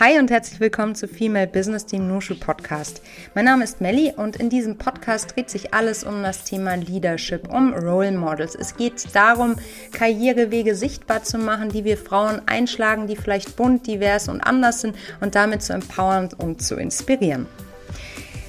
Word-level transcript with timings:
Hi 0.00 0.16
und 0.16 0.30
herzlich 0.30 0.60
willkommen 0.60 0.94
zu 0.94 1.08
Female 1.08 1.48
Business 1.48 1.84
Team 1.84 2.06
Nushu 2.06 2.36
Podcast. 2.38 3.02
Mein 3.34 3.46
Name 3.46 3.64
ist 3.64 3.80
Melly 3.80 4.12
und 4.16 4.36
in 4.36 4.48
diesem 4.48 4.78
Podcast 4.78 5.34
dreht 5.34 5.50
sich 5.50 5.74
alles 5.74 6.04
um 6.04 6.22
das 6.22 6.44
Thema 6.44 6.76
Leadership, 6.76 7.52
um 7.52 7.74
Role 7.74 8.12
Models. 8.12 8.54
Es 8.54 8.76
geht 8.76 9.12
darum, 9.12 9.56
Karrierewege 9.90 10.76
sichtbar 10.76 11.24
zu 11.24 11.38
machen, 11.38 11.70
die 11.70 11.82
wir 11.82 11.96
Frauen 11.96 12.42
einschlagen, 12.46 13.08
die 13.08 13.16
vielleicht 13.16 13.56
bunt, 13.56 13.88
divers 13.88 14.28
und 14.28 14.40
anders 14.40 14.82
sind 14.82 14.94
und 15.20 15.34
damit 15.34 15.62
zu 15.62 15.72
empowern 15.72 16.28
und 16.38 16.62
zu 16.62 16.76
inspirieren. 16.76 17.48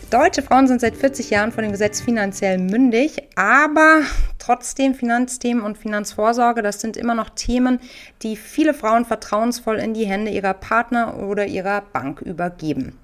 Deutsche 0.09 0.41
Frauen 0.41 0.67
sind 0.67 0.81
seit 0.81 0.95
40 0.95 1.29
Jahren 1.29 1.51
vor 1.51 1.61
dem 1.61 1.71
Gesetz 1.71 2.01
finanziell 2.01 2.57
mündig, 2.57 3.27
aber 3.35 4.01
trotzdem 4.39 4.95
Finanzthemen 4.95 5.63
und 5.63 5.77
Finanzvorsorge, 5.77 6.63
das 6.63 6.81
sind 6.81 6.97
immer 6.97 7.13
noch 7.13 7.29
Themen, 7.29 7.79
die 8.23 8.35
viele 8.35 8.73
Frauen 8.73 9.05
vertrauensvoll 9.05 9.77
in 9.77 9.93
die 9.93 10.07
Hände 10.07 10.31
ihrer 10.31 10.55
Partner 10.55 11.19
oder 11.19 11.45
ihrer 11.45 11.81
Bank 11.81 12.21
übergeben. 12.21 12.97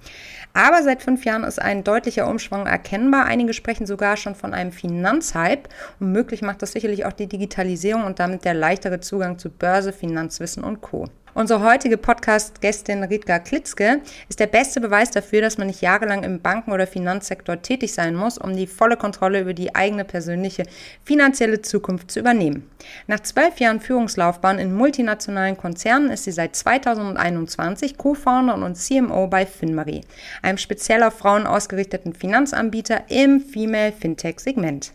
Aber 0.53 0.81
seit 0.81 1.03
fünf 1.03 1.25
Jahren 1.25 1.43
ist 1.43 1.61
ein 1.61 1.83
deutlicher 1.83 2.27
Umschwung 2.27 2.65
erkennbar. 2.65 3.25
Einige 3.25 3.53
sprechen 3.53 3.85
sogar 3.85 4.17
schon 4.17 4.33
von 4.33 4.55
einem 4.55 4.71
Finanzhype. 4.71 5.69
Und 5.99 6.11
möglich 6.11 6.41
macht 6.41 6.63
das 6.63 6.71
sicherlich 6.71 7.05
auch 7.05 7.13
die 7.13 7.27
Digitalisierung 7.27 8.05
und 8.05 8.19
damit 8.19 8.45
der 8.45 8.53
leichtere 8.55 8.99
Zugang 8.99 9.37
zu 9.37 9.51
Börse, 9.51 9.93
Finanzwissen 9.93 10.63
und 10.63 10.81
Co. 10.81 11.07
Unsere 11.37 11.69
heutige 11.69 11.97
Podcast-Gästin 11.97 13.03
Ritka 13.03 13.39
Klitzke 13.39 13.99
ist 14.29 14.39
der 14.39 14.47
beste 14.47 14.79
Beweis 14.79 15.11
dafür, 15.11 15.41
dass 15.41 15.57
man 15.57 15.67
nicht 15.67 15.81
jahrelang 15.81 16.23
im 16.23 16.39
Banken- 16.39 16.71
oder 16.71 16.87
Finanzsektor 16.87 17.61
tätig 17.61 17.93
sein 17.93 18.15
muss, 18.15 18.37
um 18.37 18.55
die 18.55 18.67
volle 18.67 18.95
Kontrolle 18.95 19.41
über 19.41 19.53
die 19.53 19.75
eigene 19.75 20.05
persönliche 20.05 20.63
finanzielle 21.03 21.61
Zukunft 21.61 22.09
zu 22.09 22.21
übernehmen. 22.21 22.71
Nach 23.07 23.19
zwölf 23.19 23.59
Jahren 23.59 23.81
Führungslaufbahn 23.81 24.59
in 24.59 24.73
multinationalen 24.73 25.57
Konzernen 25.57 26.09
ist 26.09 26.23
sie 26.23 26.31
seit 26.31 26.55
2021 26.55 27.97
Co-Founder 27.97 28.55
und 28.55 28.77
CMO 28.77 29.27
bei 29.27 29.45
FinMarie, 29.45 30.05
einem 30.41 30.57
speziell 30.57 31.03
auf 31.03 31.17
Frauen 31.17 31.47
ausgerichteten 31.47 32.13
Finanzanbieter 32.13 33.09
im 33.09 33.41
Female 33.41 33.91
Fintech-Segment. 33.91 34.93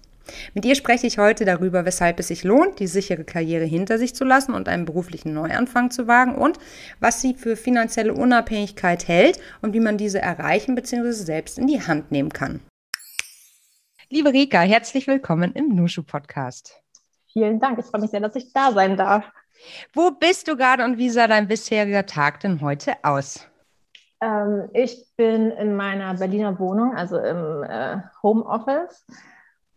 Mit 0.55 0.65
ihr 0.65 0.75
spreche 0.75 1.07
ich 1.07 1.19
heute 1.19 1.45
darüber, 1.45 1.85
weshalb 1.85 2.19
es 2.21 2.29
sich 2.29 2.45
lohnt, 2.45 2.79
die 2.79 2.87
sichere 2.87 3.25
Karriere 3.25 3.65
hinter 3.65 3.99
sich 3.99 4.15
zu 4.15 4.25
lassen 4.25 4.55
und 4.55 4.69
einen 4.69 4.85
beruflichen 4.85 5.33
Neuanfang 5.33 5.91
zu 5.91 6.07
wagen 6.07 6.35
und 6.35 6.59
was 7.01 7.21
sie 7.21 7.35
für 7.35 7.57
finanzielle 7.57 8.15
Unabhängigkeit 8.15 9.09
hält 9.09 9.39
und 9.63 9.75
wie 9.75 9.81
man 9.81 9.99
diese 9.99 10.21
erreichen 10.21 10.75
bzw. 10.75 11.13
selbst 11.13 11.59
in 11.59 11.67
die 11.67 11.81
Hand 11.81 12.11
nehmen 12.11 12.31
kann. 12.31 12.61
Liebe 14.09 14.33
Rika, 14.33 14.61
herzlich 14.61 15.07
willkommen 15.07 15.53
im 15.53 15.75
Nushu 15.75 16.03
Podcast. 16.03 16.83
Vielen 17.33 17.61
Dank, 17.61 17.79
ich 17.79 17.87
freue 17.87 18.01
mich 18.01 18.11
sehr, 18.11 18.21
dass 18.21 18.35
ich 18.35 18.53
da 18.53 18.73
sein 18.73 18.97
darf. 18.97 19.25
Wo 19.93 20.11
bist 20.11 20.49
du 20.49 20.57
gerade 20.57 20.85
und 20.85 20.99
wie 20.99 21.11
sah 21.11 21.29
dein 21.29 21.47
bisheriger 21.49 22.07
Tag 22.07 22.41
denn 22.41 22.61
heute 22.61 22.95
aus? 23.03 23.47
Ähm, 24.21 24.69
ich 24.73 25.07
bin 25.17 25.51
in 25.53 25.77
meiner 25.77 26.15
Berliner 26.15 26.59
Wohnung, 26.59 26.95
also 26.95 27.19
im 27.19 27.63
äh, 27.63 27.99
Homeoffice 28.23 29.07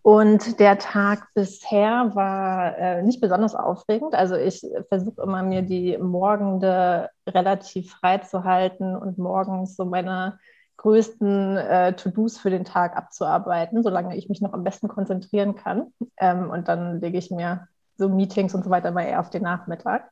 und 0.04 0.60
der 0.60 0.80
Tag 0.80 1.30
bisher 1.34 2.12
war 2.14 2.78
äh, 2.78 3.02
nicht 3.04 3.22
besonders 3.22 3.56
aufregend. 3.56 4.14
Also 4.14 4.36
ich 4.36 4.62
versuche 4.90 5.22
immer 5.22 5.44
mir 5.44 5.62
die 5.62 5.98
Morgende 5.98 7.10
relativ 7.26 7.94
frei 7.94 8.18
zu 8.18 8.44
halten 8.44 8.98
und 8.98 9.18
morgens 9.18 9.78
so 9.78 9.86
meine 9.86 10.40
größten 10.76 11.56
äh, 11.56 11.94
To-Dos 11.94 12.38
für 12.38 12.50
den 12.50 12.66
Tag 12.66 12.98
abzuarbeiten, 12.98 13.82
solange 13.82 14.18
ich 14.18 14.28
mich 14.28 14.42
noch 14.42 14.52
am 14.52 14.66
besten 14.66 14.90
konzentrieren 14.90 15.56
kann. 15.56 15.94
Ähm, 16.18 16.50
und 16.50 16.68
dann 16.68 17.00
lege 17.00 17.18
ich 17.18 17.32
mir 17.32 17.70
so 17.98 18.10
Meetings 18.10 18.54
und 18.54 18.66
so 18.66 18.70
weiter 18.70 18.92
mal 18.92 19.04
eher 19.06 19.22
auf 19.22 19.30
den 19.30 19.44
Nachmittag 19.44 20.12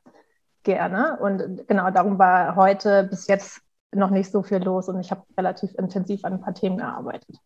gerne. 0.62 1.18
Und 1.20 1.68
genau 1.68 1.90
darum 1.90 2.18
war 2.18 2.56
heute 2.56 3.04
bis 3.04 3.26
jetzt 3.26 3.60
noch 3.94 4.08
nicht 4.08 4.30
so 4.32 4.42
viel 4.42 4.62
los 4.62 4.88
und 4.88 5.00
ich 5.00 5.10
habe 5.10 5.22
relativ 5.36 5.74
intensiv 5.74 6.24
an 6.24 6.34
ein 6.34 6.40
paar 6.40 6.54
Themen 6.54 6.78
gearbeitet. 6.78 7.36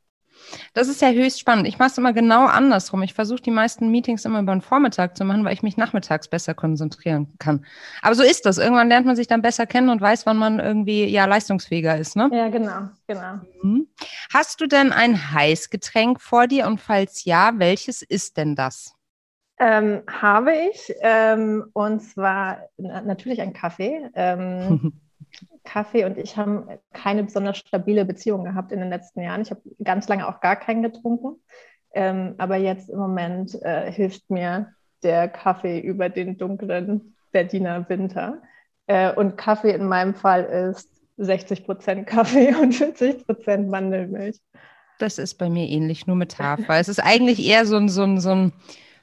Das 0.74 0.88
ist 0.88 1.00
ja 1.00 1.10
höchst 1.10 1.40
spannend. 1.40 1.66
Ich 1.66 1.78
mache 1.78 1.90
es 1.90 1.98
immer 1.98 2.12
genau 2.12 2.46
andersrum. 2.46 3.02
Ich 3.02 3.14
versuche 3.14 3.40
die 3.40 3.50
meisten 3.50 3.90
Meetings 3.90 4.24
immer 4.24 4.40
über 4.40 4.54
den 4.54 4.62
Vormittag 4.62 5.16
zu 5.16 5.24
machen, 5.24 5.44
weil 5.44 5.54
ich 5.54 5.62
mich 5.62 5.76
nachmittags 5.76 6.28
besser 6.28 6.54
konzentrieren 6.54 7.34
kann. 7.38 7.64
Aber 8.02 8.14
so 8.14 8.22
ist 8.22 8.46
das. 8.46 8.58
Irgendwann 8.58 8.88
lernt 8.88 9.06
man 9.06 9.16
sich 9.16 9.26
dann 9.26 9.42
besser 9.42 9.66
kennen 9.66 9.88
und 9.88 10.00
weiß, 10.00 10.26
wann 10.26 10.36
man 10.36 10.60
irgendwie 10.60 11.06
ja 11.06 11.24
leistungsfähiger 11.24 11.96
ist. 11.98 12.16
Ne? 12.16 12.30
Ja, 12.32 12.48
genau, 12.48 12.88
genau. 13.06 13.40
Mhm. 13.62 13.88
Hast 14.32 14.60
du 14.60 14.66
denn 14.66 14.92
ein 14.92 15.32
Heißgetränk 15.32 16.20
vor 16.20 16.46
dir 16.46 16.66
und 16.66 16.80
falls 16.80 17.24
ja, 17.24 17.52
welches 17.56 18.02
ist 18.02 18.36
denn 18.36 18.54
das? 18.54 18.94
Ähm, 19.58 20.02
habe 20.06 20.52
ich. 20.70 20.92
Ähm, 21.00 21.64
und 21.72 22.00
zwar 22.00 22.68
natürlich 22.76 23.40
ein 23.40 23.52
Kaffee. 23.52 24.10
Ähm, 24.14 24.92
Kaffee 25.64 26.04
und 26.04 26.18
ich 26.18 26.36
haben 26.36 26.68
keine 26.92 27.24
besonders 27.24 27.58
stabile 27.58 28.04
Beziehung 28.04 28.44
gehabt 28.44 28.72
in 28.72 28.80
den 28.80 28.88
letzten 28.88 29.20
Jahren. 29.20 29.42
Ich 29.42 29.50
habe 29.50 29.62
ganz 29.82 30.08
lange 30.08 30.28
auch 30.28 30.40
gar 30.40 30.56
keinen 30.56 30.82
getrunken. 30.82 31.40
Ähm, 31.92 32.34
aber 32.38 32.56
jetzt 32.56 32.90
im 32.90 32.98
Moment 32.98 33.54
äh, 33.62 33.90
hilft 33.90 34.30
mir 34.30 34.72
der 35.02 35.28
Kaffee 35.28 35.80
über 35.80 36.08
den 36.08 36.36
dunklen 36.36 37.14
Berliner 37.32 37.88
Winter. 37.88 38.42
Äh, 38.86 39.12
und 39.12 39.36
Kaffee 39.36 39.72
in 39.72 39.86
meinem 39.86 40.14
Fall 40.14 40.44
ist 40.44 40.90
60 41.16 41.64
Prozent 41.64 42.06
Kaffee 42.06 42.54
und 42.60 42.74
40 42.74 43.26
Prozent 43.26 43.68
Mandelmilch. 43.68 44.38
Das 44.98 45.18
ist 45.18 45.34
bei 45.34 45.48
mir 45.50 45.68
ähnlich, 45.68 46.06
nur 46.06 46.16
mit 46.16 46.38
Hafer. 46.38 46.78
es 46.78 46.88
ist 46.88 47.00
eigentlich 47.00 47.46
eher 47.46 47.66
so 47.66 47.76
ein, 47.76 47.88
so 47.88 48.02
ein, 48.02 48.18
so 48.18 48.30
ein 48.30 48.52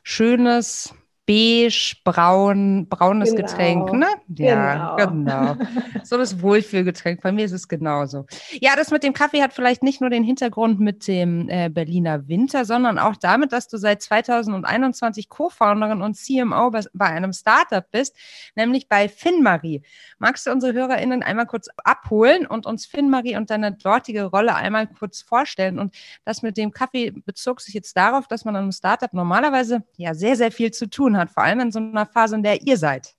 schönes, 0.01 0.93
beige, 1.25 1.95
braun, 2.03 2.87
braunes 2.89 3.31
genau. 3.31 3.41
Getränk, 3.41 3.93
ne? 3.93 4.07
Ja, 4.35 4.95
genau. 4.95 5.53
genau. 5.55 5.57
So 6.03 6.17
das 6.17 6.41
Wohlfühlgetränk. 6.41 7.21
Bei 7.21 7.31
mir 7.31 7.45
ist 7.45 7.53
es 7.53 7.67
genauso. 7.67 8.25
Ja, 8.59 8.75
das 8.75 8.91
mit 8.91 9.03
dem 9.03 9.13
Kaffee 9.13 9.41
hat 9.41 9.53
vielleicht 9.53 9.83
nicht 9.83 10.01
nur 10.01 10.09
den 10.09 10.23
Hintergrund 10.23 10.79
mit 10.79 11.07
dem 11.07 11.47
äh, 11.49 11.69
Berliner 11.69 12.27
Winter, 12.27 12.65
sondern 12.65 12.99
auch 12.99 13.15
damit, 13.15 13.53
dass 13.53 13.69
du 13.69 13.77
seit 13.77 14.01
2021 14.01 15.29
Co-Founderin 15.29 16.01
und 16.01 16.15
CMO 16.15 16.71
bei, 16.71 16.81
bei 16.93 17.05
einem 17.05 17.31
Startup 17.31 17.89
bist, 17.89 18.15
nämlich 18.55 18.89
bei 18.89 19.07
FinMarie. 19.07 19.81
Magst 20.19 20.45
du 20.45 20.51
unsere 20.51 20.73
HörerInnen 20.73 21.23
einmal 21.23 21.45
kurz 21.45 21.69
abholen 21.83 22.45
und 22.45 22.65
uns 22.65 22.85
FinMarie 22.85 23.37
und 23.37 23.49
deine 23.49 23.71
dortige 23.71 24.25
Rolle 24.25 24.55
einmal 24.55 24.87
kurz 24.87 25.21
vorstellen? 25.21 25.79
Und 25.79 25.95
das 26.25 26.41
mit 26.41 26.57
dem 26.57 26.71
Kaffee 26.71 27.11
bezog 27.11 27.61
sich 27.61 27.73
jetzt 27.73 27.95
darauf, 27.95 28.27
dass 28.27 28.43
man 28.43 28.55
an 28.55 28.63
einem 28.63 28.71
Startup 28.73 29.13
normalerweise 29.13 29.83
ja 29.95 30.13
sehr, 30.13 30.35
sehr 30.35 30.51
viel 30.51 30.71
zu 30.71 30.89
tun 30.89 31.12
hat, 31.17 31.29
vor 31.29 31.43
allem 31.43 31.59
in 31.59 31.71
so 31.71 31.79
einer 31.79 32.05
Phase, 32.05 32.35
in 32.35 32.43
der 32.43 32.61
ihr 32.61 32.77
seid. 32.77 33.13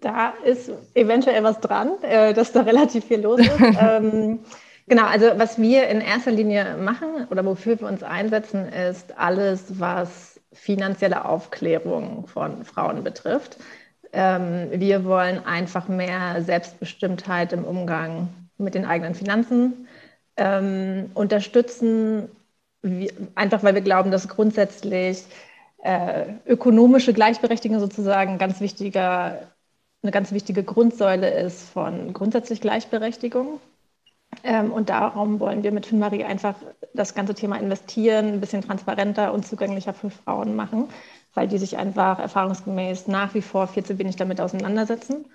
Da 0.00 0.34
ist 0.44 0.70
eventuell 0.94 1.42
was 1.42 1.60
dran, 1.60 1.92
äh, 2.02 2.34
dass 2.34 2.52
da 2.52 2.62
relativ 2.62 3.06
viel 3.06 3.20
los 3.20 3.40
ist. 3.40 3.50
ähm, 3.80 4.40
genau, 4.86 5.06
also 5.06 5.26
was 5.36 5.58
wir 5.58 5.88
in 5.88 6.00
erster 6.00 6.30
Linie 6.30 6.76
machen 6.76 7.26
oder 7.30 7.44
wofür 7.44 7.80
wir 7.80 7.88
uns 7.88 8.02
einsetzen, 8.02 8.68
ist 8.68 9.16
alles, 9.18 9.80
was 9.80 10.40
finanzielle 10.52 11.24
Aufklärung 11.24 12.26
von 12.26 12.64
Frauen 12.64 13.04
betrifft. 13.04 13.58
Ähm, 14.12 14.68
wir 14.72 15.04
wollen 15.04 15.44
einfach 15.44 15.88
mehr 15.88 16.42
Selbstbestimmtheit 16.42 17.52
im 17.52 17.64
Umgang 17.64 18.28
mit 18.56 18.74
den 18.74 18.84
eigenen 18.84 19.14
Finanzen 19.14 19.86
ähm, 20.36 21.10
unterstützen, 21.14 22.28
wie, 22.82 23.12
einfach 23.34 23.62
weil 23.62 23.74
wir 23.74 23.82
glauben, 23.82 24.10
dass 24.10 24.28
grundsätzlich 24.28 25.24
äh, 25.82 26.34
ökonomische 26.46 27.12
Gleichberechtigung 27.12 27.80
sozusagen 27.80 28.38
ganz 28.38 28.60
wichtiger, 28.60 29.52
eine 30.02 30.12
ganz 30.12 30.32
wichtige 30.32 30.64
Grundsäule 30.64 31.30
ist 31.30 31.68
von 31.70 32.12
grundsätzlich 32.12 32.60
Gleichberechtigung. 32.60 33.60
Ähm, 34.44 34.72
und 34.72 34.90
darum 34.90 35.40
wollen 35.40 35.62
wir 35.62 35.72
mit 35.72 35.86
FinMarie 35.86 36.24
einfach 36.24 36.54
das 36.94 37.14
ganze 37.14 37.34
Thema 37.34 37.56
Investieren 37.56 38.34
ein 38.34 38.40
bisschen 38.40 38.62
transparenter 38.62 39.32
und 39.32 39.46
zugänglicher 39.46 39.94
für 39.94 40.10
Frauen 40.10 40.54
machen, 40.54 40.88
weil 41.34 41.48
die 41.48 41.58
sich 41.58 41.76
einfach 41.76 42.18
erfahrungsgemäß 42.18 43.08
nach 43.08 43.34
wie 43.34 43.42
vor 43.42 43.66
viel 43.68 43.84
zu 43.84 43.98
wenig 43.98 44.16
damit 44.16 44.40
auseinandersetzen. 44.40 45.26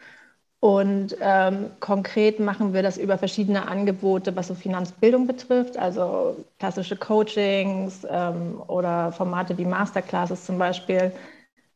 Und 0.63 1.17
ähm, 1.19 1.71
konkret 1.81 2.39
machen 2.39 2.73
wir 2.73 2.83
das 2.83 2.97
über 2.97 3.17
verschiedene 3.17 3.67
Angebote, 3.67 4.33
was 4.33 4.47
so 4.47 4.55
Finanzbildung 4.55 5.27
betrifft, 5.27 5.75
also 5.75 6.37
klassische 6.57 6.95
Coachings 6.95 8.07
ähm, 8.09 8.61
oder 8.67 9.11
Formate 9.11 9.57
wie 9.57 9.65
Masterclasses 9.65 10.45
zum 10.45 10.57
Beispiel, 10.57 11.11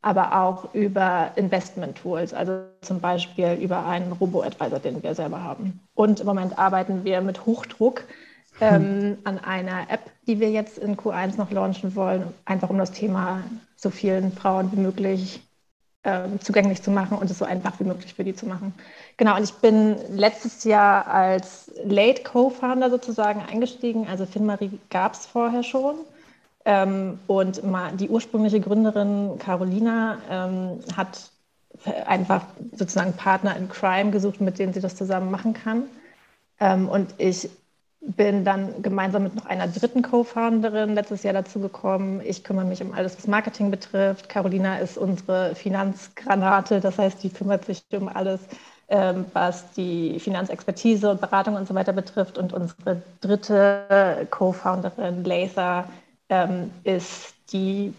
aber 0.00 0.40
auch 0.40 0.72
über 0.72 1.32
Investment-Tools, 1.36 2.32
also 2.32 2.62
zum 2.80 2.98
Beispiel 2.98 3.58
über 3.60 3.84
einen 3.84 4.10
Robo-Advisor, 4.12 4.78
den 4.78 5.02
wir 5.02 5.14
selber 5.14 5.44
haben. 5.44 5.80
Und 5.94 6.20
im 6.20 6.26
Moment 6.26 6.58
arbeiten 6.58 7.04
wir 7.04 7.20
mit 7.20 7.44
Hochdruck 7.44 8.04
ähm, 8.62 8.82
hm. 8.82 9.18
an 9.24 9.38
einer 9.38 9.90
App, 9.90 10.10
die 10.26 10.40
wir 10.40 10.50
jetzt 10.50 10.78
in 10.78 10.96
Q1 10.96 11.36
noch 11.36 11.50
launchen 11.50 11.94
wollen, 11.94 12.22
einfach 12.46 12.70
um 12.70 12.78
das 12.78 12.92
Thema 12.92 13.42
so 13.76 13.90
vielen 13.90 14.32
Frauen 14.32 14.72
wie 14.72 14.80
möglich 14.80 15.42
ähm, 16.08 16.40
zugänglich 16.40 16.82
zu 16.82 16.90
machen 16.90 17.18
und 17.18 17.30
es 17.30 17.38
so 17.38 17.44
einfach 17.44 17.78
wie 17.80 17.84
möglich 17.84 18.14
für 18.14 18.24
die 18.24 18.34
zu 18.34 18.46
machen. 18.46 18.72
Genau, 19.18 19.36
und 19.36 19.44
ich 19.44 19.52
bin 19.54 19.96
letztes 20.16 20.64
Jahr 20.64 21.06
als 21.06 21.70
Late 21.84 22.22
Co-Founder 22.22 22.88
sozusagen 22.88 23.42
eingestiegen. 23.42 24.06
Also 24.08 24.24
FinMarie 24.24 24.78
gab 24.88 25.12
es 25.12 25.26
vorher 25.26 25.62
schon. 25.62 25.96
Ähm, 26.64 27.18
und 27.26 27.62
die 28.00 28.08
ursprüngliche 28.08 28.60
Gründerin 28.60 29.38
Carolina 29.38 30.18
ähm, 30.30 30.80
hat 30.96 31.30
einfach 32.06 32.46
sozusagen 32.72 33.12
Partner 33.12 33.56
in 33.56 33.68
Crime 33.68 34.10
gesucht, 34.10 34.40
mit 34.40 34.58
denen 34.58 34.72
sie 34.72 34.80
das 34.80 34.96
zusammen 34.96 35.30
machen 35.30 35.52
kann. 35.52 35.84
Ähm, 36.58 36.88
und 36.88 37.14
ich 37.18 37.50
bin 38.00 38.44
dann 38.44 38.80
gemeinsam 38.82 39.24
mit 39.24 39.34
noch 39.34 39.46
einer 39.46 39.66
dritten 39.66 40.02
Co-Founderin 40.02 40.94
letztes 40.94 41.24
Jahr 41.24 41.34
dazu 41.34 41.58
gekommen. 41.58 42.20
Ich 42.24 42.44
kümmere 42.44 42.64
mich 42.64 42.82
um 42.82 42.92
alles, 42.92 43.16
was 43.16 43.26
Marketing 43.26 43.70
betrifft. 43.70 44.28
Carolina 44.28 44.78
ist 44.78 44.96
unsere 44.96 45.54
Finanzgranate, 45.54 46.80
das 46.80 46.98
heißt, 46.98 47.22
die 47.22 47.30
kümmert 47.30 47.64
sich 47.64 47.82
um 47.92 48.08
alles, 48.08 48.40
ähm, 48.88 49.24
was 49.32 49.72
die 49.72 50.20
Finanzexpertise 50.20 51.10
und 51.10 51.20
Beratung 51.20 51.56
und 51.56 51.66
so 51.66 51.74
weiter 51.74 51.92
betrifft. 51.92 52.38
Und 52.38 52.52
unsere 52.52 53.02
dritte 53.20 54.26
Co-Founderin, 54.30 55.24
Laser, 55.24 55.84
ähm, 56.28 56.70
ist 56.84 57.34
die 57.52 57.92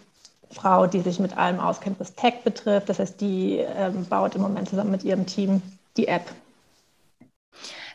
Frau, 0.52 0.88
die 0.88 1.02
sich 1.02 1.19
mit 1.19 1.38
allem 1.38 1.60
auskennt, 1.60 2.00
was 2.00 2.16
Tech 2.16 2.44
betrifft. 2.44 2.90
Das 2.90 3.00
heißt, 3.00 3.19
die 3.19 3.57
ähm, 3.57 4.06
baut 4.06 4.36
im 4.36 4.42
Moment 4.42 4.69
zusammen 4.69 4.92
mit 4.92 5.04
ihrem 5.04 5.25
Team 5.25 5.62
die 5.98 6.07
App. 6.07 6.24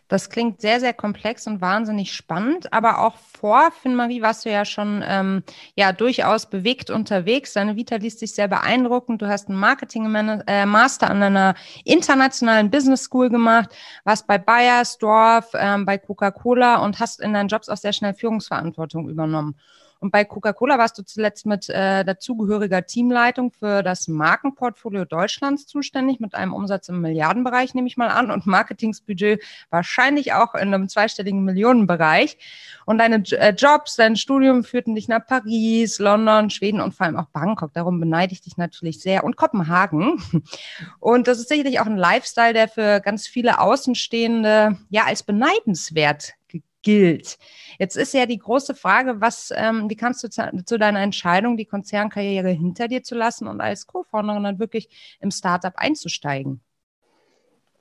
Das 0.08 0.28
klingt 0.28 0.60
sehr, 0.60 0.80
sehr 0.80 0.92
komplex 0.92 1.46
und 1.46 1.62
wahnsinnig 1.62 2.12
spannend, 2.12 2.72
aber 2.72 3.00
auch 3.00 3.16
vor 3.16 3.70
Finn-Marie 3.70 4.20
warst 4.20 4.44
du 4.44 4.50
ja 4.50 4.64
schon 4.66 5.02
ähm, 5.06 5.42
ja 5.76 5.92
durchaus 5.92 6.46
bewegt 6.46 6.90
unterwegs. 6.90 7.54
Deine 7.54 7.76
Vita 7.76 7.96
liest 7.96 8.18
sich 8.18 8.34
sehr 8.34 8.48
beeindruckend. 8.48 9.22
Du 9.22 9.28
hast 9.28 9.48
einen 9.48 9.58
Marketing-Master 9.58 11.06
äh, 11.06 11.10
an 11.10 11.22
einer 11.22 11.54
internationalen 11.84 12.70
Business 12.70 13.04
School 13.04 13.30
gemacht, 13.30 13.70
warst 14.04 14.26
bei 14.26 14.36
Bayersdorf, 14.36 15.52
ähm, 15.54 15.86
bei 15.86 15.96
Coca-Cola 15.96 16.84
und 16.84 17.00
hast 17.00 17.20
in 17.20 17.32
deinen 17.32 17.48
Jobs 17.48 17.70
auch 17.70 17.78
sehr 17.78 17.94
schnell 17.94 18.14
Führungsverantwortung 18.14 19.08
übernommen. 19.08 19.56
Und 20.04 20.10
bei 20.10 20.26
Coca-Cola 20.26 20.76
warst 20.76 20.98
du 20.98 21.02
zuletzt 21.02 21.46
mit 21.46 21.70
äh, 21.70 22.04
dazugehöriger 22.04 22.84
Teamleitung 22.84 23.52
für 23.52 23.82
das 23.82 24.06
Markenportfolio 24.06 25.06
Deutschlands 25.06 25.66
zuständig, 25.66 26.20
mit 26.20 26.34
einem 26.34 26.52
Umsatz 26.52 26.90
im 26.90 27.00
Milliardenbereich, 27.00 27.72
nehme 27.72 27.88
ich 27.88 27.96
mal 27.96 28.08
an, 28.08 28.30
und 28.30 28.44
Marketingsbudget 28.44 29.42
wahrscheinlich 29.70 30.34
auch 30.34 30.54
in 30.56 30.74
einem 30.74 30.90
zweistelligen 30.90 31.42
Millionenbereich. 31.42 32.36
Und 32.84 32.98
deine 32.98 33.22
äh, 33.30 33.54
Jobs, 33.54 33.96
dein 33.96 34.16
Studium 34.16 34.62
führten 34.62 34.94
dich 34.94 35.08
nach 35.08 35.26
Paris, 35.26 35.98
London, 35.98 36.50
Schweden 36.50 36.82
und 36.82 36.94
vor 36.94 37.06
allem 37.06 37.16
auch 37.16 37.30
Bangkok. 37.32 37.72
Darum 37.72 37.98
beneide 37.98 38.34
ich 38.34 38.42
dich 38.42 38.58
natürlich 38.58 39.00
sehr. 39.00 39.24
Und 39.24 39.36
Kopenhagen. 39.36 40.22
Und 41.00 41.28
das 41.28 41.38
ist 41.38 41.48
sicherlich 41.48 41.80
auch 41.80 41.86
ein 41.86 41.96
Lifestyle, 41.96 42.52
der 42.52 42.68
für 42.68 43.00
ganz 43.00 43.26
viele 43.26 43.58
Außenstehende 43.58 44.76
ja 44.90 45.04
als 45.04 45.22
beneidenswert 45.22 46.34
gilt. 46.84 47.38
Jetzt 47.78 47.96
ist 47.96 48.14
ja 48.14 48.26
die 48.26 48.38
große 48.38 48.74
Frage, 48.74 49.20
was, 49.20 49.52
ähm, 49.56 49.90
wie 49.90 49.96
kannst 49.96 50.22
du 50.22 50.30
zu, 50.30 50.48
zu, 50.64 50.78
deiner 50.78 51.00
Entscheidung, 51.00 51.56
die 51.56 51.64
Konzernkarriere 51.64 52.50
hinter 52.50 52.86
dir 52.86 53.02
zu 53.02 53.16
lassen 53.16 53.48
und 53.48 53.60
als 53.60 53.86
Co-Founderin 53.88 54.44
dann 54.44 54.58
wirklich 54.60 54.88
im 55.20 55.32
Startup 55.32 55.72
einzusteigen? 55.76 56.60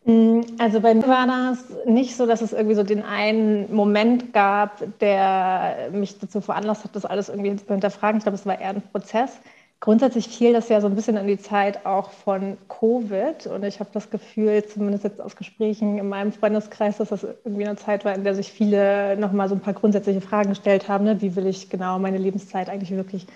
Mm, 0.06 0.42
also 0.58 0.80
bei 0.80 0.96
mir 0.96 1.08
war 1.08 1.28
das 1.28 1.64
nicht 1.86 2.16
so, 2.16 2.26
dass 2.26 2.42
es 2.42 2.54
irgendwie 2.54 2.76
so 2.76 2.84
den 2.84 3.04
einen 3.04 3.74
Moment 3.74 4.34
gab, 4.34 4.84
der 5.00 5.90
mich 5.92 6.18
dazu 6.20 6.42
veranlasst 6.42 6.86
hat, 6.86 6.96
das 6.96 7.06
alles 7.06 7.30
irgendwie 7.30 7.56
zu 7.56 7.68
hinterfragen. 7.68 8.18
Ich 8.18 8.24
glaube, 8.24 8.38
es 8.38 8.46
war 8.46 8.60
eher 8.60 8.70
ein 8.70 8.82
Prozess. 8.82 9.40
Grundsätzlich 9.84 10.30
fiel 10.30 10.54
das 10.54 10.70
ja 10.70 10.80
so 10.80 10.88
ein 10.88 10.96
bisschen 10.96 11.18
in 11.18 11.28
die 11.28 11.38
Zeit 11.38 11.86
auch 11.86 12.12
von 12.12 12.58
Covid. 12.70 13.48
Und 13.48 13.66
ich 13.66 13.82
habe 13.82 13.90
das 13.92 14.10
Gefühl, 14.10 14.64
zumindest 14.64 15.04
jetzt 15.04 15.20
aus 15.20 15.36
Gesprächen 15.36 15.98
in 15.98 16.08
meinem 16.08 16.32
Freundeskreis, 16.32 17.00
dass 17.00 17.10
das 17.10 17.26
irgendwie 17.44 17.68
eine 17.68 17.76
Zeit 17.76 18.06
war, 18.06 18.16
in 18.16 18.24
der 18.24 18.34
sich 18.34 18.50
viele 18.50 19.18
nochmal 19.18 19.50
so 19.50 19.56
ein 19.56 19.60
paar 19.60 19.74
grundsätzliche 19.74 20.22
Fragen 20.22 20.52
gestellt 20.52 20.88
haben. 20.88 21.04
Ne? 21.04 21.22
Wie 21.22 21.36
will 21.36 21.48
ich 21.48 21.70
genau 21.70 22.00
meine 22.00 22.18
Lebenszeit 22.18 22.70
eigentlich 22.70 22.92
wirklich 22.92 23.28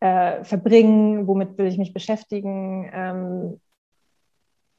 äh, 0.00 0.42
verbringen? 0.42 1.28
Womit 1.28 1.56
will 1.58 1.66
ich 1.66 1.78
mich 1.78 1.92
beschäftigen? 1.92 2.90
Ähm, 2.92 3.60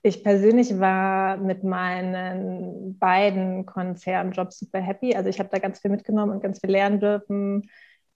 ich 0.02 0.22
persönlich 0.22 0.82
war 0.82 1.38
mit 1.38 1.64
meinen 1.64 3.00
beiden 3.00 3.66
Konzernjobs 3.66 4.60
super 4.60 4.82
happy. 4.82 5.16
Also 5.16 5.30
ich 5.30 5.40
habe 5.40 5.48
da 5.50 5.60
ganz 5.60 5.80
viel 5.80 5.92
mitgenommen 5.92 6.34
und 6.34 6.44
ganz 6.44 6.60
viel 6.60 6.72
lernen 6.72 7.00
dürfen 7.00 7.70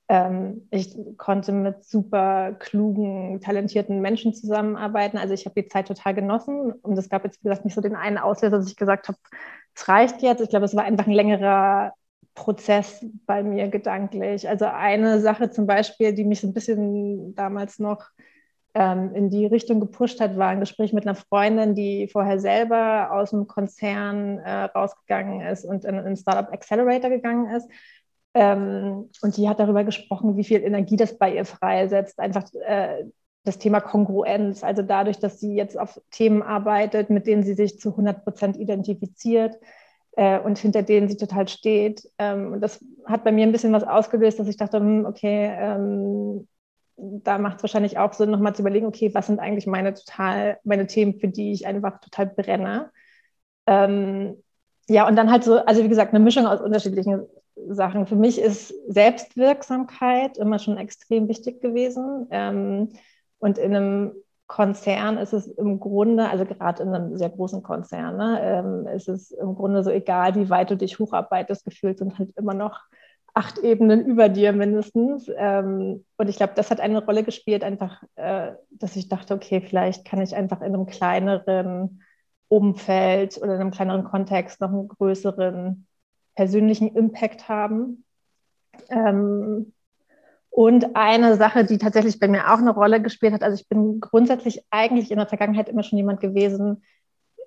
ähm, 0.09 0.67
ich 0.71 0.97
konnte 1.17 1.51
mit 1.51 1.85
super 1.85 2.53
klugen, 2.53 3.39
talentierten 3.41 4.01
Menschen 4.01 4.33
zusammenarbeiten. 4.33 5.19
Also 5.19 5.35
ich 5.35 5.45
habe 5.45 5.61
die 5.61 5.69
Zeit 5.69 5.87
total 5.87 6.15
genossen 6.15 6.71
und 6.71 6.97
es 6.97 7.09
gab 7.09 7.23
jetzt, 7.23 7.43
wie 7.43 7.47
gesagt, 7.47 7.63
nicht 7.63 7.75
so 7.75 7.81
den 7.81 7.95
einen 7.95 8.17
Auslöser, 8.17 8.57
dass 8.57 8.67
ich 8.67 8.75
gesagt 8.75 9.07
habe, 9.07 9.19
es 9.75 9.87
reicht 9.87 10.23
jetzt. 10.23 10.41
Ich 10.41 10.49
glaube, 10.49 10.65
es 10.65 10.75
war 10.75 10.83
einfach 10.83 11.05
ein 11.05 11.13
längerer 11.13 11.93
Prozess 12.33 13.05
bei 13.27 13.43
mir 13.43 13.67
gedanklich. 13.67 14.49
Also 14.49 14.65
eine 14.65 15.19
Sache 15.19 15.51
zum 15.51 15.67
Beispiel, 15.67 16.13
die 16.13 16.25
mich 16.25 16.41
so 16.41 16.47
ein 16.47 16.53
bisschen 16.53 17.35
damals 17.35 17.77
noch 17.77 18.07
ähm, 18.73 19.13
in 19.13 19.29
die 19.29 19.45
Richtung 19.45 19.79
gepusht 19.79 20.19
hat, 20.21 20.37
war 20.37 20.49
ein 20.49 20.59
Gespräch 20.59 20.91
mit 20.91 21.05
einer 21.05 21.15
Freundin, 21.15 21.75
die 21.75 22.07
vorher 22.07 22.39
selber 22.39 23.11
aus 23.11 23.29
dem 23.29 23.45
Konzern 23.45 24.39
äh, 24.39 24.63
rausgegangen 24.63 25.41
ist 25.41 25.65
und 25.65 25.85
in 25.85 25.99
einen 25.99 26.17
Startup 26.17 26.51
Accelerator 26.51 27.11
gegangen 27.11 27.53
ist 27.55 27.69
ähm, 28.33 29.09
und 29.21 29.37
die 29.37 29.49
hat 29.49 29.59
darüber 29.59 29.83
gesprochen, 29.83 30.37
wie 30.37 30.43
viel 30.43 30.61
Energie 30.61 30.95
das 30.95 31.17
bei 31.17 31.33
ihr 31.33 31.45
freisetzt. 31.45 32.19
Einfach 32.19 32.45
äh, 32.65 33.05
das 33.43 33.57
Thema 33.57 33.79
Kongruenz, 33.79 34.63
also 34.63 34.81
dadurch, 34.81 35.19
dass 35.19 35.39
sie 35.39 35.55
jetzt 35.55 35.77
auf 35.77 35.99
Themen 36.11 36.43
arbeitet, 36.43 37.09
mit 37.09 37.25
denen 37.25 37.43
sie 37.43 37.53
sich 37.53 37.79
zu 37.79 37.89
100 37.89 38.23
Prozent 38.23 38.57
identifiziert 38.57 39.57
äh, 40.11 40.39
und 40.39 40.59
hinter 40.59 40.83
denen 40.83 41.09
sie 41.09 41.17
total 41.17 41.47
steht. 41.47 42.03
Ähm, 42.17 42.53
und 42.53 42.61
das 42.61 42.83
hat 43.05 43.23
bei 43.23 43.31
mir 43.31 43.47
ein 43.47 43.51
bisschen 43.51 43.73
was 43.73 43.83
ausgelöst, 43.83 44.39
dass 44.39 44.47
ich 44.47 44.57
dachte, 44.57 44.77
hm, 44.77 45.05
okay, 45.05 45.51
ähm, 45.57 46.47
da 46.97 47.37
macht 47.37 47.57
es 47.57 47.63
wahrscheinlich 47.63 47.97
auch 47.97 48.13
Sinn, 48.13 48.29
nochmal 48.29 48.53
zu 48.53 48.61
überlegen, 48.61 48.85
okay, 48.85 49.13
was 49.13 49.27
sind 49.27 49.39
eigentlich 49.39 49.67
meine 49.67 49.93
total, 49.93 50.59
meine 50.63 50.85
Themen, 50.85 51.19
für 51.19 51.29
die 51.29 51.53
ich 51.53 51.65
einfach 51.65 51.99
total 52.01 52.27
brenne. 52.27 52.91
Ähm, 53.65 54.43
ja, 54.89 55.07
und 55.07 55.15
dann 55.15 55.31
halt 55.31 55.43
so, 55.43 55.57
also 55.59 55.83
wie 55.83 55.89
gesagt, 55.89 56.13
eine 56.13 56.23
Mischung 56.23 56.45
aus 56.45 56.61
unterschiedlichen 56.61 57.25
Sachen. 57.67 58.05
Für 58.05 58.15
mich 58.15 58.39
ist 58.39 58.73
Selbstwirksamkeit 58.87 60.37
immer 60.37 60.59
schon 60.59 60.77
extrem 60.77 61.27
wichtig 61.27 61.61
gewesen. 61.61 62.27
Ähm, 62.31 62.89
und 63.39 63.57
in 63.57 63.75
einem 63.75 64.11
Konzern 64.47 65.17
ist 65.17 65.33
es 65.33 65.47
im 65.47 65.79
Grunde, 65.79 66.27
also 66.27 66.43
gerade 66.43 66.81
in 66.83 66.89
einem 66.89 67.17
sehr 67.17 67.29
großen 67.29 67.61
Konzern, 67.61 68.17
ne, 68.17 68.39
ähm, 68.41 68.87
ist 68.87 69.07
es 69.07 69.31
im 69.31 69.53
Grunde 69.55 69.83
so 69.83 69.91
egal, 69.91 70.35
wie 70.35 70.49
weit 70.49 70.71
du 70.71 70.75
dich 70.75 70.97
hocharbeitest, 70.97 71.63
gefühlt 71.63 71.99
sind 71.99 72.17
halt 72.17 72.31
immer 72.35 72.55
noch 72.55 72.79
acht 73.35 73.59
Ebenen 73.59 74.03
über 74.05 74.27
dir 74.27 74.51
mindestens. 74.51 75.31
Ähm, 75.37 76.03
und 76.17 76.29
ich 76.29 76.37
glaube, 76.37 76.53
das 76.55 76.71
hat 76.71 76.79
eine 76.79 77.05
Rolle 77.05 77.23
gespielt, 77.23 77.63
einfach, 77.63 78.03
äh, 78.15 78.53
dass 78.71 78.95
ich 78.95 79.07
dachte, 79.07 79.35
okay, 79.35 79.61
vielleicht 79.61 80.03
kann 80.03 80.21
ich 80.21 80.35
einfach 80.35 80.61
in 80.61 80.73
einem 80.73 80.87
kleineren 80.87 82.01
Umfeld 82.47 83.37
oder 83.37 83.53
in 83.53 83.61
einem 83.61 83.71
kleineren 83.71 84.03
Kontext 84.03 84.59
noch 84.61 84.69
einen 84.69 84.87
größeren 84.87 85.87
persönlichen 86.39 86.95
Impact 86.95 87.49
haben. 87.49 88.05
Ähm, 88.89 89.73
und 90.49 90.95
eine 90.95 91.35
Sache, 91.35 91.65
die 91.65 91.77
tatsächlich 91.77 92.17
bei 92.17 92.29
mir 92.29 92.53
auch 92.53 92.59
eine 92.59 92.73
Rolle 92.73 93.01
gespielt 93.01 93.33
hat, 93.33 93.43
also 93.43 93.59
ich 93.59 93.67
bin 93.67 93.99
grundsätzlich 93.99 94.63
eigentlich 94.69 95.11
in 95.11 95.17
der 95.17 95.27
Vergangenheit 95.27 95.67
immer 95.67 95.83
schon 95.83 95.97
jemand 95.97 96.21
gewesen, 96.21 96.81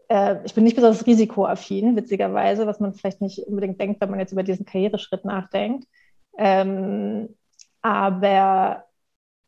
äh, 0.08 0.44
ich 0.44 0.52
bin 0.52 0.64
nicht 0.64 0.76
besonders 0.76 1.06
risikoaffin, 1.06 1.96
witzigerweise, 1.96 2.66
was 2.66 2.80
man 2.80 2.92
vielleicht 2.92 3.22
nicht 3.22 3.38
unbedingt 3.38 3.80
denkt, 3.80 3.98
wenn 4.02 4.10
man 4.10 4.20
jetzt 4.20 4.32
über 4.32 4.42
diesen 4.42 4.66
Karriereschritt 4.66 5.24
nachdenkt. 5.24 5.88
Ähm, 6.36 7.34
aber 7.80 8.84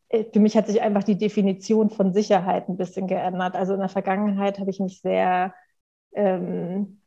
äh, 0.09 0.23
für 0.33 0.39
mich 0.39 0.57
hat 0.57 0.65
sich 0.65 0.81
einfach 0.81 1.03
die 1.03 1.19
Definition 1.19 1.91
von 1.91 2.13
Sicherheit 2.13 2.67
ein 2.67 2.77
bisschen 2.77 3.05
geändert. 3.05 3.55
Also 3.55 3.75
in 3.75 3.79
der 3.79 3.89
Vergangenheit 3.89 4.57
habe 4.57 4.71
ich 4.71 4.79
mich 4.79 5.01
sehr 5.01 5.53
ähm, 6.15 6.99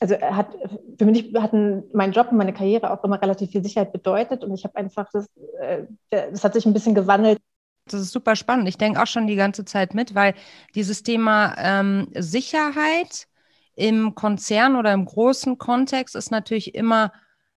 also 0.00 0.20
hat 0.20 0.56
für 0.98 1.04
mich 1.04 1.34
hatten 1.34 1.84
mein 1.92 2.12
Job 2.12 2.28
und 2.30 2.38
meine 2.38 2.52
Karriere 2.52 2.90
auch 2.92 3.02
immer 3.04 3.20
relativ 3.20 3.50
viel 3.50 3.62
Sicherheit 3.62 3.92
bedeutet 3.92 4.44
und 4.44 4.54
ich 4.54 4.64
habe 4.64 4.76
einfach 4.76 5.08
das, 5.12 5.28
äh, 5.60 5.84
das 6.10 6.44
hat 6.44 6.54
sich 6.54 6.66
ein 6.66 6.72
bisschen 6.72 6.94
gewandelt. 6.94 7.38
Das 7.86 8.00
ist 8.00 8.12
super 8.12 8.36
spannend. 8.36 8.68
Ich 8.68 8.76
denke 8.78 9.02
auch 9.02 9.06
schon 9.06 9.26
die 9.26 9.36
ganze 9.36 9.64
Zeit 9.64 9.94
mit, 9.94 10.14
weil 10.14 10.34
dieses 10.74 11.02
Thema 11.02 11.54
ähm, 11.58 12.08
Sicherheit 12.14 13.26
im 13.74 14.14
Konzern 14.14 14.76
oder 14.76 14.92
im 14.92 15.04
großen 15.04 15.56
Kontext 15.58 16.14
ist 16.14 16.30
natürlich 16.30 16.74
immer 16.74 17.12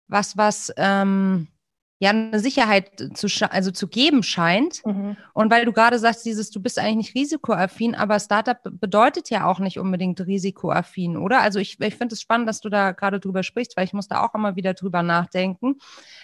was, 0.07 0.37
was 0.37 0.71
ähm, 0.77 1.47
ja 1.99 2.11
eine 2.11 2.39
Sicherheit 2.39 2.91
zu, 3.13 3.27
also 3.51 3.71
zu 3.71 3.87
geben 3.87 4.23
scheint. 4.23 4.85
Mhm. 4.85 5.17
Und 5.33 5.51
weil 5.51 5.65
du 5.65 5.73
gerade 5.73 5.99
sagst, 5.99 6.25
dieses, 6.25 6.49
du 6.49 6.61
bist 6.61 6.79
eigentlich 6.79 7.13
nicht 7.13 7.15
risikoaffin, 7.15 7.93
aber 7.93 8.19
Startup 8.19 8.57
bedeutet 8.63 9.29
ja 9.29 9.45
auch 9.45 9.59
nicht 9.59 9.79
unbedingt 9.79 10.25
risikoaffin, 10.25 11.17
oder? 11.17 11.41
Also 11.41 11.59
ich, 11.59 11.79
ich 11.79 11.95
finde 11.95 12.13
es 12.13 12.21
spannend, 12.21 12.47
dass 12.47 12.61
du 12.61 12.69
da 12.69 12.93
gerade 12.93 13.19
drüber 13.19 13.43
sprichst, 13.43 13.75
weil 13.75 13.83
ich 13.83 13.93
muss 13.93 14.07
da 14.07 14.23
auch 14.23 14.33
immer 14.33 14.55
wieder 14.55 14.73
drüber 14.73 15.03
nachdenken, 15.03 15.75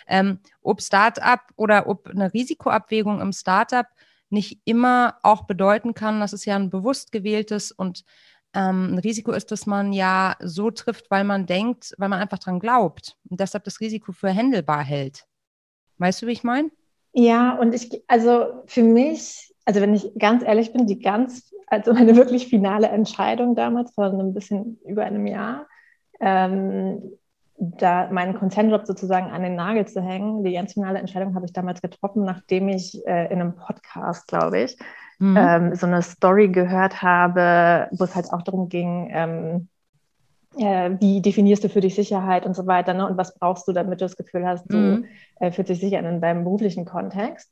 ähm, 0.07 0.39
ob 0.61 0.81
Startup 0.81 1.41
oder 1.57 1.87
ob 1.87 2.07
eine 2.07 2.33
Risikoabwägung 2.33 3.19
im 3.19 3.33
Startup 3.33 3.87
nicht 4.29 4.61
immer 4.63 5.17
auch 5.23 5.43
bedeuten 5.43 5.93
kann, 5.93 6.21
dass 6.21 6.33
es 6.33 6.45
ja 6.45 6.55
ein 6.55 6.69
bewusst 6.69 7.11
gewähltes 7.11 7.71
und 7.71 8.05
ähm, 8.53 8.93
ein 8.93 8.99
Risiko 8.99 9.33
ist, 9.33 9.51
dass 9.51 9.65
man 9.65 9.91
ja 9.91 10.37
so 10.41 10.71
trifft, 10.71 11.11
weil 11.11 11.25
man 11.25 11.45
denkt, 11.45 11.93
weil 11.97 12.07
man 12.07 12.21
einfach 12.21 12.39
dran 12.39 12.61
glaubt 12.61 13.17
und 13.29 13.41
deshalb 13.41 13.65
das 13.65 13.81
Risiko 13.81 14.13
für 14.13 14.29
händelbar 14.29 14.81
hält. 14.81 15.25
Weißt 15.97 16.21
du, 16.21 16.27
wie 16.27 16.31
ich 16.31 16.43
meine? 16.43 16.69
Ja, 17.13 17.53
und 17.57 17.73
ich, 17.73 18.03
also 18.07 18.63
für 18.65 18.83
mich 18.83 19.55
also 19.65 19.81
wenn 19.81 19.95
ich 19.95 20.11
ganz 20.17 20.43
ehrlich 20.43 20.71
bin, 20.71 20.85
die 20.85 20.99
ganz, 20.99 21.53
also 21.67 21.93
meine 21.93 22.15
wirklich 22.15 22.47
finale 22.47 22.87
Entscheidung 22.87 23.55
damals 23.55 23.93
vor 23.93 24.05
ein 24.05 24.33
bisschen 24.33 24.79
über 24.85 25.03
einem 25.03 25.25
Jahr, 25.25 25.65
ähm, 26.19 27.01
da 27.57 28.09
meinen 28.11 28.37
Konzernjob 28.37 28.85
sozusagen 28.85 29.27
an 29.27 29.41
den 29.41 29.55
Nagel 29.55 29.87
zu 29.87 30.01
hängen. 30.01 30.43
Die 30.43 30.53
ganz 30.53 30.73
finale 30.73 30.99
Entscheidung 30.99 31.35
habe 31.35 31.45
ich 31.45 31.53
damals 31.53 31.81
getroffen, 31.81 32.23
nachdem 32.23 32.67
ich 32.67 33.05
äh, 33.07 33.25
in 33.31 33.41
einem 33.41 33.55
Podcast, 33.55 34.27
glaube 34.27 34.61
ich, 34.61 34.77
mhm. 35.19 35.37
ähm, 35.37 35.75
so 35.75 35.87
eine 35.87 36.01
Story 36.01 36.49
gehört 36.49 37.01
habe, 37.01 37.87
wo 37.91 38.03
es 38.03 38.13
halt 38.13 38.31
auch 38.33 38.41
darum 38.41 38.67
ging, 38.69 39.09
ähm, 39.11 39.69
äh, 40.57 40.91
wie 40.99 41.21
definierst 41.21 41.63
du 41.63 41.69
für 41.69 41.81
dich 41.81 41.95
Sicherheit 41.95 42.45
und 42.45 42.55
so 42.55 42.67
weiter 42.67 42.93
ne? 42.93 43.07
und 43.07 43.17
was 43.17 43.37
brauchst 43.37 43.67
du, 43.67 43.73
damit 43.73 44.01
du 44.01 44.05
das 44.05 44.17
Gefühl 44.17 44.45
hast, 44.45 44.65
du 44.67 44.77
mhm. 44.77 45.05
äh, 45.39 45.51
fühlst 45.51 45.69
dich 45.69 45.79
sicher 45.79 45.99
in 45.99 46.21
deinem 46.21 46.43
beruflichen 46.43 46.85
Kontext. 46.85 47.51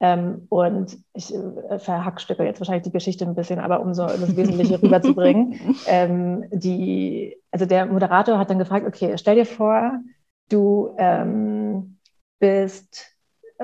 Ähm, 0.00 0.46
und 0.48 0.98
ich 1.14 1.32
äh, 1.32 1.78
verhackstücke 1.78 2.42
jetzt 2.42 2.60
wahrscheinlich 2.60 2.82
die 2.82 2.90
Geschichte 2.90 3.24
ein 3.24 3.36
bisschen, 3.36 3.60
aber 3.60 3.80
um 3.80 3.94
so 3.94 4.04
das 4.04 4.36
Wesentliche 4.36 4.82
rüberzubringen. 4.82 5.76
Ähm, 5.86 6.44
die, 6.50 7.36
also 7.52 7.66
der 7.66 7.86
Moderator 7.86 8.36
hat 8.36 8.50
dann 8.50 8.58
gefragt, 8.58 8.84
okay, 8.84 9.16
stell 9.16 9.36
dir 9.36 9.46
vor, 9.46 10.00
du 10.48 10.94
ähm, 10.98 11.98
bist 12.40 13.12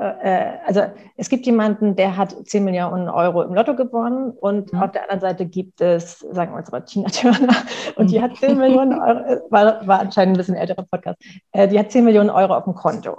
also 0.01 0.83
es 1.17 1.29
gibt 1.29 1.47
jemanden, 1.47 1.97
der 1.97 2.17
hat 2.17 2.35
10 2.47 2.65
Millionen 2.65 3.09
Euro 3.09 3.43
im 3.43 3.55
Lotto 3.55 3.75
gewonnen 3.75 4.31
und 4.31 4.73
mhm. 4.73 4.83
auf 4.83 4.93
der 4.93 5.03
anderen 5.03 5.21
Seite 5.21 5.47
gibt 5.47 5.81
es, 5.81 6.21
sagen 6.21 6.53
wir 6.55 6.65
mal, 6.71 6.81
Tina 6.81 7.09
Turner 7.09 7.55
und 7.97 8.11
die 8.11 8.21
hat 8.21 8.37
10 8.37 8.59
Millionen 8.59 8.99
Euro, 8.99 9.19
äh, 9.21 9.41
war, 9.51 9.87
war 9.87 10.01
anscheinend 10.01 10.37
ein 10.37 10.39
bisschen 10.39 10.55
älterer 10.55 10.85
Podcast, 10.91 11.19
äh, 11.53 11.69
die 11.69 11.79
hat 11.79 11.91
10 11.91 12.05
Millionen 12.05 12.31
Euro 12.31 12.55
auf 12.55 12.65
dem 12.65 12.75
Konto. 12.75 13.17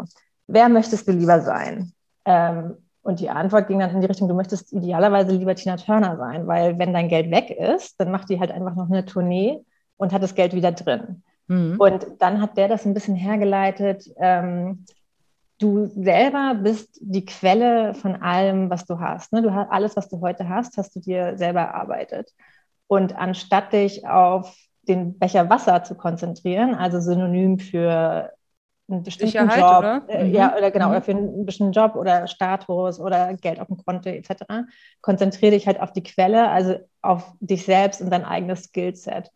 Wer 0.48 0.69
möchtest 0.69 1.07
du 1.07 1.12
lieber 1.12 1.41
sein? 1.41 1.91
Ähm, 2.25 2.77
und 3.01 3.19
die 3.19 3.29
Antwort 3.29 3.67
ging 3.67 3.79
dann 3.79 3.91
in 3.91 4.01
die 4.01 4.07
Richtung, 4.07 4.27
du 4.27 4.36
möchtest 4.36 4.74
idealerweise 4.74 5.31
lieber 5.31 5.55
Tina 5.55 5.77
Turner 5.77 6.17
sein, 6.17 6.48
weil 6.48 6.77
wenn 6.77 6.93
dein 6.93 7.07
Geld 7.07 7.31
weg 7.31 7.50
ist, 7.50 8.00
dann 8.00 8.12
macht 8.12 8.29
die 8.29 8.39
halt 8.39 8.51
einfach 8.51 8.75
noch 8.75 8.89
eine 8.89 9.05
Tournee 9.05 9.63
und 9.98 10.13
hat 10.13 10.21
das 10.21 10.36
Geld 10.36 10.53
wieder 10.53 10.71
drin. 10.71 11.24
Mhm. 11.48 11.75
Und 11.79 12.07
dann 12.19 12.41
hat 12.41 12.57
der 12.57 12.67
das 12.67 12.86
ein 12.86 12.93
bisschen 12.93 13.15
hergeleitet, 13.15 14.09
ähm, 14.17 14.86
du 15.59 15.87
selber 15.87 16.55
bist 16.55 16.97
die 17.01 17.25
Quelle 17.25 17.93
von 17.93 18.15
allem, 18.15 18.69
was 18.69 18.85
du 18.85 18.99
hast. 18.99 19.31
Ne? 19.33 19.41
Du 19.41 19.53
hast 19.53 19.69
alles, 19.69 19.95
was 19.95 20.09
du 20.09 20.21
heute 20.21 20.49
hast, 20.49 20.77
hast 20.77 20.95
du 20.95 20.99
dir 20.99 21.37
selber 21.37 21.61
erarbeitet. 21.61 22.31
Und 22.87 23.15
anstatt 23.15 23.73
dich 23.73 24.07
auf 24.07 24.55
den 24.87 25.19
Becher 25.19 25.49
Wasser 25.49 25.83
zu 25.83 25.95
konzentrieren, 25.95 26.73
also 26.73 26.99
synonym 26.99 27.59
für 27.59 28.31
einen 28.89 29.03
bestimmten 29.03 29.31
Sicherheit, 29.31 29.59
Job, 29.59 29.79
oder? 29.79 30.03
Äh, 30.07 30.23
mhm. 30.25 30.33
ja, 30.33 30.57
oder 30.57 30.71
genau, 30.71 30.87
mhm. 30.87 30.91
oder 30.91 31.01
für 31.01 31.11
einen 31.11 31.45
bestimmten 31.45 31.73
Job 31.73 31.95
oder 31.95 32.25
Status 32.27 32.99
oder 32.99 33.33
Geld 33.35 33.59
auf 33.59 33.67
dem 33.67 33.77
Konto 33.77 34.09
etc., 34.09 34.65
konzentriere 35.01 35.51
dich 35.51 35.67
halt 35.67 35.79
auf 35.79 35.93
die 35.93 36.03
Quelle, 36.03 36.49
also 36.49 36.75
auf 37.01 37.33
dich 37.39 37.65
selbst 37.65 38.01
und 38.01 38.09
dein 38.09 38.25
eigenes 38.25 38.63
Skillset. 38.63 39.29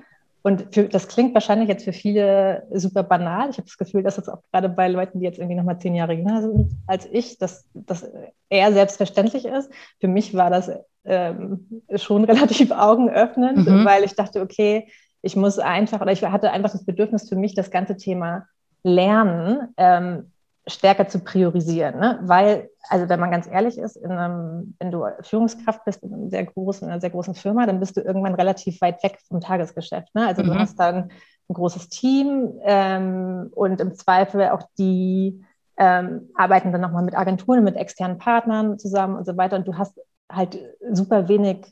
Und 0.44 0.76
für, 0.76 0.84
das 0.90 1.08
klingt 1.08 1.34
wahrscheinlich 1.34 1.70
jetzt 1.70 1.86
für 1.86 1.94
viele 1.94 2.68
super 2.74 3.02
banal. 3.02 3.50
Ich 3.50 3.58
habe 3.58 3.68
das 3.68 3.78
Gefühl, 3.78 4.04
dass 4.04 4.18
das 4.18 4.28
auch 4.28 4.42
gerade 4.52 4.68
bei 4.68 4.90
Leuten, 4.90 5.20
die 5.20 5.26
jetzt 5.26 5.40
irgendwie 5.40 5.56
nochmal 5.56 5.80
zehn 5.80 5.96
Jahre 5.96 6.14
jünger 6.14 6.42
sind 6.42 6.74
als 6.86 7.08
ich, 7.10 7.38
dass 7.38 7.66
das 7.74 8.06
eher 8.50 8.74
selbstverständlich 8.74 9.46
ist. 9.46 9.72
Für 10.02 10.10
mich 10.10 10.34
war 10.34 10.50
das 10.50 10.70
ähm, 11.06 11.82
schon 11.96 12.26
relativ 12.26 12.72
augenöffnend, 12.72 13.66
mhm. 13.66 13.86
weil 13.86 14.04
ich 14.04 14.16
dachte, 14.16 14.42
okay, 14.42 14.90
ich 15.22 15.38
muss 15.38 15.60
einfach, 15.60 16.02
oder 16.02 16.12
ich 16.12 16.22
hatte 16.22 16.52
einfach 16.52 16.72
das 16.72 16.86
Bedürfnis 16.86 17.30
für 17.30 17.38
mich, 17.38 17.56
das 17.56 17.72
ganze 17.72 17.96
Thema 17.96 18.46
Lernen 18.84 19.74
ähm, 19.78 20.33
stärker 20.68 21.08
zu 21.08 21.20
priorisieren. 21.20 22.00
Ne? 22.00 22.20
Weil, 22.24 22.70
also 22.90 23.10
wenn 23.10 23.20
man 23.20 23.32
ganz 23.32 23.48
ehrlich 23.48 23.78
ist, 23.78 24.02
einem, 24.04 24.76
wenn 24.80 24.92
du 24.92 25.06
Führungskraft 25.22 25.84
bist 25.84 26.04
in, 26.04 26.14
einem 26.14 26.30
sehr 26.30 26.46
großen, 26.46 26.88
in 26.88 26.92
einer 26.92 27.02
sehr 27.02 27.10
großen 27.10 27.36
Firma, 27.36 27.66
dann 27.66 27.80
bist 27.80 27.98
du 27.98 28.02
irgendwann 28.02 28.36
relativ 28.36 28.80
weit 28.82 29.04
weg 29.04 29.20
vom 29.28 29.42
Tagesgeschäft. 29.42 30.14
Ne? 30.16 30.26
Also 30.26 30.44
mhm. 30.44 30.48
du 30.48 30.56
hast 30.56 30.80
dann 30.80 31.10
ein 31.50 31.54
großes 31.54 31.90
Team 31.90 32.54
ähm, 32.64 33.50
und 33.54 33.82
im 33.82 33.94
Zweifel 33.96 34.50
auch 34.50 34.64
die 34.78 35.44
ähm, 35.76 36.30
arbeiten 36.36 36.72
dann 36.72 36.82
nochmal 36.82 37.04
mit 37.04 37.18
Agenturen, 37.18 37.64
mit 37.64 37.76
externen 37.76 38.18
Partnern 38.18 38.80
zusammen 38.80 39.18
und 39.18 39.26
so 39.26 39.36
weiter. 39.36 39.58
Und 39.58 39.68
du 39.68 39.78
hast 39.78 40.00
halt 40.32 40.58
super 40.92 41.28
wenig 41.28 41.66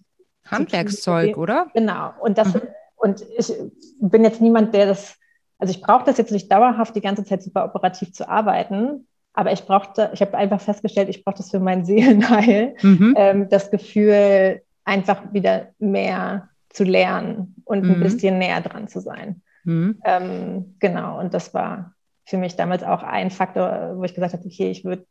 Handwerkszeug, 0.46 1.38
oder? 1.38 1.68
Genau. 1.74 2.12
Und 2.20 2.38
das, 2.38 2.54
mhm. 2.54 2.62
und 2.98 3.24
ich 3.38 3.54
bin 4.00 4.24
jetzt 4.24 4.42
niemand, 4.42 4.74
der 4.74 4.88
das 4.88 5.18
also 5.62 5.72
ich 5.72 5.82
brauche 5.82 6.04
das 6.04 6.18
jetzt 6.18 6.32
nicht 6.32 6.52
dauerhaft 6.52 6.96
die 6.96 7.02
ganze 7.02 7.24
Zeit 7.24 7.44
super 7.44 7.64
operativ 7.64 8.12
zu 8.14 8.28
arbeiten, 8.28 9.08
aber 9.34 9.54
ich 9.54 9.64
brauchte, 9.64 10.10
ich 10.14 10.22
habe 10.22 10.36
einfach 10.36 10.60
festgestellt, 10.60 11.08
ich 11.08 11.24
brauche 11.24 11.38
das 11.38 11.52
für 11.52 11.60
mein 11.60 11.86
Seelenheil, 11.86 12.76
mhm. 12.82 13.14
ähm, 13.16 13.50
das 13.50 13.70
Gefühl, 13.72 14.62
einfach 14.84 15.32
wieder 15.32 15.68
mehr 15.78 16.50
zu 16.70 16.84
lernen 16.84 17.56
und 17.66 17.84
mhm. 17.84 17.92
ein 17.92 18.00
bisschen 18.00 18.40
näher 18.40 18.62
dran 18.62 18.88
zu 18.88 19.00
sein. 19.00 19.44
Mhm. 19.64 20.02
Ähm, 20.04 20.76
genau, 20.80 21.20
und 21.20 21.34
das 21.34 21.54
war 21.54 21.94
für 22.26 22.38
mich 22.38 22.56
damals 22.56 22.84
auch 22.84 23.04
ein 23.04 23.30
Faktor, 23.30 23.94
wo 23.96 24.04
ich 24.04 24.16
gesagt 24.16 24.34
habe, 24.34 24.46
okay, 24.46 24.72
ich 24.72 24.84
würde 24.84 25.06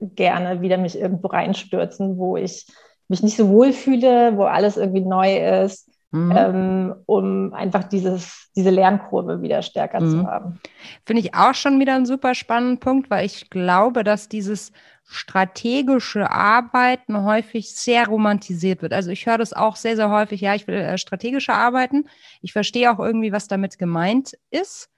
gerne 0.00 0.60
wieder 0.62 0.78
mich 0.78 0.98
irgendwo 0.98 1.28
reinstürzen, 1.28 2.18
wo 2.18 2.36
ich 2.36 2.66
mich 3.08 3.22
nicht 3.22 3.36
so 3.36 3.48
wohl 3.50 3.72
fühle, 3.72 4.36
wo 4.36 4.44
alles 4.44 4.76
irgendwie 4.76 5.02
neu 5.02 5.62
ist, 5.62 5.88
Mhm. 6.12 6.32
Ähm, 6.36 6.94
um 7.06 7.52
einfach 7.52 7.84
dieses, 7.84 8.50
diese 8.54 8.70
Lernkurve 8.70 9.42
wieder 9.42 9.62
stärker 9.62 10.00
mhm. 10.00 10.10
zu 10.10 10.26
haben. 10.26 10.60
Finde 11.04 11.22
ich 11.22 11.34
auch 11.34 11.54
schon 11.54 11.80
wieder 11.80 11.94
einen 11.94 12.06
super 12.06 12.34
spannenden 12.34 12.78
Punkt, 12.78 13.10
weil 13.10 13.26
ich 13.26 13.50
glaube, 13.50 14.04
dass 14.04 14.28
dieses 14.28 14.72
strategische 15.08 16.30
Arbeiten 16.30 17.22
häufig 17.22 17.74
sehr 17.74 18.06
romantisiert 18.06 18.82
wird. 18.82 18.92
Also 18.92 19.10
ich 19.10 19.26
höre 19.26 19.38
das 19.38 19.52
auch 19.52 19.76
sehr, 19.76 19.96
sehr 19.96 20.10
häufig, 20.10 20.40
ja, 20.40 20.54
ich 20.54 20.66
will 20.66 20.74
äh, 20.74 20.98
strategische 20.98 21.52
arbeiten. 21.52 22.06
Ich 22.40 22.52
verstehe 22.52 22.92
auch 22.92 22.98
irgendwie, 22.98 23.32
was 23.32 23.48
damit 23.48 23.78
gemeint 23.78 24.36
ist. 24.50 24.90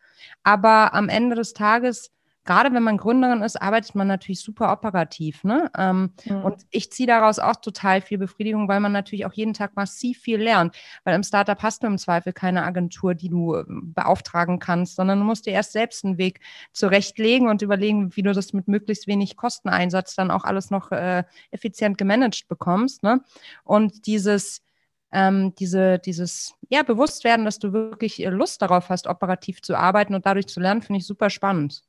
Aber 0.42 0.94
am 0.94 1.08
Ende 1.08 1.36
des 1.36 1.52
Tages 1.52 2.10
gerade 2.48 2.72
wenn 2.72 2.82
man 2.82 2.96
Gründerin 2.96 3.42
ist, 3.42 3.60
arbeitet 3.60 3.94
man 3.94 4.08
natürlich 4.08 4.40
super 4.40 4.72
operativ. 4.72 5.44
Ne? 5.44 5.70
Ähm, 5.76 6.14
mhm. 6.24 6.44
Und 6.44 6.62
ich 6.70 6.90
ziehe 6.90 7.06
daraus 7.06 7.38
auch 7.38 7.56
total 7.56 8.00
viel 8.00 8.16
Befriedigung, 8.16 8.68
weil 8.68 8.80
man 8.80 8.90
natürlich 8.90 9.26
auch 9.26 9.34
jeden 9.34 9.52
Tag 9.52 9.76
massiv 9.76 10.18
viel 10.18 10.40
lernt. 10.40 10.74
Weil 11.04 11.14
im 11.14 11.22
Startup 11.22 11.62
hast 11.62 11.82
du 11.82 11.88
im 11.88 11.98
Zweifel 11.98 12.32
keine 12.32 12.64
Agentur, 12.64 13.14
die 13.14 13.28
du 13.28 13.54
ähm, 13.54 13.92
beauftragen 13.94 14.60
kannst, 14.60 14.96
sondern 14.96 15.18
du 15.18 15.26
musst 15.26 15.44
dir 15.44 15.52
erst 15.52 15.72
selbst 15.72 16.06
einen 16.06 16.16
Weg 16.16 16.40
zurechtlegen 16.72 17.50
und 17.50 17.60
überlegen, 17.60 18.16
wie 18.16 18.22
du 18.22 18.32
das 18.32 18.54
mit 18.54 18.66
möglichst 18.66 19.06
wenig 19.06 19.36
Kosteneinsatz 19.36 20.16
dann 20.16 20.30
auch 20.30 20.44
alles 20.44 20.70
noch 20.70 20.90
äh, 20.90 21.24
effizient 21.50 21.98
gemanagt 21.98 22.48
bekommst. 22.48 23.02
Ne? 23.02 23.20
Und 23.62 24.06
dieses 24.06 24.62
ähm, 25.10 25.54
diese, 25.54 25.98
dieses 25.98 26.54
ja, 26.68 26.82
Bewusstwerden, 26.82 27.46
dass 27.46 27.58
du 27.58 27.72
wirklich 27.72 28.22
äh, 28.22 28.28
Lust 28.28 28.60
darauf 28.60 28.90
hast, 28.90 29.06
operativ 29.06 29.62
zu 29.62 29.74
arbeiten 29.74 30.14
und 30.14 30.26
dadurch 30.26 30.46
zu 30.46 30.60
lernen, 30.60 30.82
finde 30.82 30.98
ich 30.98 31.06
super 31.06 31.30
spannend. 31.30 31.82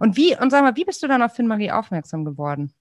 Und 0.00 0.16
wie, 0.16 0.36
und 0.36 0.50
sag 0.50 0.62
mal, 0.62 0.76
wie 0.76 0.84
bist 0.84 1.02
du 1.02 1.08
dann 1.08 1.22
auf 1.22 1.32
Finn-Marie 1.32 1.70
aufmerksam 1.70 2.24
geworden? 2.24 2.72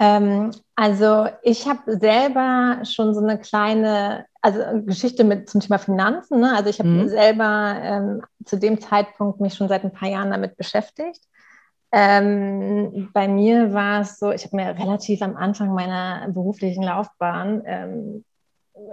Ähm, 0.00 0.50
also 0.74 1.28
ich 1.42 1.68
habe 1.68 1.96
selber 1.98 2.84
schon 2.84 3.14
so 3.14 3.20
eine 3.20 3.38
kleine, 3.38 4.26
also 4.40 4.60
Geschichte 4.84 5.22
mit 5.22 5.48
zum 5.48 5.60
Thema 5.60 5.78
Finanzen. 5.78 6.40
Ne? 6.40 6.54
Also 6.56 6.70
ich 6.70 6.78
habe 6.78 6.88
mhm. 6.88 7.08
selber 7.08 7.76
ähm, 7.82 8.22
zu 8.44 8.58
dem 8.58 8.80
Zeitpunkt 8.80 9.40
mich 9.40 9.54
schon 9.54 9.68
seit 9.68 9.84
ein 9.84 9.92
paar 9.92 10.08
Jahren 10.08 10.30
damit 10.30 10.56
beschäftigt. 10.56 11.20
Ähm, 11.92 13.10
bei 13.12 13.28
mir 13.28 13.74
war 13.74 14.00
es 14.00 14.18
so, 14.18 14.32
ich 14.32 14.44
habe 14.46 14.56
mir 14.56 14.78
relativ 14.78 15.20
am 15.20 15.36
Anfang 15.36 15.74
meiner 15.74 16.26
beruflichen 16.30 16.82
Laufbahn 16.82 17.62
ähm, 17.66 18.24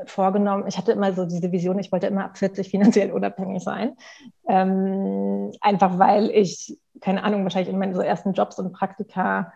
vorgenommen, 0.05 0.65
ich 0.67 0.77
hatte 0.77 0.91
immer 0.91 1.13
so 1.13 1.25
diese 1.25 1.51
Vision, 1.51 1.79
ich 1.79 1.91
wollte 1.91 2.07
immer 2.07 2.25
ab 2.25 2.37
40 2.37 2.69
finanziell 2.69 3.11
unabhängig 3.11 3.63
sein. 3.63 3.95
Ähm, 4.47 5.51
einfach 5.61 5.99
weil 5.99 6.29
ich, 6.31 6.77
keine 7.01 7.23
Ahnung, 7.23 7.43
wahrscheinlich 7.43 7.71
in 7.73 7.79
meinen 7.79 7.95
so 7.95 8.01
ersten 8.01 8.33
Jobs 8.33 8.59
und 8.59 8.73
Praktika 8.73 9.53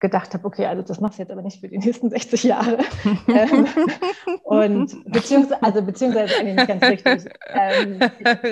gedacht 0.00 0.34
habe, 0.34 0.44
okay, 0.44 0.66
also 0.66 0.82
das 0.82 1.00
machst 1.00 1.18
du 1.18 1.22
jetzt 1.22 1.30
aber 1.30 1.42
nicht 1.42 1.60
für 1.60 1.68
die 1.68 1.78
nächsten 1.78 2.10
60 2.10 2.42
Jahre. 2.42 2.78
ähm, 3.28 3.66
und 4.42 5.04
beziehungsweise, 5.04 5.62
also 5.62 5.82
beziehungsweise 5.82 6.34
eigentlich 6.36 6.56
nicht 6.56 6.68
ganz 6.68 6.82
richtig. 6.82 7.32
Ähm, 7.54 8.00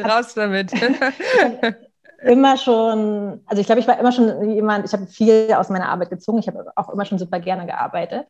Raus 0.04 0.34
damit. 0.34 0.72
immer 2.22 2.56
schon, 2.56 3.40
also 3.46 3.60
ich 3.60 3.66
glaube, 3.66 3.80
ich 3.80 3.88
war 3.88 3.98
immer 3.98 4.12
schon 4.12 4.50
jemand, 4.50 4.86
ich 4.86 4.92
habe 4.92 5.06
viel 5.06 5.52
aus 5.54 5.68
meiner 5.70 5.88
Arbeit 5.88 6.10
gezogen, 6.10 6.38
ich 6.38 6.48
habe 6.48 6.70
auch 6.76 6.90
immer 6.90 7.04
schon 7.04 7.18
super 7.18 7.40
gerne 7.40 7.66
gearbeitet. 7.66 8.26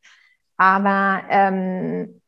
Aber 0.57 1.23
ähm, 1.28 2.20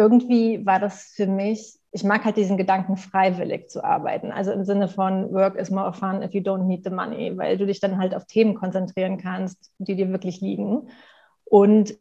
irgendwie 0.00 0.64
war 0.64 0.80
das 0.80 1.12
für 1.14 1.26
mich, 1.26 1.78
ich 1.92 2.04
mag 2.04 2.24
halt 2.24 2.38
diesen 2.38 2.56
Gedanken, 2.56 2.96
freiwillig 2.96 3.68
zu 3.68 3.84
arbeiten. 3.84 4.32
Also 4.32 4.50
im 4.50 4.64
Sinne 4.64 4.88
von 4.88 5.30
Work 5.30 5.56
is 5.56 5.70
more 5.70 5.92
fun 5.92 6.22
if 6.22 6.32
you 6.32 6.40
don't 6.40 6.64
need 6.64 6.84
the 6.84 6.90
money, 6.90 7.36
weil 7.36 7.58
du 7.58 7.66
dich 7.66 7.80
dann 7.80 7.98
halt 7.98 8.14
auf 8.14 8.24
Themen 8.24 8.54
konzentrieren 8.54 9.18
kannst, 9.18 9.70
die 9.76 9.96
dir 9.96 10.08
wirklich 10.10 10.40
liegen. 10.40 10.88
Und 11.44 11.98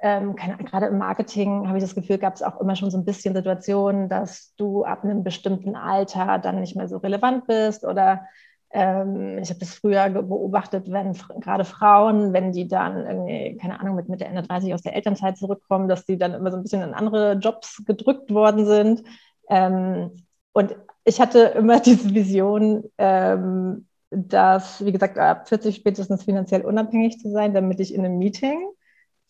ähm, 0.00 0.36
keine, 0.36 0.58
gerade 0.58 0.86
im 0.86 0.98
Marketing 0.98 1.66
habe 1.66 1.78
ich 1.78 1.84
das 1.84 1.96
Gefühl, 1.96 2.18
gab 2.18 2.36
es 2.36 2.42
auch 2.42 2.60
immer 2.60 2.76
schon 2.76 2.90
so 2.92 2.98
ein 2.98 3.04
bisschen 3.04 3.34
Situationen, 3.34 4.08
dass 4.08 4.54
du 4.56 4.84
ab 4.84 5.02
einem 5.02 5.24
bestimmten 5.24 5.74
Alter 5.74 6.38
dann 6.38 6.60
nicht 6.60 6.76
mehr 6.76 6.86
so 6.86 6.98
relevant 6.98 7.48
bist 7.48 7.84
oder 7.84 8.26
Ähm, 8.72 9.38
ich 9.38 9.50
habe 9.50 9.60
das 9.60 9.74
früher 9.74 10.08
beobachtet, 10.10 10.90
wenn 10.90 11.12
gerade 11.40 11.64
Frauen, 11.64 12.32
wenn 12.32 12.52
die 12.52 12.68
dann 12.68 13.04
irgendwie, 13.04 13.56
keine 13.56 13.80
Ahnung, 13.80 13.96
mit 13.96 14.08
Mitte, 14.08 14.24
Ende 14.24 14.42
30 14.42 14.74
aus 14.74 14.82
der 14.82 14.94
Elternzeit 14.94 15.36
zurückkommen, 15.36 15.88
dass 15.88 16.04
die 16.04 16.18
dann 16.18 16.34
immer 16.34 16.50
so 16.50 16.56
ein 16.56 16.62
bisschen 16.62 16.82
in 16.82 16.94
andere 16.94 17.32
Jobs 17.34 17.82
gedrückt 17.84 18.32
worden 18.32 18.66
sind. 18.66 19.02
Ähm, 19.48 20.12
und 20.52 20.76
ich 21.04 21.20
hatte 21.20 21.40
immer 21.56 21.80
diese 21.80 22.14
Vision, 22.14 22.84
ähm, 22.98 23.86
dass, 24.10 24.84
wie 24.84 24.92
gesagt, 24.92 25.18
ab 25.18 25.48
40 25.48 25.76
spätestens 25.76 26.24
finanziell 26.24 26.62
unabhängig 26.62 27.18
zu 27.18 27.30
sein, 27.30 27.54
damit 27.54 27.80
ich 27.80 27.94
in 27.94 28.04
einem 28.04 28.18
Meeting 28.18 28.58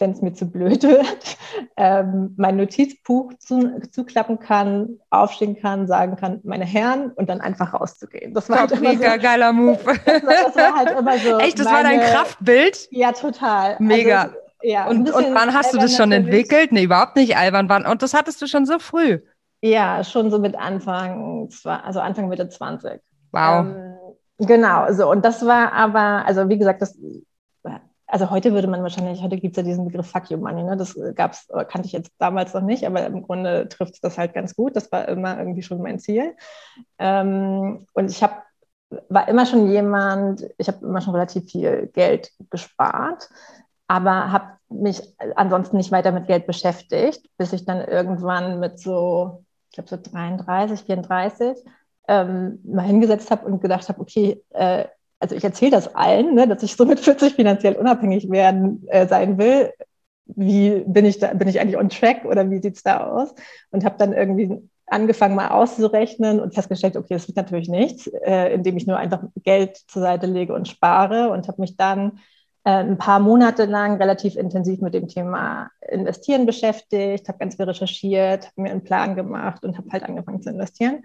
wenn 0.01 0.13
es 0.13 0.23
mir 0.23 0.33
zu 0.33 0.51
blöd 0.51 0.83
wird, 0.85 1.37
ähm, 1.77 2.35
mein 2.37 2.57
Notizbuch 2.57 3.33
zu, 3.39 3.81
zuklappen 3.91 4.39
kann, 4.39 4.99
aufstehen 5.11 5.57
kann, 5.57 5.87
sagen 5.87 6.17
kann, 6.17 6.41
meine 6.43 6.65
Herren, 6.65 7.13
und 7.13 7.29
dann 7.29 7.41
einfach 7.41 7.75
rauszugehen. 7.75 8.35
Das 8.35 8.49
war 8.49 8.67
Top, 8.67 8.71
halt 8.71 8.81
mega 8.81 9.13
so, 9.13 9.19
geiler 9.21 9.53
Move. 9.53 9.79
Das, 9.85 10.23
das, 10.23 10.57
war 10.57 10.75
halt 10.75 10.99
immer 10.99 11.19
so. 11.19 11.39
Echt, 11.39 11.59
das 11.59 11.67
meine, 11.67 11.77
war 11.77 11.83
dein 11.83 12.01
Kraftbild? 12.01 12.89
Ja, 12.91 13.13
total. 13.13 13.77
Mega. 13.79 14.23
Also, 14.23 14.35
ja, 14.63 14.89
und, 14.89 15.11
und 15.11 15.35
wann 15.35 15.55
hast 15.55 15.73
du 15.73 15.79
das 15.79 15.97
schon 15.97 16.13
entwickelt? 16.13 16.73
Nee, 16.73 16.85
überhaupt 16.85 17.17
nicht 17.17 17.37
albern. 17.37 17.69
Wann? 17.69 17.87
Und 17.87 18.03
das 18.03 18.13
hattest 18.15 18.43
du 18.43 18.47
schon 18.47 18.67
so 18.67 18.79
früh? 18.79 19.21
Ja, 19.63 20.05
schon 20.05 20.31
so 20.31 20.39
mit 20.39 20.57
Anfang, 20.57 21.49
also 21.65 22.01
Anfang 22.01 22.29
Mitte 22.29 22.49
20. 22.49 23.01
Wow. 23.33 23.67
Ähm, 23.67 23.95
genau, 24.39 24.93
so. 24.93 25.11
Und 25.11 25.25
das 25.25 25.45
war 25.47 25.73
aber, 25.73 26.25
also 26.27 26.49
wie 26.49 26.59
gesagt, 26.59 26.83
das 26.83 26.99
also 28.11 28.31
heute 28.31 28.53
würde 28.53 28.69
man 28.69 28.83
wahrscheinlich, 28.83 29.23
heute 29.23 29.39
gibt 29.39 29.57
es 29.57 29.63
ja 29.63 29.69
diesen 29.69 29.87
Begriff 29.87 30.11
Fuck 30.11 30.31
You 30.31 30.39
Money, 30.39 30.65
ne? 30.65 30.77
das 30.77 30.99
gab's, 31.15 31.49
kannte 31.69 31.87
ich 31.87 31.93
jetzt 31.93 32.13
damals 32.19 32.55
noch 32.55 32.63
nicht, 32.63 32.87
aber 32.87 33.07
im 33.07 33.23
Grunde 33.23 33.69
trifft 33.69 33.95
es 33.95 34.01
das 34.01 34.19
halt 34.19 34.35
ganz 34.35 34.55
gut. 34.55 34.77
Das 34.77 34.91
war 34.93 35.09
immer 35.09 35.39
irgendwie 35.39 35.63
schon 35.63 35.81
mein 35.83 35.99
Ziel. 35.99 36.35
Ähm, 36.99 37.87
und 37.95 38.11
ich 38.11 38.23
habe 38.23 38.35
war 39.09 39.29
immer 39.29 39.47
schon 39.47 39.71
jemand, 39.71 40.45
ich 40.59 40.69
habe 40.69 40.85
immer 40.85 41.01
schon 41.01 41.15
relativ 41.15 41.51
viel 41.51 41.89
Geld 41.93 42.33
gespart, 42.51 43.29
aber 43.87 44.33
habe 44.33 44.59
mich 44.69 45.03
ansonsten 45.37 45.77
nicht 45.77 45.93
weiter 45.93 46.13
mit 46.13 46.27
Geld 46.27 46.47
beschäftigt, 46.47 47.29
bis 47.37 47.53
ich 47.53 47.65
dann 47.65 47.81
irgendwann 47.81 48.61
mit 48.61 48.79
so, 48.79 49.45
ich 49.69 49.75
glaube 49.75 49.89
so 49.89 49.97
33, 49.97 50.83
34 50.83 51.57
ähm, 52.09 52.61
mal 52.65 52.83
hingesetzt 52.83 53.31
habe 53.31 53.47
und 53.47 53.61
gedacht 53.61 53.89
habe, 53.89 54.01
okay, 54.01 54.43
äh, 54.51 54.87
also 55.21 55.37
ich 55.37 55.45
erzähle 55.45 55.71
das 55.71 55.95
allen, 55.95 56.35
ne, 56.35 56.49
dass 56.49 56.63
ich 56.63 56.75
so 56.75 56.85
mit 56.85 56.99
40 57.01 57.35
finanziell 57.35 57.75
unabhängig 57.75 58.31
werden 58.31 58.85
äh, 58.89 59.07
sein 59.07 59.39
will. 59.39 59.73
Wie 60.27 60.83
bin 60.87 61.05
ich 61.05 61.19
da, 61.19 61.35
bin 61.35 61.49
ich 61.49 61.61
eigentlich 61.61 61.77
on 61.77 61.89
track 61.89 62.25
oder 62.25 62.51
wie 62.51 62.61
sieht 62.61 62.77
es 62.77 62.83
da 62.83 63.07
aus? 63.07 63.35
Und 63.71 63.85
habe 63.85 63.97
dann 63.99 64.13
irgendwie 64.13 64.59
angefangen 64.87 65.37
mal 65.37 65.49
auszurechnen 65.49 66.41
und 66.41 66.55
festgestellt, 66.55 66.97
okay, 66.97 67.15
das 67.15 67.29
wird 67.29 67.37
natürlich 67.37 67.69
nichts, 67.69 68.09
äh, 68.09 68.53
indem 68.53 68.77
ich 68.77 68.87
nur 68.87 68.97
einfach 68.97 69.23
Geld 69.43 69.77
zur 69.77 70.03
Seite 70.03 70.27
lege 70.27 70.55
und 70.55 70.69
spare 70.69 71.31
und 71.31 71.47
habe 71.47 71.61
mich 71.61 71.77
dann 71.77 72.19
äh, 72.65 72.71
ein 72.71 72.99
paar 72.99 73.21
Monate 73.21 73.67
lang 73.67 73.97
relativ 73.99 74.37
intensiv 74.37 74.81
mit 74.81 74.95
dem 74.95 75.09
Thema 75.09 75.71
Investieren 75.89 76.45
beschäftigt, 76.45 77.29
habe 77.29 77.39
ganz 77.39 77.57
viel 77.57 77.67
recherchiert, 77.67 78.47
habe 78.47 78.63
mir 78.63 78.71
einen 78.71 78.85
Plan 78.85 79.15
gemacht 79.15 79.65
und 79.65 79.79
habe 79.79 79.89
halt 79.93 80.03
angefangen 80.03 80.43
zu 80.43 80.51
investieren. 80.51 81.05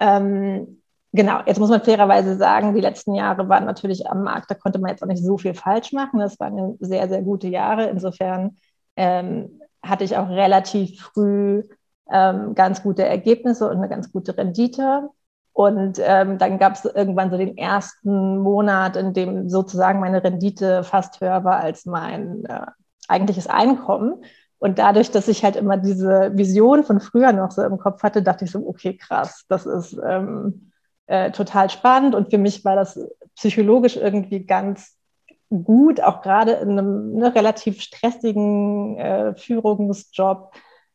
Ähm, 0.00 0.82
Genau, 1.12 1.40
jetzt 1.44 1.58
muss 1.58 1.70
man 1.70 1.82
fairerweise 1.82 2.36
sagen, 2.36 2.74
die 2.74 2.80
letzten 2.80 3.14
Jahre 3.14 3.48
waren 3.48 3.64
natürlich 3.64 4.08
am 4.08 4.22
Markt, 4.22 4.50
da 4.50 4.54
konnte 4.54 4.78
man 4.78 4.90
jetzt 4.90 5.02
auch 5.02 5.08
nicht 5.08 5.24
so 5.24 5.38
viel 5.38 5.54
falsch 5.54 5.92
machen. 5.92 6.20
Das 6.20 6.38
waren 6.38 6.76
sehr, 6.78 7.08
sehr 7.08 7.22
gute 7.22 7.48
Jahre. 7.48 7.88
Insofern 7.88 8.56
ähm, 8.96 9.60
hatte 9.82 10.04
ich 10.04 10.16
auch 10.16 10.28
relativ 10.28 11.00
früh 11.00 11.64
ähm, 12.12 12.54
ganz 12.54 12.82
gute 12.82 13.04
Ergebnisse 13.04 13.68
und 13.68 13.78
eine 13.78 13.88
ganz 13.88 14.12
gute 14.12 14.36
Rendite. 14.36 15.08
Und 15.52 15.98
ähm, 16.00 16.38
dann 16.38 16.58
gab 16.58 16.74
es 16.74 16.84
irgendwann 16.84 17.30
so 17.30 17.36
den 17.36 17.56
ersten 17.58 18.38
Monat, 18.38 18.96
in 18.96 19.12
dem 19.12 19.48
sozusagen 19.48 19.98
meine 19.98 20.22
Rendite 20.22 20.84
fast 20.84 21.20
höher 21.20 21.42
war 21.42 21.56
als 21.56 21.86
mein 21.86 22.44
äh, 22.44 22.66
eigentliches 23.08 23.48
Einkommen. 23.48 24.24
Und 24.58 24.78
dadurch, 24.78 25.10
dass 25.10 25.26
ich 25.26 25.42
halt 25.42 25.56
immer 25.56 25.76
diese 25.76 26.36
Vision 26.36 26.84
von 26.84 27.00
früher 27.00 27.32
noch 27.32 27.50
so 27.50 27.62
im 27.62 27.78
Kopf 27.78 28.02
hatte, 28.04 28.22
dachte 28.22 28.44
ich 28.44 28.52
so, 28.52 28.64
okay, 28.68 28.96
krass, 28.96 29.44
das 29.48 29.66
ist 29.66 29.98
ähm, 30.06 30.69
äh, 31.10 31.32
total 31.32 31.68
spannend 31.70 32.14
und 32.14 32.30
für 32.30 32.38
mich 32.38 32.64
war 32.64 32.76
das 32.76 32.98
psychologisch 33.34 33.96
irgendwie 33.96 34.46
ganz 34.46 34.96
gut, 35.50 36.00
auch 36.00 36.22
gerade 36.22 36.52
in 36.52 36.78
einem 36.78 37.14
ne, 37.14 37.34
relativ 37.34 37.80
stressigen 37.80 38.96
äh, 38.96 39.34
Führungsjob, 39.34 40.52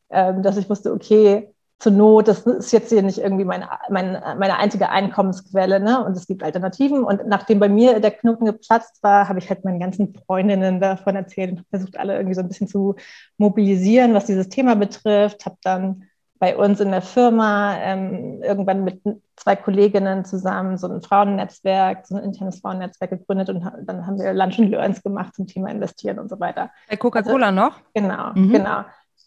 äh, 0.08 0.32
dass 0.40 0.56
ich 0.56 0.70
wusste, 0.70 0.92
okay, 0.92 1.52
zur 1.78 1.92
Not, 1.92 2.28
das 2.28 2.46
ist 2.46 2.72
jetzt 2.72 2.88
hier 2.88 3.02
nicht 3.02 3.18
irgendwie 3.18 3.44
meine, 3.44 3.68
meine, 3.90 4.22
meine 4.38 4.56
einzige 4.56 4.88
Einkommensquelle, 4.88 5.78
ne? 5.78 6.02
Und 6.02 6.16
es 6.16 6.26
gibt 6.26 6.42
Alternativen. 6.42 7.04
Und 7.04 7.26
nachdem 7.26 7.60
bei 7.60 7.68
mir 7.68 8.00
der 8.00 8.12
Knoten 8.12 8.46
geplatzt 8.46 9.02
war, 9.02 9.28
habe 9.28 9.40
ich 9.40 9.50
halt 9.50 9.66
meinen 9.66 9.80
ganzen 9.80 10.14
Freundinnen 10.14 10.80
davon 10.80 11.16
erzählt 11.16 11.50
und 11.50 11.66
versucht, 11.68 11.98
alle 11.98 12.14
irgendwie 12.16 12.34
so 12.34 12.40
ein 12.40 12.48
bisschen 12.48 12.68
zu 12.68 12.94
mobilisieren, 13.36 14.14
was 14.14 14.24
dieses 14.24 14.48
Thema 14.48 14.74
betrifft. 14.76 15.44
Habe 15.44 15.58
dann 15.62 16.04
bei 16.38 16.56
uns 16.56 16.80
in 16.80 16.90
der 16.90 17.02
Firma 17.02 17.76
ähm, 17.78 18.42
irgendwann 18.42 18.84
mit 18.84 19.00
zwei 19.36 19.56
Kolleginnen 19.56 20.24
zusammen 20.24 20.76
so 20.76 20.86
ein 20.86 21.00
Frauennetzwerk, 21.00 22.06
so 22.06 22.16
ein 22.16 22.24
internes 22.24 22.60
Frauennetzwerk 22.60 23.10
gegründet 23.10 23.48
und 23.48 23.64
dann 23.84 24.06
haben 24.06 24.18
wir 24.18 24.32
Lunch 24.34 24.58
and 24.58 24.70
Learns 24.70 25.02
gemacht 25.02 25.34
zum 25.34 25.46
Thema 25.46 25.70
Investieren 25.70 26.18
und 26.18 26.28
so 26.28 26.38
weiter. 26.38 26.70
Bei 26.88 26.96
Coca-Cola 26.96 27.48
also, 27.48 27.60
noch? 27.60 27.80
Genau, 27.94 28.32
mhm. 28.34 28.52
genau. 28.52 28.84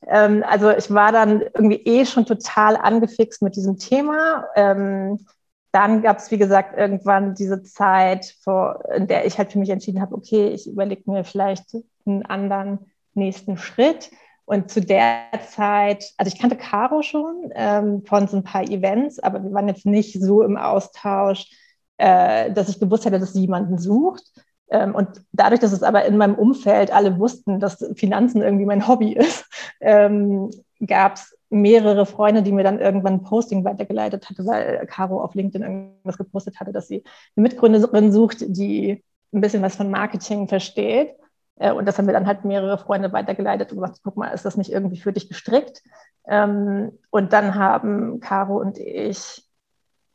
Ähm, 0.08 0.44
also 0.48 0.70
ich 0.72 0.94
war 0.94 1.12
dann 1.12 1.42
irgendwie 1.42 1.82
eh 1.86 2.06
schon 2.06 2.26
total 2.26 2.78
angefixt 2.78 3.42
mit 3.42 3.56
diesem 3.56 3.78
Thema. 3.78 4.46
Ähm, 4.56 5.26
dann 5.72 6.02
gab 6.02 6.18
es, 6.18 6.32
wie 6.32 6.38
gesagt, 6.38 6.78
irgendwann 6.78 7.36
diese 7.36 7.62
Zeit, 7.64 8.36
vor, 8.44 8.84
in 8.96 9.08
der 9.08 9.26
ich 9.26 9.38
halt 9.38 9.52
für 9.52 9.60
mich 9.60 9.70
entschieden 9.70 10.02
habe, 10.02 10.16
okay, 10.16 10.50
ich 10.50 10.68
überlege 10.68 11.10
mir 11.10 11.24
vielleicht 11.24 11.76
einen 12.06 12.26
anderen 12.26 12.80
nächsten 13.14 13.58
Schritt. 13.58 14.10
Und 14.50 14.72
zu 14.72 14.82
der 14.82 15.26
Zeit, 15.48 16.12
also 16.18 16.34
ich 16.34 16.42
kannte 16.42 16.58
Caro 16.58 17.04
schon 17.04 17.52
ähm, 17.54 18.02
von 18.04 18.28
so 18.28 18.36
ein 18.36 18.44
paar 18.44 18.64
Events, 18.64 19.20
aber 19.20 19.44
wir 19.44 19.54
waren 19.54 19.68
jetzt 19.68 19.86
nicht 19.86 20.20
so 20.20 20.42
im 20.42 20.58
Austausch, 20.58 21.52
äh, 21.98 22.52
dass 22.52 22.68
ich 22.68 22.80
gewusst 22.80 23.06
hätte, 23.06 23.20
dass 23.20 23.34
sie 23.34 23.42
jemanden 23.42 23.78
sucht. 23.78 24.24
Ähm, 24.72 24.96
und 24.96 25.08
dadurch, 25.34 25.60
dass 25.60 25.72
es 25.72 25.84
aber 25.84 26.04
in 26.06 26.18
meinem 26.18 26.34
Umfeld 26.34 26.92
alle 26.92 27.20
wussten, 27.20 27.60
dass 27.60 27.92
Finanzen 27.94 28.42
irgendwie 28.42 28.66
mein 28.66 28.88
Hobby 28.88 29.14
ist, 29.14 29.46
ähm, 29.82 30.50
gab 30.84 31.18
es 31.18 31.38
mehrere 31.52 32.08
Freunde, 32.08 32.42
die 32.42 32.52
mir 32.52 32.64
dann 32.64 32.80
irgendwann 32.80 33.14
ein 33.14 33.24
Posting 33.24 33.64
weitergeleitet 33.64 34.32
hatte, 34.32 34.48
weil 34.48 34.84
Caro 34.88 35.22
auf 35.22 35.36
LinkedIn 35.36 35.62
irgendwas 35.62 36.18
gepostet 36.18 36.60
hatte, 36.60 36.72
dass 36.72 36.88
sie 36.88 37.04
eine 37.36 37.44
Mitgründerin 37.44 38.12
sucht, 38.12 38.38
die 38.48 39.04
ein 39.32 39.42
bisschen 39.42 39.62
was 39.62 39.76
von 39.76 39.92
Marketing 39.92 40.48
versteht. 40.48 41.12
Äh, 41.60 41.72
und 41.72 41.86
das 41.86 41.98
haben 41.98 42.08
wir 42.08 42.14
dann 42.14 42.26
halt 42.26 42.46
mehrere 42.46 42.78
Freunde 42.78 43.14
weitergeleitet 43.14 43.72
und 43.72 43.80
gesagt, 43.80 44.00
guck 44.04 44.18
mal, 44.18 44.30
ist 44.30 44.46
das 44.46 44.58
nicht 44.58 44.72
irgendwie 44.72 45.00
für 45.00 45.14
dich 45.14 45.28
gestrickt? 45.28 45.84
Ähm, 46.28 46.98
und 47.12 47.34
dann 47.34 47.56
haben 47.56 48.20
Caro 48.20 48.60
und 48.60 48.78
ich 48.78 49.46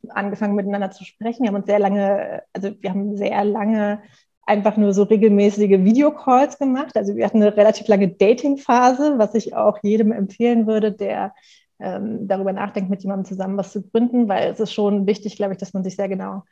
angefangen 0.08 0.54
miteinander 0.54 0.90
zu 0.90 1.04
sprechen. 1.04 1.42
Wir 1.42 1.48
haben 1.48 1.56
uns 1.56 1.66
sehr 1.66 1.78
lange, 1.78 2.42
also 2.52 2.70
wir 2.80 2.90
haben 2.90 3.16
sehr 3.16 3.44
lange 3.44 4.02
einfach 4.46 4.76
nur 4.76 4.92
so 4.92 5.04
regelmäßige 5.04 5.84
Videocalls 5.84 6.58
gemacht. 6.58 6.96
Also 6.96 7.16
wir 7.16 7.24
hatten 7.24 7.42
eine 7.42 7.56
relativ 7.56 7.88
lange 7.88 8.08
Dating-Phase, 8.08 9.14
was 9.16 9.34
ich 9.34 9.54
auch 9.54 9.78
jedem 9.82 10.12
empfehlen 10.12 10.66
würde, 10.66 10.92
der 10.92 11.34
ähm, 11.80 12.28
darüber 12.28 12.52
nachdenkt, 12.52 12.90
mit 12.90 13.02
jemandem 13.02 13.24
zusammen 13.24 13.56
was 13.56 13.72
zu 13.72 13.82
gründen, 13.82 14.28
weil 14.28 14.50
es 14.50 14.60
ist 14.60 14.72
schon 14.72 15.06
wichtig, 15.06 15.36
glaube 15.36 15.54
ich, 15.54 15.58
dass 15.58 15.72
man 15.72 15.82
sich 15.82 15.96
sehr 15.96 16.08
genau 16.08 16.42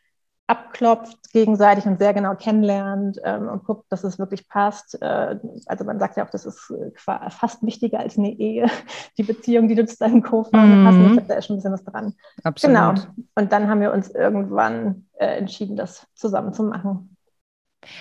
abklopft 0.47 1.33
gegenseitig 1.33 1.87
und 1.87 1.99
sehr 1.99 2.13
genau 2.13 2.35
kennenlernt 2.35 3.19
ähm, 3.25 3.49
und 3.49 3.65
guckt, 3.65 3.87
dass 3.91 4.05
es 4.05 4.19
wirklich 4.19 4.49
passt. 4.49 5.01
Äh, 5.01 5.39
also 5.67 5.85
man 5.85 5.99
sagt 5.99 6.17
ja 6.17 6.27
auch, 6.27 6.31
das 6.31 6.45
ist 6.45 6.71
äh, 6.71 6.91
fast 6.97 7.65
wichtiger 7.65 8.01
als 8.01 8.19
eine 8.19 8.33
Ehe, 8.33 8.67
die 9.19 9.23
Beziehung, 9.23 9.69
die 9.69 9.75
du 9.75 9.87
zu 9.87 9.97
deinem 9.99 10.23
Co-Founder 10.23 10.77
mhm. 10.77 10.87
hast. 10.87 10.95
Und 10.97 11.19
ich 11.19 11.27
da 11.27 11.35
ist 11.35 11.47
schon 11.47 11.55
ein 11.55 11.59
bisschen 11.59 11.73
was 11.73 11.85
dran. 11.85 12.15
Absolut. 12.43 12.77
Genau. 12.77 12.95
Und 13.35 13.53
dann 13.53 13.69
haben 13.69 13.81
wir 13.81 13.93
uns 13.93 14.11
irgendwann 14.11 15.07
äh, 15.15 15.39
entschieden, 15.39 15.77
das 15.77 16.07
zusammen 16.15 16.53
zu 16.53 16.65
machen. 16.65 17.17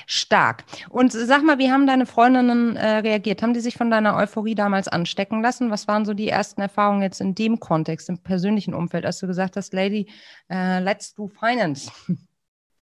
Stark. 0.06 0.64
Und 0.90 1.12
sag 1.12 1.44
mal, 1.44 1.58
wie 1.58 1.72
haben 1.72 1.88
deine 1.88 2.06
Freundinnen 2.06 2.76
äh, 2.76 2.98
reagiert? 2.98 3.42
Haben 3.42 3.54
die 3.54 3.62
sich 3.62 3.78
von 3.78 3.90
deiner 3.90 4.16
Euphorie 4.16 4.56
damals 4.56 4.88
anstecken 4.88 5.42
lassen? 5.42 5.72
Was 5.72 5.88
waren 5.88 6.06
so 6.06 6.14
die 6.14 6.30
ersten 6.30 6.62
Erfahrungen 6.62 7.02
jetzt 7.02 7.22
in 7.22 7.34
dem 7.34 7.60
Kontext, 7.60 8.10
im 8.10 8.20
persönlichen 8.20 8.74
Umfeld, 8.74 9.06
als 9.06 9.20
du 9.20 9.28
gesagt 9.28 9.58
hast, 9.58 9.74
Lady, 9.74 10.08
uh, 10.52 10.80
let's 10.80 11.16
do 11.16 11.28
finance? 11.28 11.92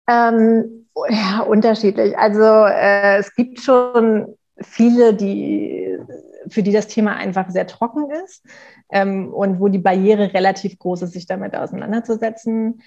Ähm, 0.07 0.87
ja, 1.09 1.41
unterschiedlich. 1.41 2.17
Also 2.17 2.43
äh, 2.43 3.17
es 3.17 3.33
gibt 3.35 3.59
schon 3.59 4.35
viele, 4.61 5.13
die, 5.13 5.97
für 6.47 6.63
die 6.63 6.71
das 6.71 6.87
Thema 6.87 7.15
einfach 7.15 7.49
sehr 7.49 7.67
trocken 7.67 8.09
ist 8.23 8.45
ähm, 8.89 9.33
und 9.33 9.59
wo 9.59 9.67
die 9.67 9.79
Barriere 9.79 10.33
relativ 10.33 10.79
groß 10.79 11.03
ist, 11.03 11.13
sich 11.13 11.25
damit 11.25 11.55
auseinanderzusetzen. 11.55 12.81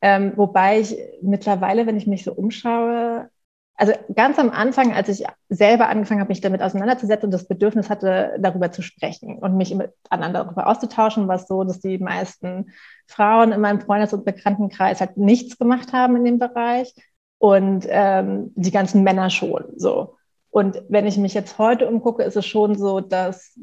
Ähm, 0.00 0.32
wobei 0.36 0.80
ich 0.80 0.96
mittlerweile, 1.22 1.86
wenn 1.86 1.96
ich 1.96 2.06
mich 2.06 2.24
so 2.24 2.32
umschaue, 2.32 3.30
also 3.76 3.92
ganz 4.14 4.38
am 4.38 4.50
Anfang, 4.50 4.92
als 4.92 5.08
ich 5.08 5.24
selber 5.48 5.88
angefangen 5.88 6.20
habe, 6.20 6.28
mich 6.28 6.40
damit 6.40 6.62
auseinanderzusetzen 6.62 7.26
und 7.26 7.32
das 7.32 7.48
Bedürfnis 7.48 7.90
hatte, 7.90 8.36
darüber 8.38 8.70
zu 8.70 8.82
sprechen 8.82 9.38
und 9.38 9.56
mich 9.56 9.74
mit 9.74 9.92
anderen 10.10 10.34
darüber 10.34 10.66
auszutauschen, 10.68 11.26
war 11.26 11.36
es 11.36 11.48
so, 11.48 11.64
dass 11.64 11.80
die 11.80 11.98
meisten 11.98 12.72
Frauen 13.06 13.52
in 13.52 13.60
meinem 13.60 13.80
Freundes- 13.80 14.12
und 14.12 14.24
Bekanntenkreis 14.24 15.00
halt 15.00 15.16
nichts 15.16 15.58
gemacht 15.58 15.92
haben 15.92 16.16
in 16.16 16.24
dem 16.24 16.38
Bereich 16.38 16.94
und 17.38 17.86
ähm, 17.88 18.52
die 18.54 18.70
ganzen 18.70 19.02
Männer 19.02 19.30
schon. 19.30 19.64
So. 19.76 20.16
Und 20.50 20.82
wenn 20.88 21.06
ich 21.06 21.16
mich 21.16 21.34
jetzt 21.34 21.58
heute 21.58 21.88
umgucke, 21.88 22.22
ist 22.22 22.36
es 22.36 22.46
schon 22.46 22.76
so, 22.78 23.00
dass 23.00 23.58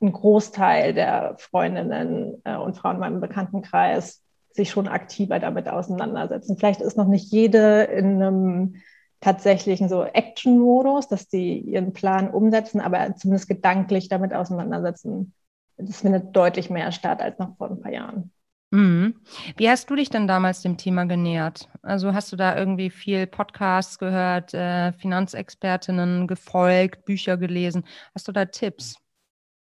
ein 0.00 0.12
Großteil 0.12 0.94
der 0.94 1.34
Freundinnen 1.38 2.40
äh, 2.44 2.56
und 2.56 2.76
Frauen 2.76 2.96
in 2.96 3.00
meinem 3.00 3.20
Bekanntenkreis 3.20 4.22
sich 4.52 4.70
schon 4.70 4.88
aktiver 4.88 5.38
damit 5.38 5.68
auseinandersetzen. 5.68 6.56
Vielleicht 6.56 6.80
ist 6.80 6.96
noch 6.96 7.08
nicht 7.08 7.30
jede 7.30 7.82
in 7.84 8.22
einem 8.22 8.76
tatsächlichen 9.20 9.88
so 9.88 10.04
Action-Modus, 10.04 11.08
dass 11.08 11.28
die 11.28 11.58
ihren 11.58 11.92
Plan 11.92 12.30
umsetzen, 12.30 12.80
aber 12.80 13.16
zumindest 13.16 13.48
gedanklich 13.48 14.08
damit 14.08 14.32
auseinandersetzen. 14.32 15.34
Das 15.76 16.00
findet 16.00 16.34
deutlich 16.34 16.70
mehr 16.70 16.92
statt 16.92 17.20
als 17.20 17.38
noch 17.38 17.56
vor 17.56 17.70
ein 17.70 17.80
paar 17.80 17.92
Jahren. 17.92 18.32
Mhm. 18.70 19.20
Wie 19.56 19.70
hast 19.70 19.88
du 19.90 19.94
dich 19.94 20.10
denn 20.10 20.26
damals 20.26 20.62
dem 20.62 20.76
Thema 20.76 21.04
genähert? 21.04 21.68
Also 21.82 22.12
hast 22.14 22.32
du 22.32 22.36
da 22.36 22.56
irgendwie 22.56 22.90
viel 22.90 23.26
Podcasts 23.26 23.98
gehört, 23.98 24.54
äh, 24.54 24.92
Finanzexpertinnen 24.92 26.26
gefolgt, 26.26 27.04
Bücher 27.04 27.36
gelesen? 27.36 27.84
Hast 28.14 28.26
du 28.28 28.32
da 28.32 28.44
Tipps? 28.46 28.96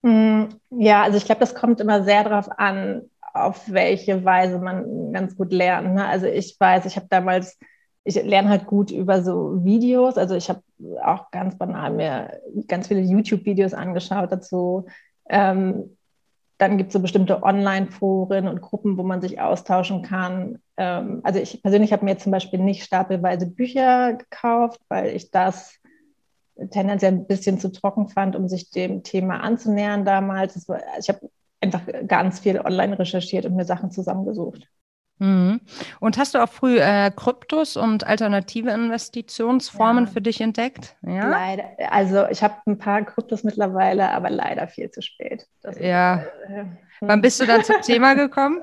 Mm, 0.01 0.45
ja, 0.71 1.03
also 1.03 1.17
ich 1.17 1.25
glaube, 1.25 1.39
das 1.39 1.55
kommt 1.55 1.81
immer 1.81 2.03
sehr 2.03 2.23
darauf 2.23 2.49
an, 2.57 3.09
auf 3.33 3.69
welche 3.71 4.23
Weise 4.25 4.59
man 4.59 5.13
ganz 5.13 5.35
gut 5.35 5.51
lernt. 5.51 5.93
Ne? 5.93 6.05
Also 6.05 6.25
ich 6.27 6.57
weiß, 6.59 6.85
ich 6.85 6.95
habe 6.95 7.07
damals, 7.09 7.57
ich 8.03 8.15
lerne 8.23 8.49
halt 8.49 8.65
gut 8.65 8.91
über 8.91 9.21
so 9.23 9.63
Videos. 9.63 10.17
Also 10.17 10.35
ich 10.35 10.49
habe 10.49 10.61
auch 11.03 11.31
ganz 11.31 11.57
banal 11.57 11.91
mir 11.93 12.39
ganz 12.67 12.87
viele 12.87 13.01
YouTube-Videos 13.01 13.73
angeschaut 13.73 14.31
dazu. 14.31 14.85
Ähm, 15.29 15.97
dann 16.59 16.77
gibt 16.77 16.89
es 16.89 16.93
so 16.93 16.99
bestimmte 16.99 17.41
Online-Foren 17.41 18.47
und 18.47 18.61
Gruppen, 18.61 18.97
wo 18.97 19.03
man 19.03 19.21
sich 19.21 19.39
austauschen 19.39 20.03
kann. 20.03 20.59
Ähm, 20.77 21.21
also 21.23 21.39
ich 21.39 21.63
persönlich 21.63 21.93
habe 21.93 22.05
mir 22.05 22.17
zum 22.17 22.33
Beispiel 22.33 22.59
nicht 22.59 22.83
stapelweise 22.83 23.47
Bücher 23.47 24.13
gekauft, 24.13 24.81
weil 24.89 25.15
ich 25.15 25.31
das 25.31 25.79
tendenziell 26.69 27.13
ein 27.13 27.27
bisschen 27.27 27.59
zu 27.59 27.71
trocken 27.71 28.09
fand, 28.09 28.35
um 28.35 28.49
sich 28.49 28.69
dem 28.71 29.03
Thema 29.03 29.39
anzunähern 29.41 30.03
damals. 30.03 30.67
War, 30.67 30.81
ich 30.99 31.07
habe 31.07 31.29
einfach 31.61 31.81
ganz 32.05 32.41
viel 32.41 32.59
online 32.59 32.99
recherchiert 32.99 33.45
und 33.45 33.55
mir 33.55 33.65
Sachen 33.65 33.89
zusammengesucht. 33.89 34.67
Mhm. 35.19 35.59
Und 35.99 36.17
hast 36.17 36.33
du 36.33 36.39
auch 36.39 36.49
früh 36.49 36.79
äh, 36.79 37.11
Kryptos 37.11 37.77
und 37.77 38.07
alternative 38.07 38.71
Investitionsformen 38.71 40.05
ja. 40.05 40.11
für 40.11 40.21
dich 40.21 40.41
entdeckt? 40.41 40.95
Ja? 41.01 41.27
Leider. 41.27 41.65
Also 41.91 42.25
ich 42.27 42.41
habe 42.41 42.55
ein 42.65 42.77
paar 42.77 43.03
Kryptos 43.03 43.43
mittlerweile, 43.43 44.09
aber 44.11 44.29
leider 44.29 44.67
viel 44.67 44.89
zu 44.89 45.01
spät. 45.01 45.45
Das 45.61 45.77
ja. 45.77 46.15
Ist, 46.15 46.49
äh, 46.49 46.65
Wann 47.01 47.21
bist 47.21 47.39
du 47.41 47.45
dann 47.45 47.63
zum 47.63 47.81
Thema 47.81 48.13
gekommen? 48.15 48.61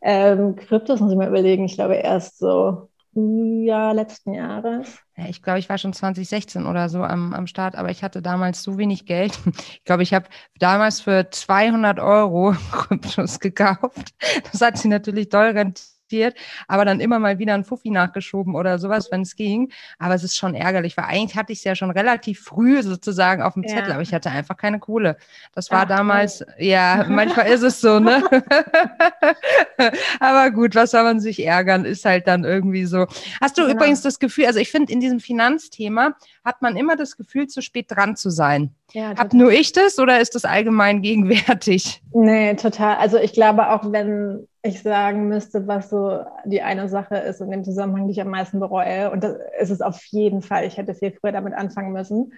Ähm, 0.00 0.56
Kryptos 0.56 1.00
muss 1.00 1.10
ich 1.10 1.18
mal 1.18 1.28
überlegen. 1.28 1.64
Ich 1.64 1.74
glaube 1.74 1.94
erst 1.94 2.38
so 2.38 2.88
Frühjahr 3.14 3.94
letzten 3.94 4.34
Jahres. 4.34 4.98
Ja, 5.16 5.26
ich 5.28 5.42
glaube, 5.42 5.60
ich 5.60 5.68
war 5.68 5.78
schon 5.78 5.92
2016 5.92 6.66
oder 6.66 6.88
so 6.88 7.02
am, 7.02 7.32
am 7.32 7.46
Start, 7.46 7.76
aber 7.76 7.90
ich 7.90 8.02
hatte 8.02 8.20
damals 8.20 8.62
so 8.62 8.76
wenig 8.78 9.06
Geld. 9.06 9.38
Ich 9.74 9.84
glaube, 9.84 10.02
ich 10.02 10.12
habe 10.14 10.28
damals 10.58 11.00
für 11.00 11.30
200 11.30 12.00
Euro 12.00 12.52
Kryptos 12.72 13.40
gekauft. 13.40 14.14
Das 14.50 14.60
hat 14.60 14.78
sie 14.78 14.88
natürlich 14.88 15.28
doll 15.28 15.46
rentiert 15.50 15.93
investiert, 16.04 16.36
aber 16.68 16.84
dann 16.84 17.00
immer 17.00 17.18
mal 17.18 17.38
wieder 17.38 17.54
ein 17.54 17.64
Fuffi 17.64 17.90
nachgeschoben 17.90 18.54
oder 18.54 18.78
sowas, 18.78 19.08
wenn 19.10 19.22
es 19.22 19.36
ging. 19.36 19.70
Aber 19.98 20.14
es 20.14 20.24
ist 20.24 20.36
schon 20.36 20.54
ärgerlich, 20.54 20.96
weil 20.96 21.04
eigentlich 21.06 21.36
hatte 21.36 21.52
ich 21.52 21.58
es 21.58 21.64
ja 21.64 21.74
schon 21.74 21.90
relativ 21.90 22.40
früh 22.40 22.82
sozusagen 22.82 23.42
auf 23.42 23.54
dem 23.54 23.64
ja. 23.64 23.70
Zettel, 23.70 23.92
aber 23.92 24.02
ich 24.02 24.12
hatte 24.12 24.30
einfach 24.30 24.56
keine 24.56 24.78
Kohle. 24.78 25.16
Das 25.54 25.70
war 25.70 25.82
Ach, 25.82 25.88
damals, 25.88 26.42
cool. 26.42 26.64
ja, 26.64 27.06
manchmal 27.08 27.46
ist 27.46 27.62
es 27.62 27.80
so, 27.80 28.00
ne? 28.00 28.22
aber 30.20 30.50
gut, 30.50 30.74
was 30.74 30.92
soll 30.92 31.02
man 31.02 31.20
sich 31.20 31.44
ärgern, 31.44 31.84
ist 31.84 32.04
halt 32.04 32.26
dann 32.26 32.44
irgendwie 32.44 32.84
so. 32.84 33.06
Hast 33.40 33.58
du 33.58 33.62
genau. 33.62 33.74
übrigens 33.74 34.02
das 34.02 34.18
Gefühl, 34.18 34.46
also 34.46 34.58
ich 34.58 34.70
finde, 34.70 34.92
in 34.92 35.00
diesem 35.00 35.20
Finanzthema 35.20 36.14
hat 36.44 36.62
man 36.62 36.76
immer 36.76 36.96
das 36.96 37.16
Gefühl, 37.16 37.46
zu 37.46 37.62
spät 37.62 37.86
dran 37.88 38.16
zu 38.16 38.30
sein. 38.30 38.74
Ja, 38.92 39.16
Hab 39.16 39.32
nur 39.32 39.50
ich 39.50 39.72
das 39.72 39.98
oder 39.98 40.20
ist 40.20 40.34
das 40.34 40.44
allgemein 40.44 41.02
gegenwärtig? 41.02 42.02
Nee, 42.12 42.54
total. 42.54 42.96
Also 42.96 43.18
ich 43.18 43.32
glaube 43.32 43.70
auch, 43.70 43.90
wenn 43.90 44.46
ich 44.64 44.82
sagen 44.82 45.28
müsste, 45.28 45.66
was 45.66 45.90
so 45.90 46.20
die 46.46 46.62
eine 46.62 46.88
Sache 46.88 47.16
ist 47.16 47.40
in 47.42 47.50
dem 47.50 47.64
Zusammenhang, 47.64 48.06
die 48.06 48.12
ich 48.12 48.20
am 48.22 48.30
meisten 48.30 48.60
bereue, 48.60 49.10
und 49.10 49.22
das 49.22 49.36
ist 49.60 49.70
es 49.70 49.80
auf 49.82 50.02
jeden 50.06 50.40
Fall, 50.40 50.64
ich 50.64 50.78
hätte 50.78 50.94
viel 50.94 51.12
früher 51.12 51.32
damit 51.32 51.52
anfangen 51.52 51.92
müssen. 51.92 52.32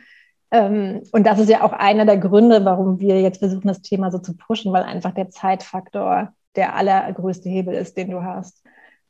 Ähm, 0.51 1.03
und 1.13 1.25
das 1.25 1.39
ist 1.39 1.49
ja 1.49 1.63
auch 1.63 1.73
einer 1.73 2.05
der 2.05 2.19
Gründe, 2.19 2.65
warum 2.65 2.99
wir 2.99 3.21
jetzt 3.21 3.39
versuchen, 3.39 3.69
das 3.69 3.81
Thema 3.81 4.11
so 4.11 4.19
zu 4.19 4.37
pushen, 4.37 4.73
weil 4.73 4.83
einfach 4.83 5.15
der 5.15 5.31
Zeitfaktor 5.31 6.33
der 6.57 6.75
allergrößte 6.75 7.49
Hebel 7.49 7.75
ist, 7.75 7.97
den 7.97 8.11
du 8.11 8.23
hast. 8.25 8.66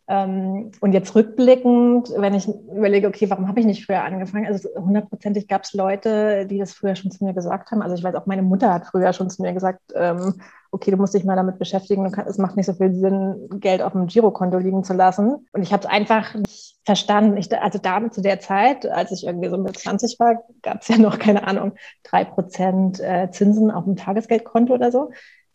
Ähm, 0.09 0.71
und 0.81 0.93
jetzt 0.93 1.15
rückblickend, 1.17 2.13
wenn 2.17 2.35
ich 2.35 2.47
überlege, 2.49 3.09
okay, 3.09 3.29
warum 3.29 3.49
habe 3.49 3.59
ich 3.59 3.67
nicht 3.67 3.85
früher 3.85 4.05
angefangen? 4.05 4.47
Also 4.47 4.69
hundertprozentig 4.77 5.49
gab 5.49 5.65
es 5.65 5.73
Leute, 5.73 6.47
die 6.47 6.59
das 6.59 6.75
früher 6.75 6.95
schon 6.95 7.11
zu 7.11 7.25
mir 7.25 7.35
gesagt 7.35 7.73
haben. 7.73 7.83
Also 7.83 7.97
ich 7.97 8.05
weiß 8.05 8.15
auch, 8.15 8.27
meine 8.27 8.43
Mutter 8.43 8.73
hat 8.73 8.87
früher 8.87 9.13
schon 9.13 9.31
zu 9.31 9.43
mir 9.43 9.53
gesagt, 9.53 9.81
ähm, 9.97 10.35
okay, 10.71 10.93
du 10.93 10.97
musst 10.97 11.15
dich 11.15 11.25
mal 11.25 11.35
damit 11.35 11.59
beschäftigen. 11.59 12.07
Es 12.07 12.39
macht 12.39 12.57
nicht 12.57 12.67
so 12.67 12.75
viel 12.75 12.95
Sinn, 12.95 13.49
Geld 13.59 13.83
auf 13.83 13.93
dem 13.93 14.07
Girokonto 14.07 14.59
liegen 14.59 14.85
zu 14.85 14.93
lassen. 14.93 15.47
Und 15.53 15.63
ich 15.63 15.73
habe 15.73 15.83
es 15.83 15.91
einfach 15.91 16.35
nicht 16.35 16.77
verstanden. 16.85 17.37
Ich, 17.37 17.53
also 17.61 17.81
damit 17.81 18.15
zu 18.15 18.21
der 18.21 18.39
Zeit, 18.39 18.87
als 18.87 19.11
ich 19.11 19.27
irgendwie 19.27 19.49
so 19.49 19.59
mit 19.59 19.77
20 19.77 20.21
war, 20.21 20.45
gab 20.63 20.83
es 20.83 20.89
ja 20.89 20.99
noch, 20.99 21.19
keine 21.19 21.47
Ahnung, 21.49 21.73
drei 22.05 22.25
Prozent 22.25 23.01
äh, 23.01 23.29
Zinsen 23.33 23.73
auf 23.73 23.85
dem 23.85 23.97
Tagesgeldkonto 23.97 24.75
oder 24.75 24.93
so. 24.93 25.11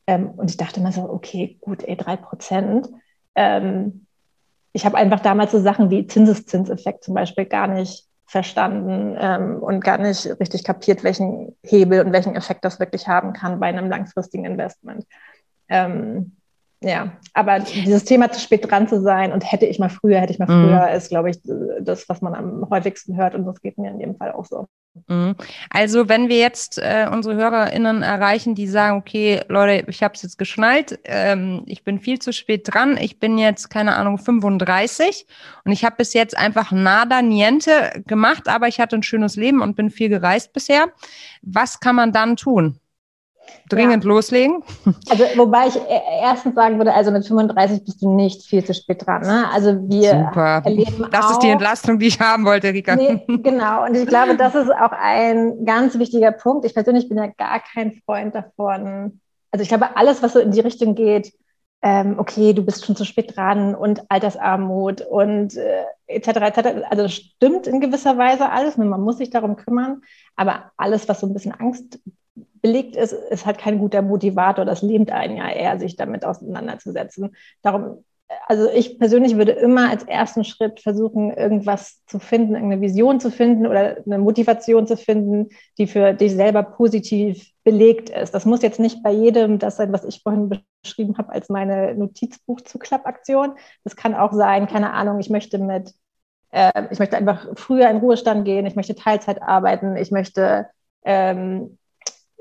Ähm, 0.07 0.31
und 0.31 0.49
ich 0.49 0.57
dachte 0.57 0.81
mir 0.81 0.91
so, 0.91 1.09
okay, 1.09 1.57
gut, 1.61 1.83
ey, 1.83 1.95
drei 1.95 2.17
Prozent. 2.17 2.89
Ich 4.73 4.85
habe 4.85 4.97
einfach 4.97 5.19
damals 5.19 5.51
so 5.51 5.59
Sachen 5.59 5.89
wie 5.89 6.07
Zinseszinseffekt 6.07 7.03
zum 7.03 7.13
Beispiel 7.13 7.45
gar 7.45 7.67
nicht 7.67 8.07
verstanden 8.25 9.17
ähm, 9.19 9.61
und 9.61 9.83
gar 9.83 9.97
nicht 9.97 10.25
richtig 10.39 10.63
kapiert, 10.63 11.03
welchen 11.03 11.57
Hebel 11.63 12.05
und 12.05 12.13
welchen 12.13 12.35
Effekt 12.35 12.63
das 12.63 12.79
wirklich 12.79 13.07
haben 13.07 13.33
kann 13.33 13.59
bei 13.59 13.67
einem 13.67 13.89
langfristigen 13.89 14.45
Investment. 14.45 15.05
Ähm, 15.67 16.37
ja, 16.83 17.11
aber 17.33 17.59
dieses 17.59 18.05
Thema 18.05 18.31
zu 18.31 18.39
spät 18.39 18.69
dran 18.69 18.87
zu 18.87 19.01
sein 19.01 19.31
und 19.31 19.49
hätte 19.49 19.67
ich 19.67 19.77
mal 19.77 19.89
früher, 19.89 20.19
hätte 20.19 20.33
ich 20.33 20.39
mal 20.39 20.47
mhm. 20.47 20.67
früher, 20.67 20.91
ist, 20.91 21.09
glaube 21.09 21.29
ich, 21.29 21.39
das, 21.79 22.09
was 22.09 22.21
man 22.21 22.33
am 22.33 22.67
häufigsten 22.69 23.15
hört 23.15 23.35
und 23.35 23.45
das 23.45 23.61
geht 23.61 23.77
mir 23.77 23.91
in 23.91 23.99
dem 23.99 24.15
Fall 24.15 24.31
auch 24.31 24.45
so. 24.45 24.67
Mhm. 25.07 25.35
Also 25.69 26.09
wenn 26.09 26.27
wir 26.27 26.37
jetzt 26.37 26.79
äh, 26.79 27.07
unsere 27.09 27.35
HörerInnen 27.35 28.01
erreichen, 28.01 28.55
die 28.55 28.67
sagen, 28.67 28.97
okay, 28.97 29.41
Leute, 29.47 29.89
ich 29.89 30.03
habe 30.03 30.15
es 30.15 30.23
jetzt 30.23 30.37
geschnallt, 30.37 30.99
ähm, 31.05 31.63
ich 31.67 31.83
bin 31.83 31.99
viel 31.99 32.19
zu 32.19 32.33
spät 32.33 32.63
dran, 32.65 32.97
ich 32.97 33.19
bin 33.19 33.37
jetzt, 33.37 33.69
keine 33.69 33.95
Ahnung, 33.95 34.17
35 34.17 35.27
und 35.63 35.71
ich 35.71 35.85
habe 35.85 35.97
bis 35.97 36.13
jetzt 36.13 36.35
einfach 36.35 36.71
nada, 36.71 37.21
niente 37.21 38.03
gemacht, 38.05 38.49
aber 38.49 38.67
ich 38.67 38.79
hatte 38.79 38.95
ein 38.95 39.03
schönes 39.03 39.35
Leben 39.35 39.61
und 39.61 39.75
bin 39.75 39.91
viel 39.91 40.09
gereist 40.09 40.51
bisher. 40.51 40.87
Was 41.43 41.79
kann 41.79 41.95
man 41.95 42.11
dann 42.11 42.35
tun? 42.35 42.80
Dringend 43.69 44.03
ja. 44.03 44.07
loslegen? 44.09 44.63
Also, 45.09 45.23
wobei 45.35 45.67
ich 45.67 45.75
e-, 45.75 46.01
erstens 46.21 46.55
sagen 46.55 46.77
würde, 46.77 46.93
also 46.93 47.11
mit 47.11 47.25
35 47.25 47.83
bist 47.83 48.01
du 48.01 48.13
nicht 48.13 48.43
viel 48.43 48.63
zu 48.63 48.73
spät 48.73 49.05
dran. 49.05 49.21
Ne? 49.21 49.45
Also 49.51 49.77
wir 49.89 50.25
Super. 50.27 50.61
erleben 50.65 51.07
Das 51.11 51.25
auch, 51.25 51.31
ist 51.31 51.39
die 51.39 51.49
Entlastung, 51.49 51.99
die 51.99 52.07
ich 52.07 52.19
haben 52.19 52.45
wollte, 52.45 52.73
Rika. 52.73 52.95
Nee, 52.95 53.23
genau. 53.27 53.85
Und 53.85 53.95
ich 53.95 54.07
glaube, 54.07 54.35
das 54.35 54.55
ist 54.55 54.71
auch 54.71 54.91
ein 54.91 55.65
ganz 55.65 55.97
wichtiger 55.97 56.31
Punkt. 56.31 56.65
Ich 56.65 56.73
persönlich 56.73 57.09
bin 57.09 57.17
ja 57.17 57.27
gar 57.27 57.61
kein 57.61 57.93
Freund 58.05 58.35
davon. 58.35 59.19
Also 59.51 59.63
ich 59.63 59.69
glaube, 59.69 59.95
alles, 59.95 60.23
was 60.23 60.33
so 60.33 60.39
in 60.39 60.51
die 60.51 60.61
Richtung 60.61 60.95
geht, 60.95 61.33
ähm, 61.83 62.19
okay, 62.19 62.53
du 62.53 62.63
bist 62.63 62.85
schon 62.85 62.95
zu 62.95 63.05
spät 63.05 63.35
dran 63.35 63.73
und 63.73 64.03
Altersarmut 64.09 65.01
und 65.01 65.57
äh, 65.57 65.83
etc. 66.07 66.27
etc. 66.27 66.57
Also 66.89 67.03
das 67.03 67.13
stimmt 67.13 67.65
in 67.65 67.81
gewisser 67.81 68.17
Weise 68.17 68.49
alles, 68.49 68.77
man 68.77 69.01
muss 69.01 69.17
sich 69.17 69.31
darum 69.31 69.55
kümmern, 69.55 70.01
aber 70.35 70.71
alles, 70.77 71.09
was 71.09 71.21
so 71.21 71.27
ein 71.27 71.33
bisschen 71.33 71.53
Angst 71.53 71.99
belegt 72.61 72.95
ist, 72.95 73.13
ist 73.13 73.45
halt 73.45 73.57
kein 73.57 73.79
guter 73.79 74.01
Motivator. 74.01 74.65
Das 74.65 74.81
lähmt 74.81 75.11
einen 75.11 75.37
ja 75.37 75.49
eher, 75.49 75.79
sich 75.79 75.95
damit 75.95 76.25
auseinanderzusetzen. 76.25 77.35
Darum, 77.61 78.03
also 78.47 78.69
ich 78.69 78.99
persönlich 78.99 79.35
würde 79.35 79.51
immer 79.51 79.89
als 79.89 80.03
ersten 80.03 80.43
Schritt 80.43 80.79
versuchen, 80.79 81.31
irgendwas 81.31 82.03
zu 82.05 82.19
finden, 82.19 82.53
irgendeine 82.53 82.81
Vision 82.81 83.19
zu 83.19 83.31
finden 83.31 83.67
oder 83.67 83.97
eine 84.05 84.19
Motivation 84.19 84.87
zu 84.87 84.97
finden, 84.97 85.49
die 85.77 85.87
für 85.87 86.13
dich 86.13 86.33
selber 86.33 86.63
positiv 86.63 87.51
belegt 87.63 88.09
ist. 88.09 88.33
Das 88.33 88.45
muss 88.45 88.61
jetzt 88.61 88.79
nicht 88.79 89.03
bei 89.03 89.11
jedem 89.11 89.59
das 89.59 89.77
sein, 89.77 89.91
was 89.91 90.05
ich 90.05 90.21
vorhin 90.23 90.49
beschrieben 90.83 91.17
habe 91.17 91.31
als 91.31 91.49
meine 91.49 91.95
Notizbuch-Zuklappaktion. 91.95 93.53
Das 93.83 93.95
kann 93.95 94.15
auch 94.15 94.33
sein, 94.33 94.67
keine 94.67 94.93
Ahnung, 94.93 95.19
ich 95.19 95.29
möchte 95.29 95.57
mit, 95.57 95.93
äh, 96.51 96.85
ich 96.91 96.99
möchte 96.99 97.17
einfach 97.17 97.47
früher 97.55 97.89
in 97.89 97.97
Ruhestand 97.97 98.45
gehen, 98.45 98.65
ich 98.65 98.75
möchte 98.75 98.95
Teilzeit 98.95 99.41
arbeiten, 99.41 99.95
ich 99.97 100.11
möchte 100.11 100.67
ähm, 101.03 101.77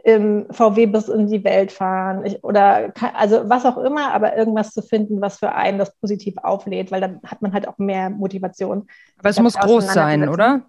im 0.04 0.46
VW 0.50 0.86
bis 0.86 1.08
in 1.08 1.26
die 1.26 1.44
Welt 1.44 1.72
fahren 1.72 2.24
ich, 2.24 2.42
oder 2.42 2.92
also 3.14 3.48
was 3.48 3.66
auch 3.66 3.78
immer, 3.78 4.12
aber 4.12 4.36
irgendwas 4.36 4.72
zu 4.72 4.82
finden, 4.82 5.20
was 5.20 5.38
für 5.38 5.52
einen 5.52 5.78
das 5.78 5.94
positiv 5.96 6.36
auflädt, 6.42 6.90
weil 6.90 7.00
dann 7.00 7.20
hat 7.24 7.42
man 7.42 7.52
halt 7.52 7.68
auch 7.68 7.78
mehr 7.78 8.10
Motivation. 8.10 8.86
Aber 9.18 9.28
es 9.28 9.40
muss 9.40 9.56
groß 9.56 9.92
sein, 9.92 10.28
oder? 10.28 10.62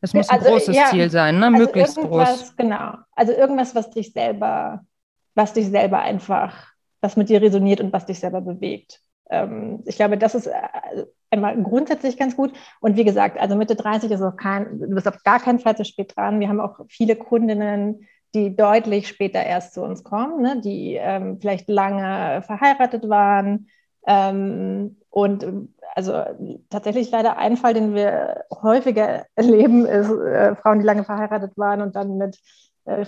Es 0.00 0.12
muss 0.12 0.28
ein 0.28 0.38
also, 0.38 0.50
großes 0.50 0.76
ja, 0.76 0.86
Ziel 0.90 1.10
sein, 1.10 1.38
ne? 1.38 1.46
Also 1.46 1.58
möglichst 1.58 1.96
groß. 1.96 2.56
Genau. 2.56 2.94
Also 3.12 3.32
irgendwas, 3.32 3.74
was 3.74 3.90
dich 3.90 4.12
selber, 4.12 4.84
was 5.34 5.52
dich 5.52 5.68
selber 5.68 6.00
einfach 6.00 6.74
was 7.04 7.16
mit 7.16 7.28
dir 7.28 7.40
resoniert 7.40 7.80
und 7.80 7.92
was 7.92 8.06
dich 8.06 8.18
selber 8.18 8.40
bewegt. 8.40 9.00
Ähm, 9.30 9.82
ich 9.84 9.96
glaube, 9.96 10.18
das 10.18 10.34
ist 10.34 10.46
äh, 10.46 10.52
einmal 11.30 11.62
grundsätzlich 11.62 12.16
ganz 12.16 12.34
gut. 12.34 12.52
Und 12.80 12.96
wie 12.96 13.04
gesagt, 13.04 13.38
also 13.38 13.54
Mitte 13.56 13.76
30 13.76 14.10
ist 14.10 14.22
auch 14.22 14.36
kein, 14.36 14.80
du 14.80 14.94
bist 14.94 15.06
auf 15.06 15.22
gar 15.22 15.38
keinen 15.38 15.60
Fall 15.60 15.76
zu 15.76 15.84
spät 15.84 16.16
dran. 16.16 16.40
Wir 16.40 16.48
haben 16.48 16.60
auch 16.60 16.80
viele 16.88 17.14
Kundinnen, 17.14 18.06
die 18.34 18.56
deutlich 18.56 19.08
später 19.08 19.42
erst 19.42 19.74
zu 19.74 19.82
uns 19.82 20.02
kommen, 20.02 20.42
ne? 20.42 20.60
die 20.60 20.94
ähm, 20.94 21.38
vielleicht 21.40 21.68
lange 21.68 22.42
verheiratet 22.42 23.08
waren. 23.08 23.68
Ähm, 24.06 24.96
und 25.10 25.46
also 25.94 26.24
tatsächlich 26.70 27.10
leider 27.10 27.38
ein 27.38 27.56
Fall, 27.56 27.74
den 27.74 27.94
wir 27.94 28.44
häufiger 28.50 29.26
erleben, 29.36 29.86
ist 29.86 30.10
äh, 30.10 30.56
Frauen, 30.56 30.80
die 30.80 30.84
lange 30.84 31.04
verheiratet 31.04 31.52
waren 31.56 31.80
und 31.80 31.94
dann 31.96 32.18
mit 32.18 32.38
äh, 32.84 33.06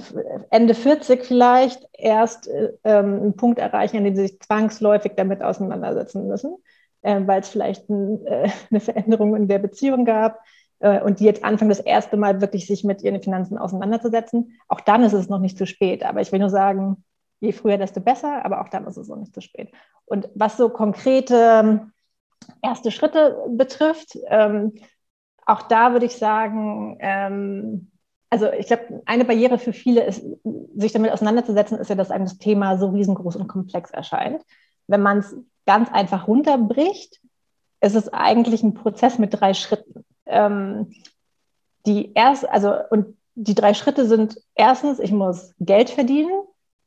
Ende 0.50 0.74
40 0.74 1.24
vielleicht 1.24 1.86
erst 1.92 2.48
äh, 2.48 2.72
ähm, 2.84 3.20
einen 3.20 3.36
Punkt 3.36 3.58
erreichen, 3.58 3.98
an 3.98 4.04
dem 4.04 4.16
sie 4.16 4.28
sich 4.28 4.40
zwangsläufig 4.40 5.12
damit 5.16 5.42
auseinandersetzen 5.42 6.28
müssen, 6.28 6.56
äh, 7.02 7.20
weil 7.26 7.40
es 7.40 7.48
vielleicht 7.48 7.88
ein, 7.90 8.24
äh, 8.26 8.48
eine 8.70 8.80
Veränderung 8.80 9.34
in 9.36 9.48
der 9.48 9.58
Beziehung 9.58 10.04
gab 10.04 10.40
und 10.78 11.20
die 11.20 11.24
jetzt 11.24 11.42
anfangen, 11.42 11.70
das 11.70 11.80
erste 11.80 12.16
Mal 12.16 12.40
wirklich 12.40 12.66
sich 12.66 12.84
mit 12.84 13.02
ihren 13.02 13.22
Finanzen 13.22 13.56
auseinanderzusetzen. 13.56 14.58
Auch 14.68 14.80
dann 14.80 15.02
ist 15.02 15.14
es 15.14 15.28
noch 15.28 15.38
nicht 15.38 15.56
zu 15.56 15.66
spät. 15.66 16.04
Aber 16.04 16.20
ich 16.20 16.32
will 16.32 16.38
nur 16.38 16.50
sagen, 16.50 17.04
je 17.40 17.52
früher, 17.52 17.78
desto 17.78 18.00
besser, 18.00 18.44
aber 18.44 18.60
auch 18.60 18.68
dann 18.68 18.86
ist 18.86 18.96
es 18.96 19.08
noch 19.08 19.16
nicht 19.16 19.34
zu 19.34 19.40
spät. 19.40 19.72
Und 20.04 20.28
was 20.34 20.56
so 20.56 20.68
konkrete 20.68 21.34
ähm, 21.34 21.92
erste 22.62 22.90
Schritte 22.90 23.38
betrifft, 23.48 24.18
ähm, 24.28 24.74
auch 25.46 25.62
da 25.62 25.92
würde 25.92 26.06
ich 26.06 26.16
sagen, 26.16 26.98
ähm, 27.00 27.90
also 28.30 28.50
ich 28.52 28.66
glaube, 28.66 29.02
eine 29.06 29.24
Barriere 29.24 29.58
für 29.58 29.72
viele 29.72 30.04
ist, 30.04 30.24
sich 30.74 30.92
damit 30.92 31.12
auseinanderzusetzen, 31.12 31.78
ist 31.78 31.88
ja, 31.88 31.94
dass 31.94 32.10
einem 32.10 32.24
das 32.24 32.38
Thema 32.38 32.76
so 32.78 32.88
riesengroß 32.88 33.36
und 33.36 33.48
komplex 33.48 33.90
erscheint. 33.90 34.42
Wenn 34.88 35.02
man 35.02 35.18
es 35.18 35.36
ganz 35.64 35.90
einfach 35.92 36.26
runterbricht, 36.26 37.20
ist 37.80 37.94
es 37.94 38.12
eigentlich 38.12 38.62
ein 38.62 38.74
Prozess 38.74 39.18
mit 39.18 39.40
drei 39.40 39.54
Schritten. 39.54 40.04
Ähm, 40.26 40.92
die 41.86 42.12
erst, 42.14 42.48
also, 42.48 42.72
und 42.90 43.16
die 43.34 43.54
drei 43.54 43.74
Schritte 43.74 44.06
sind 44.06 44.40
erstens, 44.54 44.98
ich 44.98 45.12
muss 45.12 45.54
Geld 45.60 45.90
verdienen. 45.90 46.32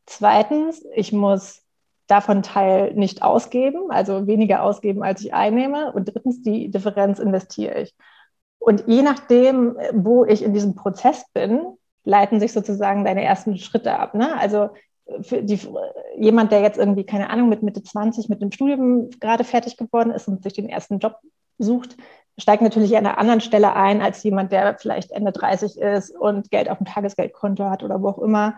Zweitens, 0.05 0.83
ich 0.95 1.13
muss 1.13 1.61
davon 2.07 2.41
Teil 2.41 2.93
nicht 2.95 3.21
ausgeben, 3.21 3.91
also 3.91 4.25
weniger 4.25 4.63
ausgeben, 4.63 5.03
als 5.03 5.21
ich 5.21 5.33
einnehme. 5.33 5.93
Und 5.93 6.05
drittens, 6.05 6.41
die 6.41 6.71
Differenz 6.71 7.19
investiere 7.19 7.81
ich. 7.81 7.95
Und 8.57 8.83
je 8.87 9.03
nachdem, 9.03 9.77
wo 9.93 10.25
ich 10.25 10.43
in 10.43 10.53
diesem 10.53 10.75
Prozess 10.75 11.25
bin, 11.33 11.61
leiten 12.03 12.39
sich 12.39 12.51
sozusagen 12.51 13.05
deine 13.05 13.23
ersten 13.23 13.57
Schritte 13.57 13.97
ab. 13.97 14.15
Ne? 14.15 14.35
Also 14.37 14.69
die, 15.29 15.59
jemand, 16.17 16.51
der 16.51 16.61
jetzt 16.61 16.77
irgendwie, 16.77 17.05
keine 17.05 17.29
Ahnung, 17.29 17.49
mit 17.49 17.63
Mitte 17.63 17.83
20 17.83 18.29
mit 18.29 18.41
dem 18.41 18.51
Studium 18.51 19.09
gerade 19.19 19.43
fertig 19.43 19.77
geworden 19.77 20.11
ist 20.11 20.27
und 20.27 20.43
sich 20.43 20.53
den 20.53 20.69
ersten 20.69 20.99
Job 20.99 21.17
sucht, 21.57 21.97
steigt 22.37 22.61
natürlich 22.61 22.95
an 22.95 23.05
einer 23.05 23.17
anderen 23.17 23.41
Stelle 23.41 23.75
ein 23.75 24.01
als 24.01 24.23
jemand, 24.23 24.51
der 24.51 24.77
vielleicht 24.77 25.11
Ende 25.11 25.31
30 25.31 25.77
ist 25.77 26.15
und 26.15 26.51
Geld 26.51 26.69
auf 26.69 26.77
dem 26.77 26.85
Tagesgeldkonto 26.85 27.65
hat 27.65 27.83
oder 27.83 28.01
wo 28.01 28.09
auch 28.09 28.19
immer. 28.19 28.55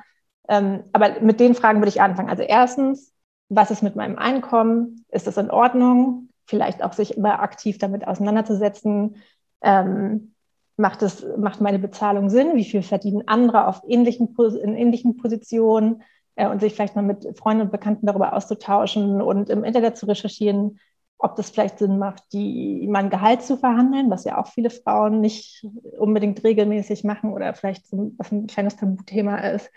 Ähm, 0.48 0.84
aber 0.92 1.22
mit 1.22 1.40
den 1.40 1.56
Fragen 1.56 1.80
würde 1.80 1.90
ich 1.90 2.02
anfangen. 2.02 2.30
Also 2.30 2.44
erstens, 2.44 3.14
was 3.50 3.72
ist 3.72 3.84
mit 3.84 3.96
meinem 3.96 4.18
Einkommen? 4.18 5.06
Ist 5.10 5.28
das 5.28 5.38
in 5.38 5.52
Ordnung? 5.52 6.30
Vielleicht 6.46 6.84
auch 6.84 6.94
sich 6.94 7.18
immer 7.18 7.42
aktiv 7.42 7.78
damit 7.78 8.08
auseinanderzusetzen. 8.08 9.18
Ähm, 9.62 10.34
macht, 10.78 11.02
es, 11.02 11.26
macht 11.38 11.62
meine 11.62 11.80
Bezahlung 11.80 12.30
Sinn? 12.30 12.56
Wie 12.56 12.66
viel 12.66 12.84
verdienen 12.84 13.28
andere 13.28 13.68
auf 13.68 13.82
ähnlichen, 13.88 14.36
in 14.62 14.76
ähnlichen 14.76 15.18
Positionen? 15.18 16.04
Äh, 16.36 16.48
und 16.48 16.60
sich 16.62 16.74
vielleicht 16.74 16.96
mal 16.96 17.02
mit 17.02 17.38
Freunden 17.38 17.64
und 17.64 17.72
Bekannten 17.72 18.06
darüber 18.06 18.34
auszutauschen 18.34 19.22
und 19.22 19.50
im 19.50 19.64
Internet 19.64 19.98
zu 19.98 20.06
recherchieren, 20.06 20.80
ob 21.22 21.36
das 21.36 21.50
vielleicht 21.50 21.80
Sinn 21.80 22.00
macht, 22.00 22.24
die, 22.34 22.88
mein 22.90 23.10
Gehalt 23.10 23.44
zu 23.44 23.58
verhandeln, 23.58 24.10
was 24.10 24.24
ja 24.24 24.38
auch 24.38 24.48
viele 24.48 24.70
Frauen 24.70 25.22
nicht 25.22 25.66
unbedingt 25.98 26.44
regelmäßig 26.44 27.04
machen 27.04 27.34
oder 27.34 27.54
vielleicht 27.54 27.88
so, 27.88 28.12
was 28.18 28.32
ein 28.32 28.48
kleines 28.48 28.76
Tabuthema 28.76 29.38
ist. 29.38 29.70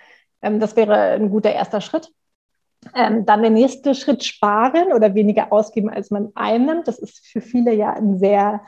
Ähm, 0.42 0.60
das 0.60 0.76
wäre 0.76 0.94
ein 0.94 1.30
guter 1.30 1.52
erster 1.52 1.80
Schritt. 1.80 2.10
Ähm, 2.94 3.24
dann 3.24 3.42
der 3.42 3.50
nächste 3.50 3.94
Schritt 3.94 4.24
sparen 4.24 4.92
oder 4.92 5.14
weniger 5.14 5.52
ausgeben, 5.52 5.90
als 5.90 6.10
man 6.10 6.32
einnimmt. 6.34 6.88
Das 6.88 6.98
ist 6.98 7.26
für 7.26 7.40
viele 7.40 7.74
ja 7.74 7.92
ein 7.92 8.18
sehr 8.18 8.62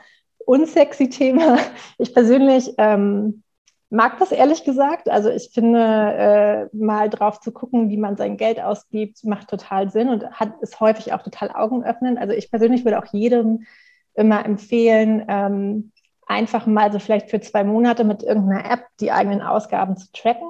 unsexy 0.45 1.09
Thema. 1.09 1.57
Ich 1.97 2.13
persönlich 2.13 2.73
ähm, 2.77 3.43
mag 3.89 4.17
das 4.19 4.31
ehrlich 4.31 4.63
gesagt. 4.63 5.09
Also 5.09 5.29
ich 5.29 5.51
finde, 5.53 5.79
äh, 6.73 6.75
mal 6.75 7.09
drauf 7.09 7.39
zu 7.39 7.51
gucken, 7.51 7.89
wie 7.89 7.97
man 7.97 8.17
sein 8.17 8.37
Geld 8.37 8.59
ausgibt, 8.59 9.23
macht 9.23 9.49
total 9.49 9.89
Sinn 9.91 10.09
und 10.09 10.29
hat, 10.31 10.53
ist 10.61 10.79
häufig 10.79 11.13
auch 11.13 11.23
total 11.23 11.51
augenöffnend. 11.51 12.17
Also 12.17 12.33
ich 12.33 12.51
persönlich 12.51 12.85
würde 12.85 12.99
auch 12.99 13.13
jedem 13.13 13.65
immer 14.13 14.45
empfehlen, 14.45 15.25
ähm, 15.27 15.91
einfach 16.27 16.65
mal 16.65 16.91
so 16.91 16.99
vielleicht 16.99 17.29
für 17.29 17.39
zwei 17.39 17.63
Monate 17.63 18.03
mit 18.03 18.23
irgendeiner 18.23 18.69
App 18.69 18.85
die 18.99 19.11
eigenen 19.11 19.41
Ausgaben 19.41 19.95
zu 19.95 20.11
tracken 20.11 20.47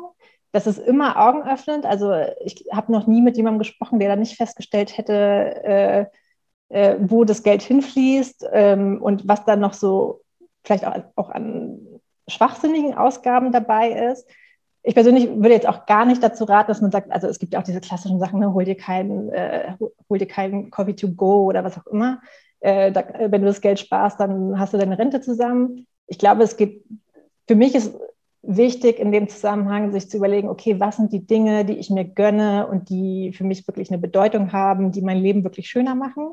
das 0.58 0.68
ist 0.68 0.80
immer 0.80 1.18
augenöffnend. 1.18 1.86
Also 1.86 2.14
ich 2.44 2.66
habe 2.72 2.92
noch 2.92 3.08
nie 3.08 3.22
mit 3.22 3.38
jemandem 3.38 3.60
gesprochen, 3.60 4.00
der 4.00 4.10
da 4.10 4.16
nicht 4.16 4.38
festgestellt 4.38 4.98
hätte, 4.98 5.14
äh, 5.14 6.06
äh, 6.70 6.98
wo 7.00 7.24
das 7.26 7.44
Geld 7.44 7.62
hinfließt 7.62 8.46
ähm, 8.52 9.02
und 9.02 9.28
was 9.28 9.46
dann 9.46 9.60
noch 9.60 9.74
so 9.74 10.22
vielleicht 10.64 10.86
auch, 10.86 10.96
auch 11.16 11.30
an 11.30 11.97
schwachsinnigen 12.28 12.94
Ausgaben 12.94 13.52
dabei 13.52 13.92
ist. 14.12 14.28
Ich 14.84 14.96
persönlich 14.96 15.28
würde 15.28 15.52
jetzt 15.52 15.68
auch 15.68 15.86
gar 15.86 16.06
nicht 16.06 16.24
dazu 16.24 16.46
raten, 16.46 16.70
dass 16.70 16.82
man 16.82 16.92
sagt, 16.92 17.12
also 17.12 17.28
es 17.28 17.40
gibt 17.40 17.54
ja 17.54 17.60
auch 17.60 17.64
diese 17.64 17.82
klassischen 17.82 18.20
Sachen, 18.20 18.40
ne, 18.40 18.54
hol 18.54 18.64
dir 18.64 18.78
keinen, 18.78 19.30
äh, 19.30 19.74
hol 20.10 20.18
dir 20.18 20.28
keinen 20.28 20.70
Coffee 20.70 20.96
to 20.96 21.10
go 21.10 21.46
oder 21.46 21.64
was 21.64 21.78
auch 21.78 21.88
immer. 21.88 22.22
Äh, 22.60 22.92
da, 22.92 23.04
wenn 23.20 23.42
du 23.42 23.48
das 23.48 23.62
Geld 23.62 23.80
sparst, 23.80 24.20
dann 24.20 24.58
hast 24.60 24.74
du 24.74 24.78
deine 24.78 24.98
Rente 24.98 25.22
zusammen. 25.22 25.88
Ich 26.08 26.18
glaube, 26.18 26.44
es 26.44 26.58
geht, 26.58 26.86
für 27.48 27.56
mich 27.56 27.76
ist 27.76 27.94
wichtig 28.42 29.00
in 29.00 29.12
dem 29.12 29.28
Zusammenhang, 29.28 29.92
sich 29.92 30.10
zu 30.10 30.18
überlegen, 30.18 30.48
okay, 30.48 30.80
was 30.80 30.96
sind 30.96 31.12
die 31.12 31.26
Dinge, 31.26 31.66
die 31.66 31.78
ich 31.78 31.90
mir 31.90 32.06
gönne 32.06 32.68
und 32.68 32.90
die 32.90 33.34
für 33.34 33.44
mich 33.44 33.68
wirklich 33.68 33.92
eine 33.92 34.00
Bedeutung 34.00 34.54
haben, 34.54 34.92
die 34.92 35.02
mein 35.02 35.18
Leben 35.18 35.44
wirklich 35.44 35.70
schöner 35.70 35.96
machen. 35.96 36.32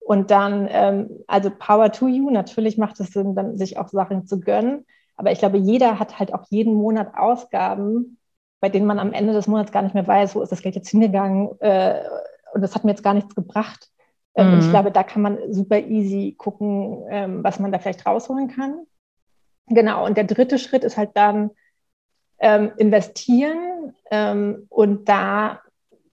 Und 0.00 0.30
dann, 0.30 0.66
ähm, 0.70 1.10
also 1.26 1.50
Power 1.50 1.92
to 1.92 2.08
you, 2.08 2.30
natürlich 2.30 2.78
macht 2.78 2.98
es 3.00 3.12
Sinn, 3.12 3.34
dann 3.34 3.58
sich 3.58 3.78
auch 3.78 3.88
Sachen 3.88 4.26
zu 4.26 4.40
gönnen. 4.40 4.86
Aber 5.16 5.30
ich 5.32 5.38
glaube, 5.38 5.58
jeder 5.58 5.98
hat 5.98 6.18
halt 6.18 6.32
auch 6.34 6.44
jeden 6.50 6.74
Monat 6.74 7.14
Ausgaben, 7.16 8.18
bei 8.60 8.68
denen 8.68 8.86
man 8.86 8.98
am 8.98 9.12
Ende 9.12 9.32
des 9.32 9.46
Monats 9.46 9.72
gar 9.72 9.82
nicht 9.82 9.94
mehr 9.94 10.06
weiß, 10.06 10.34
wo 10.34 10.42
ist 10.42 10.52
das 10.52 10.62
Geld 10.62 10.76
jetzt 10.76 10.90
hingegangen 10.90 11.50
äh, 11.60 12.00
und 12.54 12.60
das 12.60 12.74
hat 12.74 12.84
mir 12.84 12.90
jetzt 12.90 13.02
gar 13.02 13.14
nichts 13.14 13.34
gebracht. 13.34 13.90
Mhm. 14.36 14.44
Und 14.44 14.58
ich 14.60 14.66
mhm. 14.66 14.70
glaube, 14.70 14.92
da 14.92 15.02
kann 15.02 15.22
man 15.22 15.38
super 15.52 15.78
easy 15.78 16.34
gucken, 16.36 17.04
ähm, 17.08 17.44
was 17.44 17.58
man 17.58 17.72
da 17.72 17.78
vielleicht 17.78 18.06
rausholen 18.06 18.48
kann. 18.48 18.86
Genau, 19.66 20.04
und 20.04 20.16
der 20.16 20.24
dritte 20.24 20.58
Schritt 20.58 20.84
ist 20.84 20.96
halt 20.96 21.10
dann 21.14 21.50
ähm, 22.38 22.72
investieren. 22.76 23.94
Ähm, 24.10 24.66
und 24.68 25.08
da, 25.08 25.60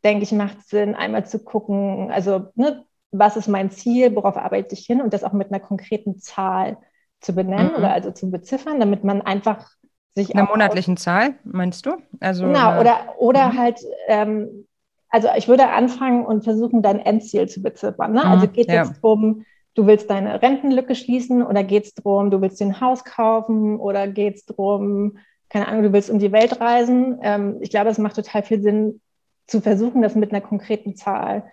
denke 0.03 0.23
ich, 0.23 0.31
macht 0.31 0.59
es 0.59 0.69
Sinn, 0.69 0.95
einmal 0.95 1.25
zu 1.25 1.39
gucken, 1.39 2.11
also 2.11 2.47
ne, 2.55 2.85
was 3.11 3.35
ist 3.35 3.47
mein 3.47 3.71
Ziel, 3.71 4.15
worauf 4.15 4.37
arbeite 4.37 4.75
ich 4.75 4.85
hin 4.85 5.01
und 5.01 5.13
das 5.13 5.23
auch 5.23 5.33
mit 5.33 5.51
einer 5.51 5.59
konkreten 5.59 6.19
Zahl 6.19 6.77
zu 7.21 7.33
benennen 7.33 7.71
mhm. 7.71 7.77
oder 7.77 7.91
also 7.91 8.11
zu 8.11 8.29
beziffern, 8.31 8.79
damit 8.79 9.03
man 9.03 9.21
einfach 9.21 9.69
sich. 10.15 10.35
Einer 10.35 10.47
monatlichen 10.47 10.97
Zahl, 10.97 11.35
meinst 11.43 11.85
du? 11.85 11.97
Also, 12.19 12.45
genau, 12.45 12.79
oder, 12.79 13.15
oder 13.17 13.49
mhm. 13.49 13.57
halt, 13.57 13.79
ähm, 14.07 14.67
also 15.09 15.27
ich 15.37 15.47
würde 15.47 15.69
anfangen 15.69 16.25
und 16.25 16.43
versuchen, 16.43 16.81
dein 16.81 16.99
Endziel 16.99 17.47
zu 17.47 17.61
beziffern. 17.61 18.13
Ne? 18.13 18.23
Also 18.23 18.47
mhm, 18.47 18.53
geht 18.53 18.67
es 18.67 18.73
ja. 18.73 18.83
jetzt 18.83 19.03
darum, 19.03 19.45
du 19.75 19.87
willst 19.87 20.09
deine 20.09 20.41
Rentenlücke 20.41 20.95
schließen 20.95 21.43
oder 21.43 21.63
geht 21.63 21.85
es 21.85 21.93
darum, 21.93 22.31
du 22.31 22.41
willst 22.41 22.59
dir 22.59 22.65
ein 22.65 22.81
Haus 22.81 23.03
kaufen 23.03 23.79
oder 23.79 24.07
geht 24.07 24.35
es 24.35 24.45
darum, 24.45 25.17
keine 25.49 25.67
Ahnung, 25.67 25.83
du 25.83 25.93
willst 25.93 26.09
um 26.09 26.19
die 26.19 26.31
Welt 26.31 26.59
reisen. 26.61 27.19
Ähm, 27.23 27.57
ich 27.61 27.69
glaube, 27.69 27.89
es 27.89 27.97
macht 27.97 28.15
total 28.15 28.43
viel 28.43 28.61
Sinn, 28.61 29.01
zu 29.49 29.61
versuchen, 29.61 30.01
das 30.01 30.15
mit 30.15 30.31
einer 30.31 30.41
konkreten 30.41 30.95
Zahl 30.95 31.51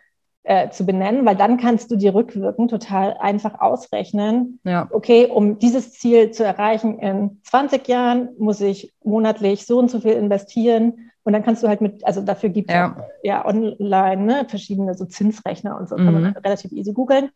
äh, 0.48 0.70
zu 0.70 0.86
benennen, 0.86 1.26
weil 1.26 1.34
dann 1.34 1.56
kannst 1.56 1.90
du 1.90 1.96
dir 1.96 2.14
rückwirkend 2.14 2.70
total 2.70 3.16
einfach 3.18 3.60
ausrechnen, 3.60 4.60
ja. 4.62 4.86
okay, 4.92 5.26
um 5.26 5.58
dieses 5.58 5.92
Ziel 5.92 6.30
zu 6.30 6.44
erreichen 6.44 7.00
in 7.00 7.40
20 7.42 7.88
Jahren 7.88 8.28
muss 8.38 8.60
ich 8.60 8.94
monatlich 9.02 9.66
so 9.66 9.78
und 9.78 9.90
so 9.90 9.98
viel 9.98 10.12
investieren 10.12 11.10
und 11.24 11.32
dann 11.32 11.42
kannst 11.42 11.64
du 11.64 11.68
halt 11.68 11.80
mit, 11.80 12.06
also 12.06 12.20
dafür 12.20 12.50
gibt 12.50 12.70
es 12.70 12.76
ja. 12.76 12.96
ja 13.24 13.44
online 13.44 14.22
ne, 14.22 14.46
verschiedene 14.48 14.94
so 14.94 15.04
Zinsrechner 15.06 15.76
und 15.76 15.88
so, 15.88 15.96
mhm. 15.96 16.04
kann 16.04 16.14
man 16.14 16.22
mhm. 16.22 16.36
relativ 16.44 16.70
easy 16.70 16.92
googeln. 16.92 17.30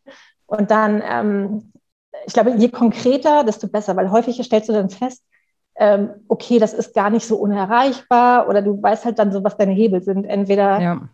Und 0.45 0.71
dann, 0.71 1.03
ähm, 1.05 1.73
ich 2.25 2.31
glaube, 2.31 2.51
je 2.51 2.69
konkreter, 2.69 3.43
desto 3.43 3.67
besser, 3.67 3.97
weil 3.97 4.09
häufig 4.09 4.41
stellst 4.41 4.69
du 4.69 4.73
dann 4.73 4.89
fest, 4.89 5.21
ähm, 5.75 6.11
okay, 6.29 6.59
das 6.59 6.73
ist 6.73 6.93
gar 6.93 7.09
nicht 7.09 7.25
so 7.25 7.35
unerreichbar 7.35 8.47
oder 8.47 8.61
du 8.61 8.81
weißt 8.81 9.03
halt 9.03 9.19
dann 9.19 9.33
so, 9.33 9.43
was 9.43 9.57
deine 9.57 9.73
Hebel 9.73 10.01
sind. 10.01 10.23
Entweder 10.23 10.79
ja. 10.79 11.09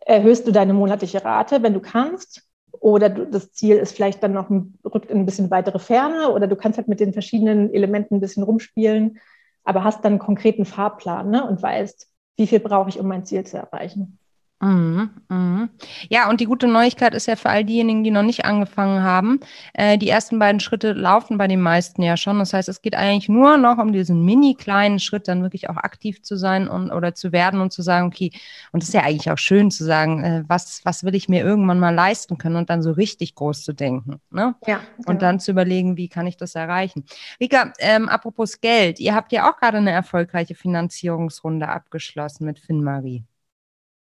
Erhöhst 0.00 0.46
du 0.46 0.52
deine 0.52 0.74
monatliche 0.74 1.24
Rate, 1.24 1.62
wenn 1.62 1.74
du 1.74 1.80
kannst, 1.80 2.42
oder 2.72 3.08
du, 3.10 3.26
das 3.26 3.52
Ziel 3.52 3.76
ist 3.76 3.94
vielleicht 3.94 4.22
dann 4.22 4.32
noch 4.32 4.48
ein, 4.48 4.78
rückt 4.84 5.10
in 5.10 5.18
ein 5.18 5.26
bisschen 5.26 5.50
weitere 5.50 5.78
Ferne 5.78 6.30
oder 6.30 6.46
du 6.46 6.56
kannst 6.56 6.78
halt 6.78 6.88
mit 6.88 7.00
den 7.00 7.12
verschiedenen 7.12 7.72
Elementen 7.74 8.16
ein 8.16 8.20
bisschen 8.20 8.42
rumspielen 8.42 9.18
aber 9.64 9.84
hast 9.84 10.04
dann 10.04 10.14
einen 10.14 10.18
konkreten 10.18 10.64
Fahrplan 10.64 11.30
ne, 11.30 11.46
und 11.46 11.62
weißt, 11.62 12.08
wie 12.36 12.46
viel 12.46 12.60
brauche 12.60 12.88
ich, 12.88 12.98
um 12.98 13.06
mein 13.06 13.24
Ziel 13.24 13.44
zu 13.44 13.58
erreichen. 13.58 14.18
Mhm, 14.62 15.08
mhm. 15.30 15.70
Ja, 16.10 16.28
und 16.28 16.40
die 16.40 16.44
gute 16.44 16.68
Neuigkeit 16.68 17.14
ist 17.14 17.26
ja 17.26 17.36
für 17.36 17.48
all 17.48 17.64
diejenigen, 17.64 18.04
die 18.04 18.10
noch 18.10 18.22
nicht 18.22 18.44
angefangen 18.44 19.02
haben, 19.02 19.40
äh, 19.72 19.96
die 19.96 20.10
ersten 20.10 20.38
beiden 20.38 20.60
Schritte 20.60 20.92
laufen 20.92 21.38
bei 21.38 21.48
den 21.48 21.62
meisten 21.62 22.02
ja 22.02 22.18
schon. 22.18 22.38
Das 22.38 22.52
heißt, 22.52 22.68
es 22.68 22.82
geht 22.82 22.94
eigentlich 22.94 23.30
nur 23.30 23.56
noch 23.56 23.78
um 23.78 23.90
diesen 23.90 24.22
mini 24.22 24.54
kleinen 24.54 24.98
Schritt, 24.98 25.28
dann 25.28 25.42
wirklich 25.42 25.70
auch 25.70 25.78
aktiv 25.78 26.22
zu 26.22 26.36
sein 26.36 26.68
und 26.68 26.92
oder 26.92 27.14
zu 27.14 27.32
werden 27.32 27.62
und 27.62 27.72
zu 27.72 27.80
sagen, 27.80 28.08
okay, 28.08 28.32
und 28.72 28.82
es 28.82 28.90
ist 28.90 28.94
ja 28.94 29.02
eigentlich 29.02 29.30
auch 29.30 29.38
schön 29.38 29.70
zu 29.70 29.82
sagen, 29.82 30.22
äh, 30.24 30.44
was, 30.46 30.82
was 30.84 31.04
will 31.04 31.14
ich 31.14 31.30
mir 31.30 31.42
irgendwann 31.42 31.80
mal 31.80 31.94
leisten 31.94 32.36
können 32.36 32.56
und 32.56 32.68
dann 32.68 32.82
so 32.82 32.92
richtig 32.92 33.34
groß 33.36 33.62
zu 33.64 33.72
denken. 33.72 34.20
Ne? 34.30 34.54
Ja. 34.66 34.80
Und 34.98 35.06
genau. 35.06 35.20
dann 35.20 35.40
zu 35.40 35.52
überlegen, 35.52 35.96
wie 35.96 36.08
kann 36.08 36.26
ich 36.26 36.36
das 36.36 36.54
erreichen. 36.54 37.06
Rika, 37.40 37.72
ähm, 37.78 38.10
apropos 38.10 38.60
Geld, 38.60 39.00
ihr 39.00 39.14
habt 39.14 39.32
ja 39.32 39.50
auch 39.50 39.56
gerade 39.56 39.78
eine 39.78 39.90
erfolgreiche 39.90 40.54
Finanzierungsrunde 40.54 41.66
abgeschlossen 41.66 42.44
mit 42.44 42.58
FinMarie. 42.58 43.24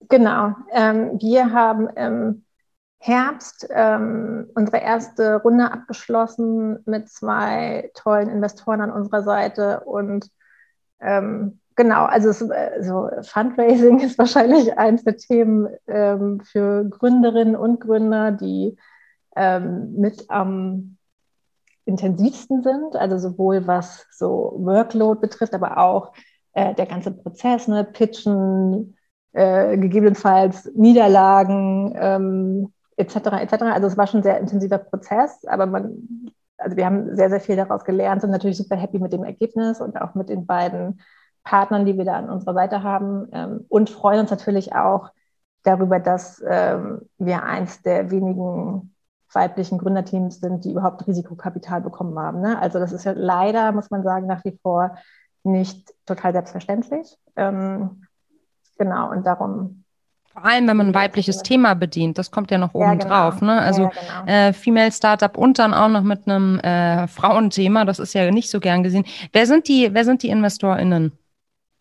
Genau. 0.02 0.54
Ähm, 0.72 1.20
wir 1.20 1.52
haben 1.52 1.88
im 1.90 2.46
Herbst 3.00 3.68
ähm, 3.70 4.50
unsere 4.56 4.78
erste 4.80 5.36
Runde 5.42 5.72
abgeschlossen 5.72 6.80
mit 6.86 7.10
zwei 7.10 7.92
tollen 7.94 8.30
Investoren 8.30 8.82
an 8.82 8.92
unserer 8.92 9.24
Seite 9.24 9.82
und 9.82 10.30
ähm, 11.00 11.60
genau, 11.76 12.06
also 12.06 12.30
es, 12.30 12.42
also 12.50 13.10
Fundraising 13.22 14.00
ist 14.02 14.18
wahrscheinlich 14.18 14.78
eines 14.78 15.04
der 15.04 15.18
Themen 15.18 15.68
ähm, 15.88 16.42
für 16.42 16.86
Gründerinnen 16.86 17.56
und 17.56 17.80
Gründer, 17.80 18.32
die 18.32 18.78
ähm, 19.36 19.94
mit 19.98 20.26
am 20.30 20.98
intensivsten 21.86 22.64
sind, 22.64 22.96
also 22.96 23.18
sowohl 23.20 23.68
was 23.68 24.08
so 24.12 24.56
Workload 24.58 25.22
betrifft, 25.22 25.54
aber 25.54 25.78
auch 25.78 26.14
äh, 26.54 26.74
der 26.74 26.88
ganze 26.88 27.12
Prozess, 27.12 27.68
ne, 27.68 27.84
Pitchen, 27.84 28.98
äh, 29.36 29.78
gegebenenfalls 29.78 30.72
Niederlagen 30.76 31.94
ähm, 31.98 32.74
etc. 32.96 33.16
etc. 33.42 33.64
Also 33.64 33.88
es 33.88 33.98
war 33.98 34.08
schon 34.08 34.22
ein 34.22 34.24
sehr 34.24 34.40
intensiver 34.40 34.78
Prozess, 34.78 35.44
aber 35.46 35.66
man, 35.66 36.32
also 36.58 36.78
wir 36.78 36.86
haben 36.86 37.14
sehr, 37.16 37.30
sehr 37.30 37.42
viel 37.42 37.58
daraus 37.58 37.84
gelernt, 37.84 38.22
sind 38.22 38.32
natürlich 38.32 38.58
super 38.58 38.78
happy 38.78 38.98
mit 38.98 39.12
dem 39.12 39.26
Ergebnis 39.26 39.82
und 39.82 40.00
auch 40.02 40.16
mit 40.16 40.30
den 40.30 40.46
beiden 40.46 41.02
Partnern, 41.44 41.86
die 41.86 41.98
wir 41.98 42.06
da 42.06 42.14
an 42.14 42.30
unserer 42.30 42.54
Seite 42.54 42.82
haben 42.82 43.28
ähm, 43.34 43.66
und 43.68 43.90
freuen 43.90 44.22
uns 44.22 44.32
natürlich 44.32 44.74
auch 44.74 45.10
darüber, 45.64 46.00
dass 46.00 46.42
ähm, 46.48 47.02
wir 47.18 47.44
eins 47.44 47.82
der 47.82 48.12
wenigen 48.12 48.96
weiblichen 49.34 49.80
Gründerteams 49.80 50.40
sind, 50.40 50.64
die 50.64 50.72
überhaupt 50.72 51.06
Risikokapital 51.08 51.82
bekommen 51.82 52.18
haben. 52.18 52.40
Ne? 52.40 52.58
Also 52.58 52.80
das 52.80 52.94
ist 52.94 53.04
ja 53.04 53.12
leider, 53.12 53.74
muss 53.74 53.92
man 53.92 54.02
sagen, 54.02 54.28
nach 54.28 54.46
wie 54.46 54.58
vor 54.62 54.96
nicht 55.44 55.94
total 56.06 56.32
selbstverständlich. 56.32 57.18
Ähm, 57.36 58.05
Genau, 58.78 59.12
und 59.12 59.26
darum. 59.26 59.84
Vor 60.34 60.46
allem, 60.46 60.68
wenn 60.68 60.76
man 60.76 60.88
ein 60.88 60.94
weibliches 60.94 61.44
Thema 61.44 61.76
bedient, 61.76 62.18
das 62.18 62.30
kommt 62.30 62.52
ja 62.52 62.58
noch 62.58 62.74
oben 62.74 62.84
ja, 62.84 62.94
genau. 62.96 63.08
drauf. 63.08 63.42
Ne? 63.42 63.58
Also 63.62 63.84
ja, 63.84 63.92
genau. 64.26 64.32
äh, 64.32 64.54
Female 64.54 64.92
Startup 64.92 65.38
und 65.38 65.60
dann 65.60 65.74
auch 65.74 65.88
noch 65.88 66.04
mit 66.04 66.28
einem 66.28 66.60
äh, 66.60 67.08
Frauenthema, 67.08 67.86
das 67.86 68.00
ist 68.00 68.14
ja 68.14 68.30
nicht 68.32 68.50
so 68.50 68.60
gern 68.60 68.84
gesehen. 68.84 69.06
Wer 69.32 69.46
sind 69.46 69.70
die, 69.70 69.94
wer 69.94 70.04
sind 70.04 70.24
die 70.24 70.30
InvestorInnen? 70.30 71.14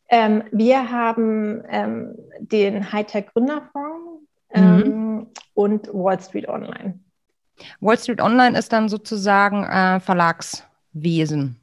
Ähm, 0.09 0.45
wir 0.53 0.91
haben 0.91 1.65
ähm, 1.69 2.15
den 2.39 2.93
Hightech 2.93 3.27
Gründerfonds 3.33 4.23
ähm, 4.51 4.77
mhm. 4.77 5.27
und 5.55 5.89
Wall 5.93 6.21
Street 6.21 6.49
Online. 6.49 7.01
Wall 7.81 7.99
Street 7.99 8.21
Online 8.21 8.57
ist 8.57 8.73
dann 8.73 8.89
sozusagen 8.89 9.65
äh, 9.65 9.99
Verlagswesen. 9.99 11.57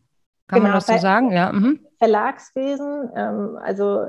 Kann 0.48 0.60
genau, 0.60 0.63
man 0.63 0.74
das 0.74 0.88
so 0.88 0.98
sagen? 0.98 1.32
Ja. 1.32 1.54
Mhm. 1.54 1.80
Verlagswesen, 2.00 3.10
ähm, 3.15 3.58
also 3.63 4.08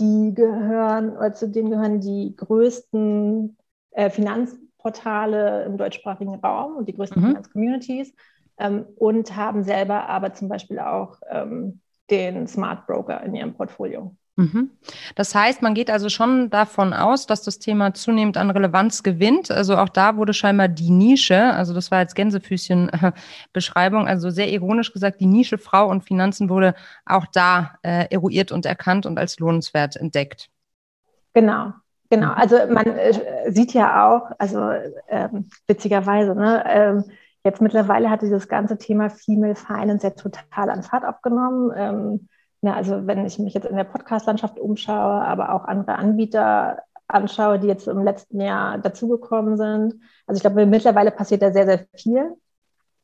die 0.00 0.34
gehören, 0.34 1.16
oder 1.16 1.32
zu 1.34 1.48
denen 1.48 1.70
gehören 1.70 2.00
die 2.00 2.34
größten 2.36 3.56
äh, 3.92 4.10
Finanzportale 4.10 5.64
im 5.64 5.76
deutschsprachigen 5.76 6.34
Raum 6.36 6.76
und 6.76 6.88
die 6.88 6.94
größten 6.94 7.22
mhm. 7.22 7.26
Finanzcommunities 7.28 8.12
ähm, 8.58 8.86
und 8.96 9.36
haben 9.36 9.62
selber 9.62 10.08
aber 10.08 10.32
zum 10.32 10.48
Beispiel 10.48 10.78
auch 10.78 11.20
ähm, 11.30 11.80
den 12.10 12.46
Smart 12.46 12.86
Broker 12.86 13.22
in 13.22 13.34
ihrem 13.34 13.54
Portfolio. 13.54 14.16
Mhm. 14.40 14.70
Das 15.16 15.34
heißt, 15.34 15.60
man 15.60 15.74
geht 15.74 15.90
also 15.90 16.08
schon 16.08 16.48
davon 16.48 16.94
aus, 16.94 17.26
dass 17.26 17.42
das 17.42 17.58
Thema 17.58 17.92
zunehmend 17.92 18.38
an 18.38 18.50
Relevanz 18.50 19.02
gewinnt. 19.02 19.50
Also 19.50 19.76
auch 19.76 19.90
da 19.90 20.16
wurde 20.16 20.32
scheinbar 20.32 20.68
die 20.68 20.90
Nische, 20.90 21.52
also 21.52 21.74
das 21.74 21.90
war 21.90 21.98
als 21.98 22.14
Gänsefüßchen-Beschreibung, 22.14 24.08
also 24.08 24.30
sehr 24.30 24.48
ironisch 24.48 24.94
gesagt, 24.94 25.20
die 25.20 25.26
Nische 25.26 25.58
Frau 25.58 25.90
und 25.90 26.04
Finanzen 26.04 26.48
wurde 26.48 26.74
auch 27.04 27.26
da 27.26 27.72
äh, 27.82 28.06
eruiert 28.08 28.50
und 28.50 28.64
erkannt 28.64 29.04
und 29.04 29.18
als 29.18 29.38
lohnenswert 29.38 29.96
entdeckt. 29.96 30.48
Genau, 31.34 31.74
genau. 32.08 32.32
Also 32.32 32.56
man 32.66 32.86
äh, 32.86 33.52
sieht 33.52 33.74
ja 33.74 34.08
auch, 34.08 34.30
also 34.38 34.70
ähm, 35.08 35.50
witzigerweise, 35.66 36.34
ne, 36.34 36.64
ähm, 36.66 37.04
jetzt 37.44 37.60
mittlerweile 37.60 38.08
hat 38.08 38.22
dieses 38.22 38.48
ganze 38.48 38.78
Thema 38.78 39.10
Female 39.10 39.54
Finance 39.54 40.06
ja 40.06 40.14
total 40.14 40.70
an 40.70 40.82
Fahrt 40.82 41.04
aufgenommen. 41.04 41.72
Ähm, 41.76 42.28
ja, 42.62 42.74
also 42.74 43.06
wenn 43.06 43.24
ich 43.24 43.38
mich 43.38 43.54
jetzt 43.54 43.66
in 43.66 43.76
der 43.76 43.84
Podcast-Landschaft 43.84 44.58
umschaue, 44.58 45.22
aber 45.22 45.54
auch 45.54 45.64
andere 45.64 45.96
Anbieter 45.96 46.82
anschaue, 47.08 47.58
die 47.58 47.66
jetzt 47.66 47.88
im 47.88 48.04
letzten 48.04 48.40
Jahr 48.40 48.78
dazugekommen 48.78 49.56
sind. 49.56 49.94
Also 50.26 50.36
ich 50.36 50.42
glaube, 50.42 50.66
mittlerweile 50.66 51.10
passiert 51.10 51.42
da 51.42 51.52
sehr, 51.52 51.66
sehr 51.66 51.86
viel, 51.96 52.36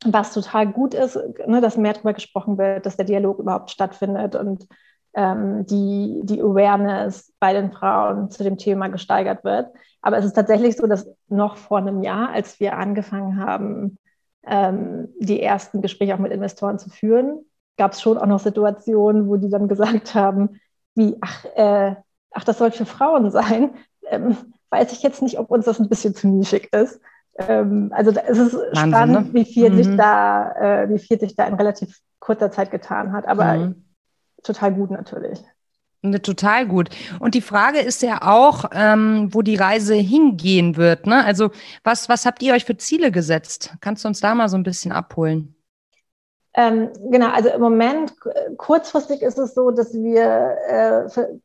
was 0.05 0.33
total 0.33 0.67
gut 0.67 0.93
ist, 0.93 1.19
ne, 1.45 1.59
dass 1.61 1.77
mehr 1.77 1.93
darüber 1.93 2.13
gesprochen 2.13 2.57
wird, 2.57 2.85
dass 2.85 2.97
der 2.97 3.05
Dialog 3.05 3.39
überhaupt 3.39 3.71
stattfindet 3.71 4.35
und 4.35 4.67
ähm, 5.13 5.65
die, 5.65 6.21
die 6.23 6.41
Awareness 6.41 7.33
bei 7.39 7.53
den 7.53 7.71
Frauen 7.71 8.29
zu 8.29 8.43
dem 8.43 8.57
Thema 8.57 8.87
gesteigert 8.87 9.43
wird. 9.43 9.69
Aber 10.01 10.17
es 10.17 10.25
ist 10.25 10.33
tatsächlich 10.33 10.77
so, 10.77 10.85
dass 10.87 11.09
noch 11.27 11.57
vor 11.57 11.79
einem 11.79 12.03
Jahr, 12.03 12.29
als 12.29 12.59
wir 12.59 12.77
angefangen 12.77 13.43
haben, 13.43 13.97
ähm, 14.45 15.09
die 15.19 15.41
ersten 15.41 15.81
Gespräche 15.81 16.13
auch 16.13 16.19
mit 16.19 16.31
Investoren 16.31 16.77
zu 16.77 16.89
führen, 16.89 17.43
gab 17.77 17.93
es 17.93 18.01
schon 18.01 18.17
auch 18.17 18.25
noch 18.25 18.39
Situationen, 18.39 19.27
wo 19.27 19.37
die 19.37 19.49
dann 19.49 19.67
gesagt 19.67 20.15
haben, 20.15 20.59
wie, 20.95 21.15
ach, 21.21 21.45
äh, 21.55 21.95
ach 22.31 22.43
das 22.43 22.57
soll 22.57 22.71
für 22.71 22.85
Frauen 22.85 23.31
sein. 23.31 23.71
Ähm, 24.09 24.35
weiß 24.69 24.91
ich 24.91 25.03
jetzt 25.03 25.21
nicht, 25.21 25.39
ob 25.39 25.51
uns 25.51 25.65
das 25.65 25.79
ein 25.79 25.89
bisschen 25.89 26.15
zu 26.15 26.27
nischig 26.27 26.73
ist. 26.73 26.99
Ähm, 27.37 27.91
also 27.93 28.11
es 28.11 28.37
ist 28.37 28.53
Wahnsinn, 28.53 28.91
spannend, 28.91 29.27
ne? 29.27 29.33
wie 29.33 29.45
viel 29.45 29.69
mhm. 29.69 29.83
sich 29.83 29.95
da, 29.95 30.51
äh, 30.53 30.89
wie 30.89 30.99
viel 30.99 31.19
sich 31.19 31.35
da 31.35 31.45
in 31.45 31.53
relativ 31.53 31.99
kurzer 32.19 32.51
Zeit 32.51 32.71
getan 32.71 33.13
hat, 33.13 33.27
aber 33.27 33.53
mhm. 33.53 33.85
total 34.43 34.73
gut 34.73 34.91
natürlich. 34.91 35.43
Ne, 36.01 36.21
total 36.21 36.67
gut. 36.67 36.89
Und 37.19 37.35
die 37.35 37.41
Frage 37.41 37.79
ist 37.79 38.01
ja 38.01 38.21
auch, 38.21 38.65
ähm, 38.71 39.33
wo 39.33 39.41
die 39.41 39.55
Reise 39.55 39.95
hingehen 39.95 40.77
wird. 40.77 41.07
Ne? 41.07 41.23
Also 41.25 41.49
was, 41.83 42.07
was 42.07 42.25
habt 42.25 42.41
ihr 42.43 42.53
euch 42.53 42.65
für 42.65 42.77
Ziele 42.77 43.11
gesetzt? 43.11 43.75
Kannst 43.81 44.03
du 44.03 44.07
uns 44.07 44.19
da 44.19 44.35
mal 44.35 44.47
so 44.47 44.57
ein 44.57 44.63
bisschen 44.63 44.91
abholen? 44.91 45.56
Ähm, 46.59 46.89
genau, 47.11 47.29
also 47.29 47.49
im 47.49 47.61
Moment, 47.61 48.15
kurzfristig 48.57 49.21
ist 49.21 49.37
es 49.37 49.53
so, 49.53 49.69
dass 49.69 49.93
wir, 49.93 50.57
äh, 50.67 51.07
für, 51.07 51.39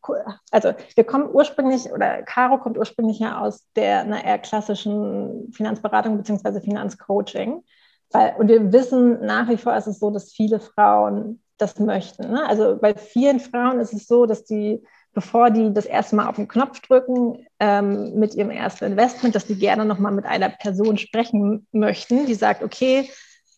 also 0.50 0.72
wir 0.94 1.04
kommen 1.04 1.28
ursprünglich, 1.30 1.92
oder 1.92 2.22
Caro 2.22 2.56
kommt 2.56 2.78
ursprünglich 2.78 3.18
ja 3.18 3.38
aus 3.38 3.66
der 3.76 4.00
einer 4.00 4.24
eher 4.24 4.38
klassischen 4.38 5.52
Finanzberatung 5.52 6.16
bzw. 6.16 6.62
Finanzcoaching. 6.62 7.62
Weil, 8.10 8.36
und 8.38 8.48
wir 8.48 8.72
wissen 8.72 9.24
nach 9.26 9.50
wie 9.50 9.58
vor 9.58 9.76
ist 9.76 9.86
es 9.86 9.98
so, 9.98 10.10
dass 10.10 10.32
viele 10.32 10.60
Frauen 10.60 11.42
das 11.58 11.78
möchten. 11.78 12.30
Ne? 12.30 12.46
Also 12.48 12.78
bei 12.80 12.94
vielen 12.94 13.38
Frauen 13.38 13.80
ist 13.80 13.92
es 13.92 14.06
so, 14.06 14.24
dass 14.24 14.46
die, 14.46 14.82
bevor 15.12 15.50
die 15.50 15.74
das 15.74 15.84
erste 15.84 16.16
Mal 16.16 16.28
auf 16.28 16.36
den 16.36 16.48
Knopf 16.48 16.80
drücken 16.80 17.46
ähm, 17.60 18.14
mit 18.14 18.34
ihrem 18.34 18.50
ersten 18.50 18.86
Investment, 18.86 19.34
dass 19.34 19.44
die 19.44 19.58
gerne 19.58 19.84
nochmal 19.84 20.12
mit 20.12 20.24
einer 20.24 20.48
Person 20.48 20.96
sprechen 20.96 21.66
möchten, 21.70 22.24
die 22.24 22.34
sagt, 22.34 22.62
okay, 22.62 23.10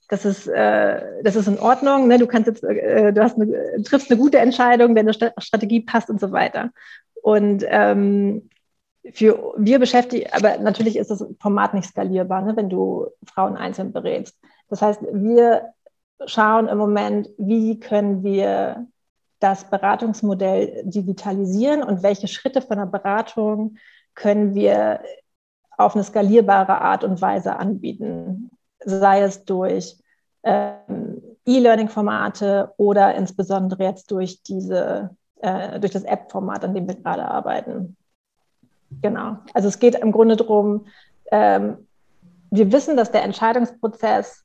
das 0.08 0.24
ist, 0.24 0.46
äh, 0.46 1.22
das 1.22 1.36
ist 1.36 1.48
in 1.48 1.58
Ordnung, 1.58 2.08
ne? 2.08 2.18
du 2.18 2.26
kannst 2.26 2.46
jetzt, 2.46 2.62
äh, 2.62 3.12
du 3.12 3.22
hast 3.22 3.36
eine, 3.36 3.82
triffst 3.82 4.10
eine 4.10 4.20
gute 4.20 4.38
Entscheidung, 4.38 4.94
deine 4.94 5.14
Strategie 5.14 5.80
passt 5.80 6.10
und 6.10 6.20
so 6.20 6.30
weiter. 6.32 6.70
Und 7.22 7.64
ähm, 7.68 8.50
für 9.12 9.54
wir 9.56 9.78
beschäftigen, 9.78 10.30
aber 10.32 10.58
natürlich 10.58 10.96
ist 10.96 11.10
das 11.10 11.24
Format 11.40 11.74
nicht 11.74 11.88
skalierbar, 11.88 12.42
ne, 12.42 12.56
wenn 12.56 12.70
du 12.70 13.06
Frauen 13.26 13.56
einzeln 13.56 13.92
berätst. 13.92 14.36
Das 14.68 14.82
heißt, 14.82 15.00
wir 15.12 15.72
schauen 16.26 16.68
im 16.68 16.78
Moment, 16.78 17.28
wie 17.38 17.80
können 17.80 18.22
wir 18.22 18.86
das 19.40 19.68
Beratungsmodell 19.68 20.85
digitalisieren 20.85 21.83
und 21.83 22.02
welche 22.02 22.29
Schritte 22.29 22.62
von 22.62 22.79
der 22.79 22.87
Beratung 22.87 23.76
können 24.14 24.54
wir 24.54 25.00
auf 25.76 25.94
eine 25.94 26.04
skalierbare 26.04 26.81
Art 26.81 27.04
und 27.04 27.20
Weise 27.20 27.56
anbieten 27.56 28.50
sei 28.85 29.22
es 29.22 29.44
durch 29.44 29.98
ähm, 30.42 31.22
E-Learning-Formate 31.46 32.72
oder 32.76 33.14
insbesondere 33.14 33.85
jetzt 33.85 34.10
durch 34.10 34.42
diese, 34.42 35.10
äh, 35.40 35.78
durch 35.80 35.92
das 35.92 36.04
App-Format, 36.04 36.64
an 36.64 36.74
dem 36.74 36.88
wir 36.88 36.94
gerade 36.94 37.24
arbeiten. 37.24 37.96
Genau. 39.02 39.38
Also 39.52 39.68
es 39.68 39.78
geht 39.78 39.94
im 39.96 40.12
Grunde 40.12 40.37
darum, 40.37 40.87
ähm, 41.30 41.87
wir 42.50 42.70
wissen, 42.72 42.96
dass 42.96 43.10
der 43.10 43.24
Entscheidungsprozess 43.24 44.44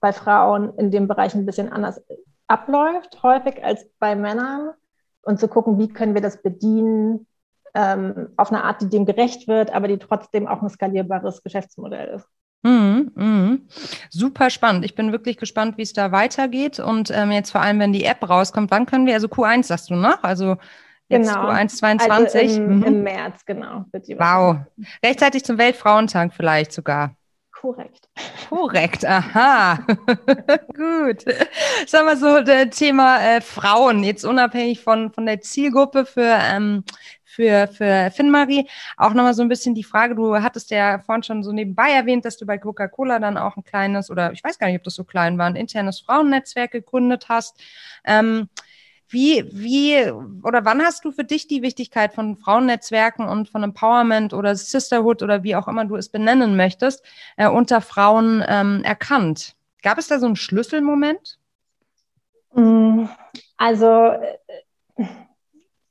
bei 0.00 0.12
Frauen 0.12 0.74
in 0.76 0.90
dem 0.90 1.06
Bereich 1.06 1.34
ein 1.34 1.46
bisschen 1.46 1.72
anders 1.72 2.02
abläuft, 2.46 3.22
häufig 3.22 3.64
als 3.64 3.86
bei 3.98 4.16
Männern. 4.16 4.72
Und 5.22 5.40
zu 5.40 5.48
gucken, 5.48 5.78
wie 5.78 5.88
können 5.88 6.12
wir 6.12 6.20
das 6.20 6.42
bedienen, 6.42 7.26
ähm, 7.74 8.28
auf 8.36 8.52
eine 8.52 8.62
Art, 8.64 8.82
die 8.82 8.88
dem 8.88 9.06
gerecht 9.06 9.48
wird, 9.48 9.74
aber 9.74 9.88
die 9.88 9.98
trotzdem 9.98 10.46
auch 10.46 10.62
ein 10.62 10.68
skalierbares 10.68 11.42
Geschäftsmodell 11.42 12.16
ist. 12.16 12.28
Mhm, 12.64 13.12
mhm. 13.14 13.68
Super 14.08 14.48
spannend. 14.48 14.84
Ich 14.86 14.94
bin 14.94 15.12
wirklich 15.12 15.36
gespannt, 15.36 15.76
wie 15.76 15.82
es 15.82 15.92
da 15.92 16.12
weitergeht. 16.12 16.80
Und 16.80 17.10
ähm, 17.10 17.30
jetzt 17.30 17.50
vor 17.50 17.60
allem, 17.60 17.78
wenn 17.78 17.92
die 17.92 18.04
App 18.04 18.28
rauskommt, 18.28 18.70
wann 18.70 18.86
können 18.86 19.06
wir, 19.06 19.14
also 19.14 19.28
Q1 19.28 19.64
sagst 19.64 19.90
du 19.90 19.94
noch? 19.94 20.22
Also 20.22 20.56
jetzt 21.08 21.28
genau. 21.28 21.50
Q1 21.50 21.68
22? 21.76 22.40
Also 22.40 22.62
im, 22.62 22.78
mhm. 22.78 22.82
im 22.84 23.02
März, 23.02 23.44
genau. 23.44 23.84
wow. 23.92 24.56
Rechtzeitig 25.04 25.44
zum 25.44 25.58
Weltfrauentag 25.58 26.32
vielleicht 26.32 26.72
sogar. 26.72 27.14
Korrekt. 27.52 28.08
Korrekt, 28.50 29.06
aha. 29.06 29.78
Gut. 30.74 31.24
Sagen 31.86 32.06
wir 32.06 32.16
so, 32.16 32.40
das 32.42 32.76
Thema 32.76 33.20
äh, 33.20 33.40
Frauen, 33.40 34.04
jetzt 34.04 34.24
unabhängig 34.24 34.82
von, 34.82 35.12
von 35.12 35.24
der 35.24 35.40
Zielgruppe 35.40 36.04
für, 36.04 36.38
ähm, 36.42 36.84
für, 37.34 37.68
für 37.68 38.10
Finnmarie. 38.12 38.68
Auch 38.96 39.12
nochmal 39.12 39.34
so 39.34 39.42
ein 39.42 39.48
bisschen 39.48 39.74
die 39.74 39.84
Frage, 39.84 40.14
du 40.14 40.36
hattest 40.36 40.70
ja 40.70 40.98
vorhin 41.00 41.22
schon 41.22 41.42
so 41.42 41.52
nebenbei 41.52 41.90
erwähnt, 41.90 42.24
dass 42.24 42.36
du 42.36 42.46
bei 42.46 42.58
Coca-Cola 42.58 43.18
dann 43.18 43.36
auch 43.36 43.56
ein 43.56 43.64
kleines, 43.64 44.10
oder 44.10 44.32
ich 44.32 44.42
weiß 44.42 44.58
gar 44.58 44.68
nicht, 44.68 44.76
ob 44.76 44.84
das 44.84 44.94
so 44.94 45.04
klein 45.04 45.36
war, 45.38 45.46
ein 45.46 45.56
internes 45.56 46.00
Frauennetzwerk 46.00 46.70
gegründet 46.70 47.26
hast. 47.28 47.60
Ähm, 48.04 48.48
wie, 49.08 49.44
wie 49.52 50.10
oder 50.42 50.64
wann 50.64 50.82
hast 50.82 51.04
du 51.04 51.12
für 51.12 51.24
dich 51.24 51.46
die 51.46 51.62
Wichtigkeit 51.62 52.14
von 52.14 52.36
Frauennetzwerken 52.36 53.26
und 53.28 53.48
von 53.48 53.62
Empowerment 53.62 54.32
oder 54.32 54.56
Sisterhood 54.56 55.22
oder 55.22 55.42
wie 55.42 55.56
auch 55.56 55.68
immer 55.68 55.84
du 55.84 55.96
es 55.96 56.08
benennen 56.08 56.56
möchtest, 56.56 57.04
äh, 57.36 57.48
unter 57.48 57.80
Frauen 57.80 58.42
ähm, 58.48 58.82
erkannt? 58.82 59.54
Gab 59.82 59.98
es 59.98 60.08
da 60.08 60.18
so 60.18 60.26
einen 60.26 60.36
Schlüsselmoment? 60.36 61.38
Mm, 62.54 63.04
also, 63.56 64.08
äh, 64.96 65.04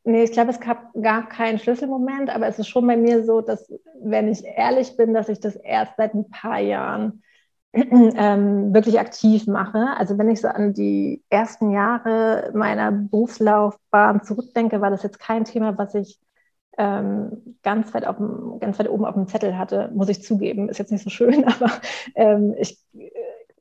nee, 0.04 0.24
ich 0.24 0.32
glaube, 0.32 0.52
es 0.52 0.60
gab 0.60 0.94
gar 1.02 1.28
keinen 1.28 1.60
Schlüsselmoment, 1.60 2.30
aber 2.30 2.48
es 2.48 2.60
ist 2.60 2.68
schon 2.68 2.88
bei 2.88 2.98
mir 2.98 3.24
so, 3.24 3.42
dass, 3.42 3.72
wenn 4.02 4.28
ich 4.28 4.44
ehrlich 4.44 4.98
bin, 4.98 5.14
dass 5.14 5.30
ich 5.30 5.40
das 5.40 5.56
erst 5.56 5.94
seit 5.98 6.14
ein 6.14 6.30
paar 6.30 6.60
Jahren 6.60 7.24
ähm, 7.74 8.74
wirklich 8.74 9.00
aktiv 9.00 9.48
mache. 9.48 9.88
Also 9.98 10.18
wenn 10.18 10.30
ich 10.30 10.42
so 10.42 10.48
an 10.48 10.74
die 10.74 11.24
ersten 11.30 11.72
Jahre 11.72 12.52
meiner 12.54 12.92
Berufslaufbahn 12.92 14.24
zurückdenke, 14.24 14.82
war 14.82 14.92
das 14.92 15.04
jetzt 15.04 15.20
kein 15.20 15.46
Thema, 15.46 15.78
was 15.78 15.96
ich 15.96 16.20
ähm, 16.78 17.58
ganz, 17.64 17.94
weit 17.94 18.06
auf 18.06 18.18
dem, 18.18 18.60
ganz 18.60 18.80
weit 18.80 18.90
oben 18.90 19.06
auf 19.06 19.14
dem 19.16 19.28
Zettel 19.28 19.58
hatte, 19.58 19.92
muss 19.94 20.10
ich 20.10 20.24
zugeben. 20.24 20.70
Ist 20.70 20.80
jetzt 20.80 20.92
nicht 20.92 21.04
so 21.04 21.10
schön, 21.10 21.46
aber 21.48 21.72
ähm, 22.16 22.56
ich. 22.58 22.78
Äh, 22.94 23.10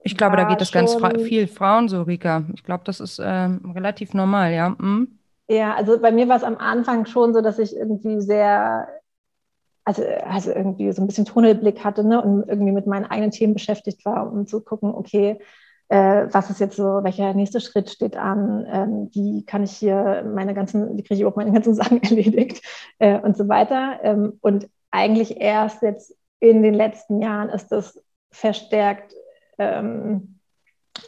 ich 0.04 0.16
glaube, 0.16 0.36
da 0.36 0.44
geht 0.44 0.60
es 0.60 0.72
ganz 0.72 0.94
fra 0.94 1.10
viel 1.10 1.46
Frauen 1.46 1.88
so, 1.88 2.02
Rika. 2.02 2.44
Ich 2.54 2.64
glaube, 2.64 2.82
das 2.84 2.98
ist 2.98 3.20
ähm, 3.22 3.72
relativ 3.72 4.14
normal, 4.14 4.52
ja. 4.52 4.70
Mhm. 4.70 5.18
Ja, 5.52 5.74
also 5.74 6.00
bei 6.00 6.12
mir 6.12 6.28
war 6.28 6.36
es 6.36 6.44
am 6.44 6.56
Anfang 6.56 7.04
schon 7.04 7.34
so, 7.34 7.42
dass 7.42 7.58
ich 7.58 7.76
irgendwie 7.76 8.22
sehr 8.22 8.88
also, 9.84 10.02
also 10.24 10.50
irgendwie 10.50 10.90
so 10.92 11.02
ein 11.02 11.06
bisschen 11.06 11.26
Tunnelblick 11.26 11.84
hatte 11.84 12.04
ne, 12.04 12.22
und 12.22 12.48
irgendwie 12.48 12.72
mit 12.72 12.86
meinen 12.86 13.04
eigenen 13.04 13.32
Themen 13.32 13.52
beschäftigt 13.52 14.04
war, 14.06 14.32
um 14.32 14.46
zu 14.46 14.62
gucken, 14.62 14.94
okay, 14.94 15.40
äh, 15.88 16.26
was 16.30 16.48
ist 16.48 16.60
jetzt 16.60 16.76
so, 16.76 17.02
welcher 17.02 17.34
nächste 17.34 17.60
Schritt 17.60 17.90
steht 17.90 18.16
an, 18.16 18.66
ähm, 18.70 19.10
wie 19.12 19.44
kann 19.44 19.62
ich 19.62 19.72
hier 19.72 20.24
meine 20.34 20.54
ganzen, 20.54 20.96
wie 20.96 21.02
kriege 21.02 21.14
ich 21.14 21.20
überhaupt 21.20 21.36
meine 21.36 21.52
ganzen 21.52 21.74
Sachen 21.80 22.02
erledigt 22.02 22.64
äh, 22.98 23.18
und 23.20 23.36
so 23.36 23.48
weiter. 23.48 23.98
Ähm, 24.02 24.38
und 24.40 24.70
eigentlich 24.90 25.38
erst 25.38 25.82
jetzt 25.82 26.16
in 26.40 26.62
den 26.62 26.74
letzten 26.74 27.20
Jahren 27.20 27.50
ist 27.50 27.68
das 27.68 28.02
verstärkt 28.30 29.14
ähm, 29.58 30.38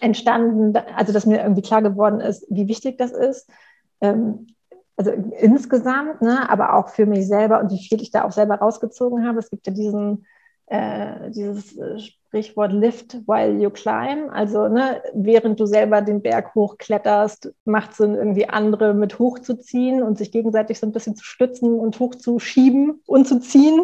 entstanden, 0.01 0.77
also 0.97 1.15
dass 1.15 1.25
mir 1.25 1.41
irgendwie 1.41 1.63
klar 1.63 1.81
geworden 1.81 2.21
ist, 2.21 2.45
wie 2.51 2.69
wichtig 2.69 2.99
das 2.99 3.13
ist. 3.13 3.49
Ähm, 4.05 4.47
also 4.97 5.11
insgesamt, 5.11 6.23
ne, 6.23 6.49
aber 6.49 6.75
auch 6.75 6.89
für 6.89 7.07
mich 7.07 7.27
selber 7.27 7.61
und 7.61 7.71
wie 7.73 7.83
viel 7.83 8.01
ich 8.01 8.11
da 8.11 8.25
auch 8.25 8.33
selber 8.33 8.57
rausgezogen 8.57 9.27
habe. 9.27 9.41
Es 9.41 9.51
gibt 9.51 9.67
ja 9.67 9.73
diesen, 9.73 10.25
äh, 10.67 11.31
dieses 11.31 11.77
äh, 11.77 11.99
Sprichwort 11.99 12.73
Lift 12.73 13.15
while 13.27 13.61
you 13.61 13.71
climb. 13.71 14.31
Also 14.33 14.69
ne, 14.69 15.03
während 15.13 15.59
du 15.59 15.67
selber 15.67 16.01
den 16.01 16.23
Berg 16.23 16.55
hochkletterst, 16.55 17.53
macht 17.65 17.93
es 17.93 17.97
Sinn, 17.97 18.15
irgendwie 18.15 18.49
andere 18.49 18.95
mit 18.95 19.19
hochzuziehen 19.19 20.03
und 20.03 20.17
sich 20.17 20.31
gegenseitig 20.31 20.79
so 20.79 20.87
ein 20.87 20.93
bisschen 20.93 21.17
zu 21.17 21.25
stützen 21.25 21.79
und 21.79 21.99
hochzuschieben 21.99 23.03
und 23.07 23.27
zu 23.27 23.41
ziehen. 23.41 23.81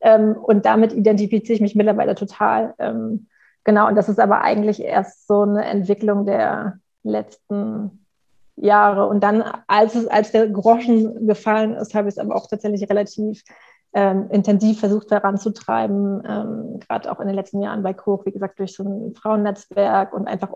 Ähm, 0.00 0.36
und 0.36 0.64
damit 0.64 0.94
identifiziere 0.94 1.54
ich 1.54 1.60
mich 1.60 1.74
mittlerweile 1.74 2.14
total. 2.14 2.74
Ähm, 2.78 3.26
genau, 3.64 3.88
und 3.88 3.94
das 3.94 4.08
ist 4.08 4.20
aber 4.20 4.40
eigentlich 4.40 4.82
erst 4.82 5.26
so 5.26 5.42
eine 5.42 5.66
Entwicklung 5.66 6.24
der 6.24 6.78
letzten 7.02 8.05
Jahre. 8.56 9.06
Und 9.06 9.22
dann, 9.22 9.44
als, 9.66 9.94
es, 9.94 10.06
als 10.06 10.32
der 10.32 10.48
Groschen 10.48 11.26
gefallen 11.26 11.74
ist, 11.74 11.94
habe 11.94 12.08
ich 12.08 12.14
es 12.14 12.18
aber 12.18 12.34
auch 12.34 12.48
tatsächlich 12.48 12.88
relativ 12.88 13.42
ähm, 13.92 14.28
intensiv 14.30 14.80
versucht 14.80 15.10
heranzutreiben, 15.10 16.22
ähm, 16.26 16.80
gerade 16.80 17.10
auch 17.10 17.20
in 17.20 17.28
den 17.28 17.36
letzten 17.36 17.62
Jahren 17.62 17.82
bei 17.82 17.94
Koch, 17.94 18.26
wie 18.26 18.32
gesagt, 18.32 18.58
durch 18.58 18.74
so 18.74 18.82
ein 18.82 19.14
Frauennetzwerk 19.14 20.12
und 20.12 20.26
einfach 20.26 20.50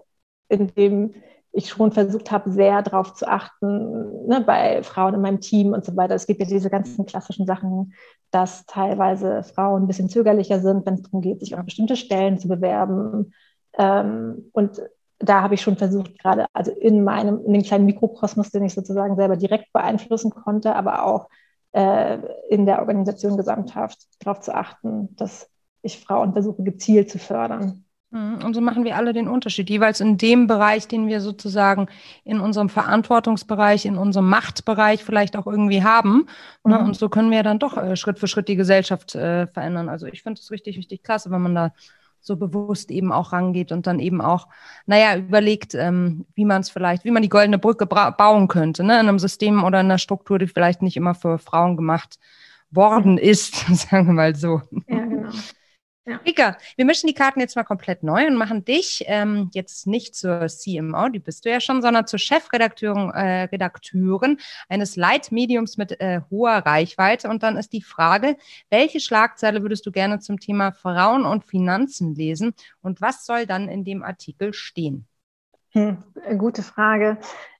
indem 0.51 1.15
ich 1.53 1.69
schon 1.69 1.91
versucht 1.91 2.31
habe, 2.31 2.51
sehr 2.51 2.83
darauf 2.83 3.15
zu 3.15 3.27
achten, 3.27 4.27
ne, 4.27 4.43
bei 4.47 4.83
Frauen 4.83 5.15
in 5.15 5.21
meinem 5.21 5.41
Team 5.41 5.73
und 5.73 5.85
so 5.85 5.97
weiter. 5.97 6.15
Es 6.15 6.27
gibt 6.27 6.41
ja 6.41 6.47
diese 6.47 6.71
ganzen 6.71 7.07
klassischen 7.07 7.47
Sachen, 7.47 7.95
dass 8.31 8.67
teilweise 8.67 9.43
Frauen 9.43 9.83
ein 9.83 9.87
bisschen 9.89 10.09
zögerlicher 10.09 10.61
sind, 10.61 10.87
wenn 10.87 10.95
es 10.95 11.03
darum 11.03 11.23
geht, 11.23 11.41
sich 11.41 11.57
auf 11.57 11.65
bestimmte 11.65 11.97
Stellen 11.97 12.39
zu 12.39 12.47
bewerben. 12.47 13.33
Ähm, 13.77 14.51
und 14.53 14.81
da 15.21 15.43
habe 15.43 15.55
ich 15.55 15.61
schon 15.61 15.77
versucht, 15.77 16.19
gerade 16.19 16.47
also 16.53 16.73
in 16.73 17.05
meinem, 17.05 17.45
in 17.45 17.53
dem 17.53 17.63
kleinen 17.63 17.85
Mikrokosmos, 17.85 18.51
den 18.51 18.65
ich 18.65 18.75
sozusagen 18.75 19.17
selber 19.17 19.37
direkt 19.37 19.73
beeinflussen 19.73 20.31
konnte, 20.31 20.75
aber 20.75 21.05
auch 21.05 21.29
äh, 21.73 22.19
in 22.49 22.67
der 22.67 22.81
Organisation 22.81 23.37
gesamthaft 23.37 23.99
darauf 24.19 24.41
zu 24.41 24.55
achten, 24.55 25.15
dass 25.17 25.49
ich 25.83 26.01
Frauen 26.01 26.33
versuche, 26.33 26.63
gezielt 26.63 27.11
zu 27.11 27.19
fördern. 27.19 27.85
Mhm. 28.11 28.39
Und 28.45 28.55
so 28.55 28.61
machen 28.61 28.85
wir 28.85 28.97
alle 28.97 29.13
den 29.13 29.29
Unterschied, 29.29 29.71
jeweils 29.71 30.01
in 30.01 30.17
dem 30.17 30.47
Bereich, 30.47 30.89
den 30.89 31.07
wir 31.07 31.21
sozusagen 31.21 31.87
in 32.25 32.41
unserem 32.41 32.69
Verantwortungsbereich, 32.69 33.85
in 33.85 33.99
unserem 33.99 34.29
Machtbereich 34.29 35.05
vielleicht 35.05 35.37
auch 35.37 35.47
irgendwie 35.47 35.85
haben. 35.85 36.27
Ne? 36.65 36.79
Mhm. 36.79 36.87
Und 36.87 36.97
so 36.97 37.09
können 37.09 37.31
wir 37.31 37.43
dann 37.43 37.59
doch 37.59 37.77
äh, 37.77 37.95
Schritt 37.95 38.19
für 38.19 38.27
Schritt 38.27 38.49
die 38.49 38.57
Gesellschaft 38.57 39.15
äh, 39.15 39.47
verändern. 39.47 39.89
Also 39.89 40.07
ich 40.07 40.23
finde 40.23 40.41
es 40.41 40.51
richtig, 40.51 40.77
richtig 40.79 41.03
klasse, 41.03 41.31
wenn 41.31 41.43
man 41.43 41.55
da 41.55 41.73
so 42.21 42.37
bewusst 42.37 42.91
eben 42.91 43.13
auch 43.13 43.33
rangeht 43.33 43.73
und 43.73 43.87
dann 43.87 43.99
eben 43.99 44.21
auch, 44.21 44.49
naja, 44.87 45.17
überlegt, 45.17 45.75
ähm, 45.75 46.27
wie 46.35 46.45
man 46.45 46.61
es 46.61 46.71
vielleicht, 46.71 47.05
wie 47.05 47.11
man 47.11 47.23
die 47.23 47.29
goldene 47.29 47.59
Brücke 47.59 47.87
bauen 47.87 48.49
könnte, 48.49 48.85
ne, 48.85 49.01
in 49.01 49.09
einem 49.09 49.19
System 49.19 49.65
oder 49.65 49.81
in 49.81 49.87
einer 49.87 49.99
Struktur, 49.99 50.39
die 50.39 50.47
vielleicht 50.47 50.83
nicht 50.83 50.97
immer 50.97 51.15
für 51.15 51.39
Frauen 51.39 51.77
gemacht 51.77 52.19
worden 52.71 53.19
ist, 53.19 53.55
sagen 53.75 54.07
wir 54.07 54.15
mal 54.15 54.37
so. 54.37 54.63
Ja, 54.87 55.05
genau. 55.05 55.31
Ja. 56.11 56.21
Rika, 56.27 56.57
wir 56.75 56.85
mischen 56.85 57.07
die 57.07 57.15
Karten 57.15 57.39
jetzt 57.39 57.55
mal 57.55 57.63
komplett 57.63 58.03
neu 58.03 58.27
und 58.27 58.35
machen 58.35 58.65
dich 58.65 59.05
ähm, 59.07 59.49
jetzt 59.55 59.87
nicht 59.87 60.17
zur 60.17 60.49
CMO, 60.49 61.09
die 61.09 61.21
bist 61.21 61.45
du 61.45 61.51
ja 61.51 61.61
schon, 61.61 61.83
sondern 61.83 62.09
zur 62.09 62.19
Chefredakteurin 62.19 63.11
äh, 63.11 63.43
Redakteurin 63.45 64.39
eines 64.69 64.97
Leitmediums 64.97 65.77
mit 65.77 66.01
äh, 66.01 66.23
hoher 66.29 66.67
Reichweite. 66.67 67.29
Und 67.29 67.45
dann 67.45 67.57
ist 67.57 67.73
die 67.73 67.83
Frage, 67.83 68.37
welche 68.71 68.99
Schlagzeile 68.99 69.63
würdest 69.63 69.87
du 69.87 69.93
gerne 69.93 70.19
zum 70.19 70.41
Thema 70.41 70.73
Frauen 70.73 71.25
und 71.25 71.45
Finanzen 71.45 72.17
lesen 72.17 72.55
und 72.83 73.01
was 73.01 73.25
soll 73.25 73.47
dann 73.47 73.69
in 73.69 73.85
dem 73.85 74.03
Artikel 74.03 74.53
stehen? 74.53 75.07
Hm, 75.71 76.03
gute 76.39 76.65
Frage. 76.65 77.19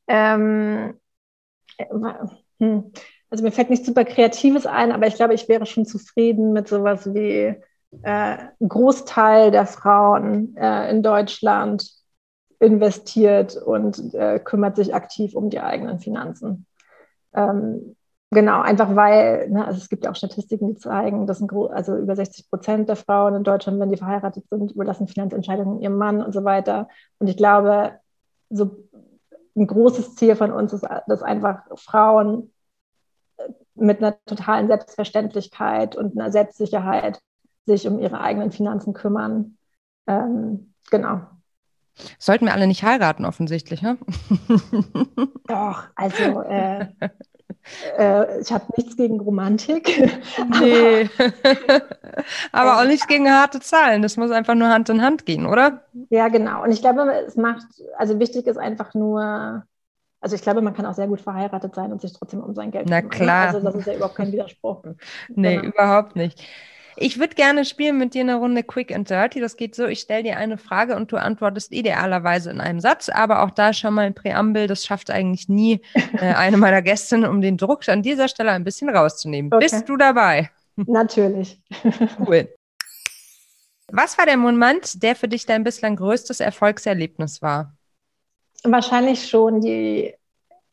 Ähm, 0.09 0.99
äh, 1.77 1.87
hm. 2.59 2.91
Also 3.31 3.45
mir 3.45 3.53
fällt 3.53 3.71
nichts 3.71 3.87
super 3.87 4.05
Kreatives 4.05 4.67
ein, 4.67 4.91
aber 4.91 5.07
ich 5.07 5.15
glaube, 5.15 5.35
ich 5.35 5.49
wäre 5.49 5.65
schon 5.65 5.87
zufrieden 5.87 6.53
mit 6.53 6.67
sowas 6.67 7.15
wie 7.15 7.55
äh, 8.03 8.39
Großteil 8.67 9.51
der 9.51 9.67
Frauen 9.67 10.57
äh, 10.57 10.91
in 10.91 11.03
Deutschland 11.03 11.91
investiert 12.61 13.57
und 13.57 14.15
äh, 14.15 14.39
kümmert 14.39 14.77
sich 14.77 14.95
aktiv 14.95 15.35
um 15.35 15.51
die 15.51 15.61
eigenen 15.61 15.99
Finanzen. 15.99 16.67
Ähm, 17.33 17.97
genau, 18.31 18.61
einfach 18.61 18.95
weil, 18.95 19.49
ne, 19.51 19.67
also 19.67 19.79
es 19.79 19.89
gibt 19.89 20.05
ja 20.05 20.11
auch 20.11 20.17
Statistiken, 20.17 20.69
die 20.69 20.77
zeigen, 20.77 21.27
dass 21.27 21.43
also 21.43 21.97
über 21.97 22.15
60 22.15 22.51
Prozent 22.51 22.89
der 22.89 22.97
Frauen 22.97 23.35
in 23.35 23.45
Deutschland, 23.45 23.81
wenn 23.81 23.91
die 23.91 23.97
verheiratet 23.97 24.45
sind, 24.51 24.73
überlassen 24.73 25.09
Finanzentscheidungen 25.09 25.81
ihrem 25.81 25.97
Mann 25.97 26.23
und 26.23 26.33
so 26.33 26.45
weiter. 26.45 26.89
Und 27.19 27.29
ich 27.29 27.37
glaube, 27.37 27.99
so 28.51 28.89
ein 29.57 29.67
großes 29.67 30.15
Ziel 30.17 30.37
von 30.37 30.53
uns 30.53 30.73
ist, 30.73 30.87
dass 31.07 31.23
einfach 31.23 31.63
Frauen 31.77 32.53
mit 33.75 33.99
einer 33.99 34.17
totalen 34.27 34.69
Selbstverständlichkeit 34.69 35.97
und 35.97 36.19
einer 36.19 36.31
Selbstsicherheit 36.31 37.21
sich 37.77 37.87
um 37.89 37.99
ihre 37.99 38.21
eigenen 38.21 38.53
Finanzen 38.53 38.93
kümmern. 38.95 39.57
Ähm, 40.07 40.75
genau. 40.91 41.23
Sollten 42.19 42.47
wir 42.47 42.55
alle 42.55 42.67
nicht 42.67 42.83
heiraten, 42.83 43.25
offensichtlich, 43.25 43.83
ne? 43.83 43.99
Doch, 45.47 45.89
also 45.95 46.43
äh, 46.43 46.87
äh, 47.99 48.41
ich 48.41 48.53
habe 48.53 48.65
nichts 48.77 48.97
gegen 48.97 49.21
Romantik. 49.21 49.89
Nee. 50.61 51.09
aber 52.53 52.81
auch 52.81 52.87
nichts 52.87 53.07
gegen 53.07 53.31
harte 53.31 53.61
Zahlen. 53.61 54.03
Das 54.03 54.17
muss 54.17 54.31
einfach 54.31 54.55
nur 54.55 54.69
Hand 54.69 54.89
in 54.89 55.03
Hand 55.03 55.27
gehen, 55.27 55.47
oder? 55.47 55.85
Ja, 56.11 56.29
genau. 56.29 56.63
Und 56.65 56.73
ich 56.73 56.81
glaube, 56.81 57.03
es 57.27 57.37
macht, 57.37 57.67
also 57.97 58.19
wichtig 58.19 58.47
ist 58.47 58.59
einfach 58.59 58.95
nur, 58.95 59.65
Also 60.21 60.37
ich 60.37 60.43
glaube, 60.43 60.63
man 60.63 60.75
kann 60.75 60.87
auch 60.87 60.95
sehr 60.95 61.09
gut 61.09 61.21
verheiratet 61.21 61.75
sein 61.75 61.93
und 61.93 62.01
sich 62.01 62.13
trotzdem 62.13 62.41
um 62.43 62.55
sein 62.55 62.71
Geld 62.73 62.89
Na 62.89 63.03
kümmern. 63.03 63.11
Klar. 63.11 63.43
Also 63.43 63.61
das 63.61 63.75
ist 63.77 63.87
ja 63.87 63.95
überhaupt 63.95 64.17
kein 64.17 64.33
Widerspruch. 64.33 64.85
nee, 65.35 65.59
genau. 65.59 65.69
überhaupt 65.69 66.17
nicht. 66.17 66.43
Ich 66.97 67.19
würde 67.19 67.35
gerne 67.35 67.65
spielen 67.65 67.99
mit 67.99 68.15
dir 68.15 68.23
eine 68.23 68.37
Runde 68.37 68.63
Quick 68.63 68.95
and 68.95 69.09
Dirty. 69.09 69.41
Das 69.41 69.57
geht 69.57 69.75
so, 69.75 69.87
ich 69.87 70.01
stelle 70.01 70.23
dir 70.23 70.37
eine 70.37 70.59
Frage 70.59 70.97
und 70.97 71.13
du 71.13 71.17
antwortest 71.17 71.73
idealerweise 71.73 72.51
in 72.51 72.61
einem 72.61 72.81
Satz, 72.81 73.09
aber 73.09 73.43
auch 73.43 73.51
da 73.51 73.73
schon 73.73 73.95
mal 73.95 74.07
ein 74.07 74.15
Präambel, 74.15 74.67
das 74.67 74.85
schafft 74.85 75.11
eigentlich 75.11 75.49
nie 75.49 75.81
äh, 76.15 76.35
eine 76.35 76.57
meiner 76.57 76.83
Gästinnen, 76.83 77.29
um 77.29 77.41
den 77.41 77.57
Druck 77.57 77.89
an 77.89 78.03
dieser 78.03 78.29
Stelle 78.29 78.53
ein 78.53 78.65
bisschen 78.65 78.89
rauszunehmen. 78.89 79.53
Okay. 79.53 79.69
Bist 79.71 79.89
du 79.89 79.97
dabei? 79.97 80.51
Natürlich. 80.77 81.61
cool. 82.27 82.49
Was 83.93 84.19
war 84.19 84.27
der 84.27 84.37
Moment, 84.37 85.03
der 85.03 85.17
für 85.17 85.29
dich 85.29 85.47
dein 85.47 85.65
bislang 85.65 85.97
größtes 85.97 86.41
Erfolgserlebnis 86.41 87.43
war? 87.43 87.77
Wahrscheinlich 88.63 89.29
schon 89.29 89.61
die, 89.61 90.15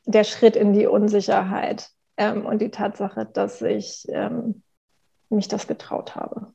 der 0.06 0.24
Schritt 0.24 0.56
in 0.56 0.74
die 0.74 0.86
Unsicherheit 0.86 1.90
ähm, 2.18 2.46
und 2.46 2.62
die 2.62 2.70
Tatsache, 2.70 3.26
dass 3.26 3.62
ich 3.62 4.06
ähm, 4.10 4.62
mich 5.30 5.48
das 5.48 5.68
getraut 5.68 6.16
habe. 6.16 6.48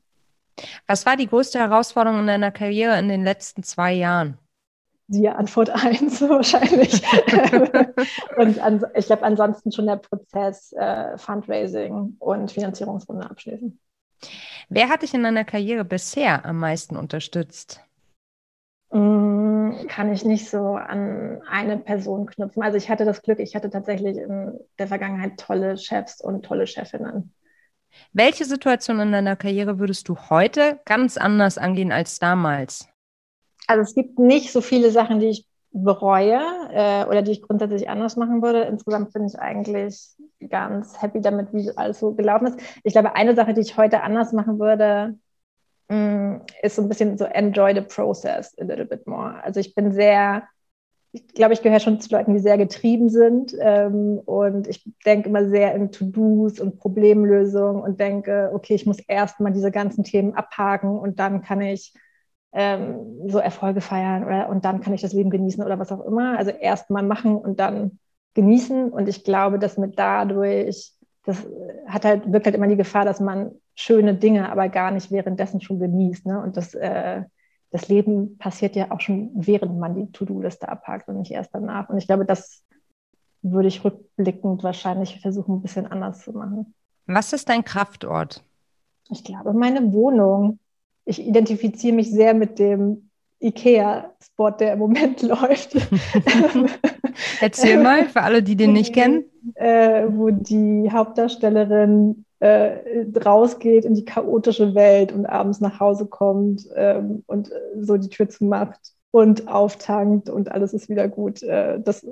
Was 0.87 1.05
war 1.05 1.17
die 1.17 1.27
größte 1.27 1.59
Herausforderung 1.59 2.19
in 2.19 2.27
deiner 2.27 2.51
Karriere 2.51 2.97
in 2.99 3.09
den 3.09 3.23
letzten 3.23 3.63
zwei 3.63 3.93
Jahren? 3.93 4.37
Die 5.07 5.27
Antwort 5.27 5.69
eins 5.85 6.21
wahrscheinlich. 6.21 7.01
und 8.37 8.59
an, 8.59 8.85
ich 8.95 9.07
glaube, 9.07 9.23
ansonsten 9.23 9.71
schon 9.71 9.87
der 9.87 9.97
Prozess 9.97 10.73
äh, 10.73 11.17
Fundraising 11.17 12.15
und 12.19 12.51
Finanzierungsrunde 12.51 13.29
abschließen. 13.29 13.79
Wer 14.69 14.89
hat 14.89 15.01
dich 15.01 15.13
in 15.13 15.23
deiner 15.23 15.43
Karriere 15.43 15.83
bisher 15.83 16.45
am 16.45 16.57
meisten 16.59 16.95
unterstützt? 16.95 17.81
Mm, 18.91 19.87
kann 19.87 20.13
ich 20.13 20.23
nicht 20.23 20.49
so 20.49 20.75
an 20.75 21.41
eine 21.49 21.77
Person 21.77 22.25
knüpfen. 22.25 22.63
Also 22.63 22.77
ich 22.77 22.89
hatte 22.89 23.05
das 23.05 23.21
Glück, 23.21 23.39
ich 23.39 23.55
hatte 23.55 23.69
tatsächlich 23.69 24.17
in 24.17 24.57
der 24.79 24.87
Vergangenheit 24.87 25.37
tolle 25.37 25.77
Chefs 25.77 26.21
und 26.21 26.45
tolle 26.45 26.67
Chefinnen. 26.67 27.33
Welche 28.11 28.45
Situation 28.45 28.99
in 28.99 29.11
deiner 29.11 29.35
Karriere 29.35 29.79
würdest 29.79 30.07
du 30.09 30.17
heute 30.29 30.79
ganz 30.85 31.17
anders 31.17 31.57
angehen 31.57 31.91
als 31.91 32.19
damals? 32.19 32.87
Also 33.67 33.81
es 33.81 33.95
gibt 33.95 34.19
nicht 34.19 34.51
so 34.51 34.61
viele 34.61 34.91
Sachen, 34.91 35.19
die 35.19 35.27
ich 35.27 35.45
bereue 35.71 36.39
äh, 36.71 37.05
oder 37.05 37.21
die 37.21 37.31
ich 37.31 37.41
grundsätzlich 37.41 37.89
anders 37.89 38.15
machen 38.15 38.41
würde. 38.41 38.61
Insgesamt 38.63 39.11
bin 39.13 39.25
ich 39.25 39.39
eigentlich 39.39 40.11
ganz 40.49 41.01
happy 41.01 41.21
damit, 41.21 41.51
wie 41.51 41.71
alles 41.75 41.99
so 41.99 42.13
gelaufen 42.13 42.47
ist. 42.47 42.59
Ich 42.83 42.93
glaube, 42.93 43.15
eine 43.15 43.35
Sache, 43.35 43.53
die 43.53 43.61
ich 43.61 43.75
heute 43.75 44.03
anders 44.03 44.33
machen 44.33 44.59
würde, 44.59 45.17
mh, 45.89 45.97
mm, 45.97 46.41
ist 46.61 46.75
so 46.75 46.83
ein 46.83 46.89
bisschen 46.89 47.17
so 47.17 47.25
enjoy 47.25 47.73
the 47.73 47.81
process 47.81 48.53
a 48.59 48.63
little 48.63 48.85
bit 48.85 49.07
more. 49.07 49.43
Also 49.43 49.59
ich 49.59 49.73
bin 49.73 49.91
sehr 49.91 50.43
ich 51.13 51.27
glaube, 51.35 51.53
ich 51.53 51.61
gehöre 51.61 51.79
schon 51.79 52.01
zu 52.01 52.09
Leuten, 52.09 52.33
die 52.33 52.39
sehr 52.39 52.57
getrieben 52.57 53.07
sind. 53.07 53.55
Ähm, 53.59 54.19
und 54.25 54.67
ich 54.67 54.83
denke 55.05 55.29
immer 55.29 55.47
sehr 55.47 55.75
in 55.75 55.91
To-Dos 55.91 56.59
und 56.59 56.79
Problemlösungen 56.79 57.83
und 57.83 57.99
denke, 57.99 58.49
okay, 58.51 58.73
ich 58.73 58.87
muss 58.87 58.99
erst 58.99 59.39
mal 59.39 59.53
diese 59.53 59.71
ganzen 59.71 60.03
Themen 60.03 60.33
abhaken 60.33 60.97
und 60.97 61.19
dann 61.19 61.43
kann 61.43 61.61
ich 61.61 61.93
ähm, 62.51 63.29
so 63.29 63.37
Erfolge 63.37 63.81
feiern 63.81 64.25
oder, 64.25 64.49
und 64.49 64.65
dann 64.65 64.81
kann 64.81 64.93
ich 64.93 65.01
das 65.01 65.13
Leben 65.13 65.29
genießen 65.29 65.63
oder 65.63 65.77
was 65.77 65.91
auch 65.91 66.03
immer. 66.03 66.37
Also 66.37 66.49
erst 66.49 66.89
mal 66.89 67.03
machen 67.03 67.35
und 67.37 67.59
dann 67.59 67.99
genießen. 68.33 68.91
Und 68.91 69.07
ich 69.07 69.23
glaube, 69.23 69.59
dass 69.59 69.77
mit 69.77 69.99
dadurch, 69.99 70.93
das 71.25 71.45
hat 71.87 72.05
halt, 72.05 72.31
wirkt 72.31 72.47
halt 72.47 72.55
immer 72.55 72.67
die 72.67 72.75
Gefahr, 72.75 73.05
dass 73.05 73.19
man 73.19 73.51
schöne 73.75 74.15
Dinge 74.15 74.51
aber 74.51 74.67
gar 74.69 74.89
nicht 74.89 75.11
währenddessen 75.11 75.61
schon 75.61 75.79
genießt. 75.79 76.25
Ne? 76.25 76.41
Und 76.41 76.57
das 76.57 76.73
äh, 76.73 77.21
das 77.73 77.87
Leben 77.87 78.37
passiert 78.37 78.75
ja 78.75 78.91
auch 78.91 79.01
schon, 79.01 79.31
während 79.33 79.79
man 79.79 79.95
die 79.95 80.11
To-Do-Liste 80.11 80.69
abhakt 80.69 81.09
und 81.09 81.17
nicht 81.17 81.31
erst 81.31 81.49
danach. 81.53 81.89
Und 81.89 81.97
ich 81.97 82.05
glaube, 82.05 82.23
das 82.23 82.63
würde 83.41 83.67
ich 83.67 83.83
rückblickend 83.83 84.63
wahrscheinlich 84.63 85.19
versuchen, 85.19 85.55
ein 85.55 85.61
bisschen 85.63 85.87
anders 85.87 86.19
zu 86.19 86.33
machen. 86.33 86.75
Was 87.07 87.33
ist 87.33 87.49
dein 87.49 87.65
Kraftort? 87.65 88.43
Ich 89.09 89.23
glaube, 89.23 89.53
meine 89.53 89.91
Wohnung. 89.91 90.59
Ich 91.05 91.19
identifiziere 91.19 91.95
mich 91.95 92.11
sehr 92.11 92.35
mit 92.35 92.59
dem 92.59 93.09
IKEA-Spot, 93.41 94.51
der 94.51 94.73
im 94.73 94.79
Moment 94.79 95.21
läuft. 95.23 95.75
Erzähl 97.41 97.81
mal 97.81 98.07
für 98.07 98.21
alle, 98.21 98.43
die 98.43 98.55
den 98.55 98.73
nicht 98.73 98.93
kennen. 98.93 99.25
Äh, 99.55 100.05
wo 100.09 100.29
die 100.29 100.89
Hauptdarstellerin 100.91 102.23
äh, 102.43 103.05
rausgeht 103.25 103.85
in 103.85 103.93
die 103.95 104.03
chaotische 104.03 104.75
Welt 104.75 105.13
und 105.13 105.25
abends 105.25 105.61
nach 105.61 105.79
Hause 105.79 106.07
kommt 106.07 106.67
ähm, 106.75 107.23
und 107.25 107.49
äh, 107.49 107.55
so 107.79 107.95
die 107.95 108.09
Tür 108.09 108.27
zumacht 108.27 108.79
und 109.11 109.47
auftankt 109.47 110.29
und 110.29 110.51
alles 110.51 110.73
ist 110.73 110.89
wieder 110.89 111.07
gut. 111.07 111.41
Äh, 111.41 111.79
das 111.79 112.05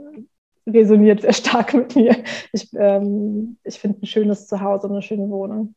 resoniert 0.65 1.21
sehr 1.21 1.33
stark 1.33 1.73
mit 1.73 1.97
mir. 1.97 2.15
Ich, 2.53 2.69
ähm, 2.73 3.57
ich 3.65 3.77
finde 3.77 3.99
ein 4.01 4.05
schönes 4.05 4.47
Zuhause 4.47 4.87
und 4.87 4.93
eine 4.93 5.01
schöne 5.01 5.29
Wohnung 5.29 5.75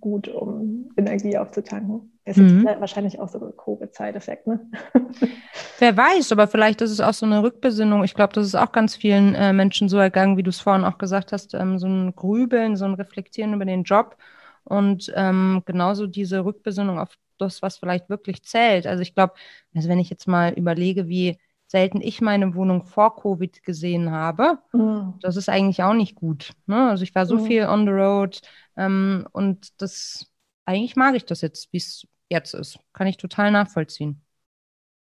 gut, 0.00 0.28
um 0.28 0.90
Energie 0.96 1.36
aufzutanken. 1.36 2.12
Es 2.24 2.36
mhm. 2.36 2.66
ist 2.66 2.80
wahrscheinlich 2.80 3.20
auch 3.20 3.28
so 3.28 3.38
ein 3.38 3.56
Covid-Side-Effekt, 3.56 4.46
ne? 4.46 4.60
Wer 5.78 5.96
weiß, 5.96 6.32
aber 6.32 6.48
vielleicht 6.48 6.80
ist 6.80 6.90
es 6.90 7.00
auch 7.00 7.14
so 7.14 7.24
eine 7.24 7.42
Rückbesinnung. 7.42 8.02
Ich 8.02 8.14
glaube, 8.14 8.32
das 8.32 8.46
ist 8.46 8.56
auch 8.56 8.72
ganz 8.72 8.96
vielen 8.96 9.34
äh, 9.34 9.52
Menschen 9.52 9.88
so 9.88 9.98
ergangen, 9.98 10.36
wie 10.36 10.42
du 10.42 10.50
es 10.50 10.58
vorhin 10.60 10.84
auch 10.84 10.98
gesagt 10.98 11.32
hast, 11.32 11.54
ähm, 11.54 11.78
so 11.78 11.86
ein 11.86 12.16
Grübeln, 12.16 12.76
so 12.76 12.84
ein 12.84 12.94
Reflektieren 12.94 13.54
über 13.54 13.64
den 13.64 13.84
Job 13.84 14.16
und 14.64 15.12
ähm, 15.14 15.62
genauso 15.64 16.08
diese 16.08 16.44
Rückbesinnung 16.44 16.98
auf 16.98 17.16
das, 17.38 17.62
was 17.62 17.78
vielleicht 17.78 18.08
wirklich 18.08 18.42
zählt. 18.42 18.86
Also 18.86 19.02
ich 19.02 19.14
glaube, 19.14 19.34
also 19.74 19.88
wenn 19.88 20.00
ich 20.00 20.10
jetzt 20.10 20.26
mal 20.26 20.52
überlege, 20.52 21.06
wie 21.06 21.38
selten 21.68 22.00
ich 22.00 22.20
meine 22.20 22.54
Wohnung 22.54 22.84
vor 22.84 23.16
Covid 23.16 23.62
gesehen 23.62 24.10
habe, 24.10 24.58
mhm. 24.72 25.14
das 25.20 25.36
ist 25.36 25.48
eigentlich 25.48 25.82
auch 25.82 25.94
nicht 25.94 26.14
gut. 26.14 26.52
Ne? 26.66 26.90
Also 26.90 27.02
ich 27.04 27.14
war 27.14 27.26
so 27.26 27.36
mhm. 27.36 27.46
viel 27.46 27.66
on 27.66 27.84
the 27.84 27.92
road 27.92 28.40
ähm, 28.76 29.26
und 29.32 29.80
das 29.80 30.26
eigentlich 30.66 30.96
mag 30.96 31.14
ich 31.14 31.24
das 31.24 31.40
jetzt, 31.40 31.72
wie 31.72 31.78
es 31.78 32.06
jetzt 32.28 32.54
ist. 32.54 32.78
Kann 32.92 33.06
ich 33.06 33.16
total 33.16 33.50
nachvollziehen. 33.50 34.22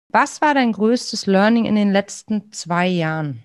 Was 0.10 0.42
war 0.42 0.54
dein 0.54 0.74
größtes 0.74 1.26
Learning 1.26 1.66
in 1.66 1.76
den 1.76 1.92
letzten 1.92 2.52
zwei 2.52 2.88
Jahren? 2.88 3.44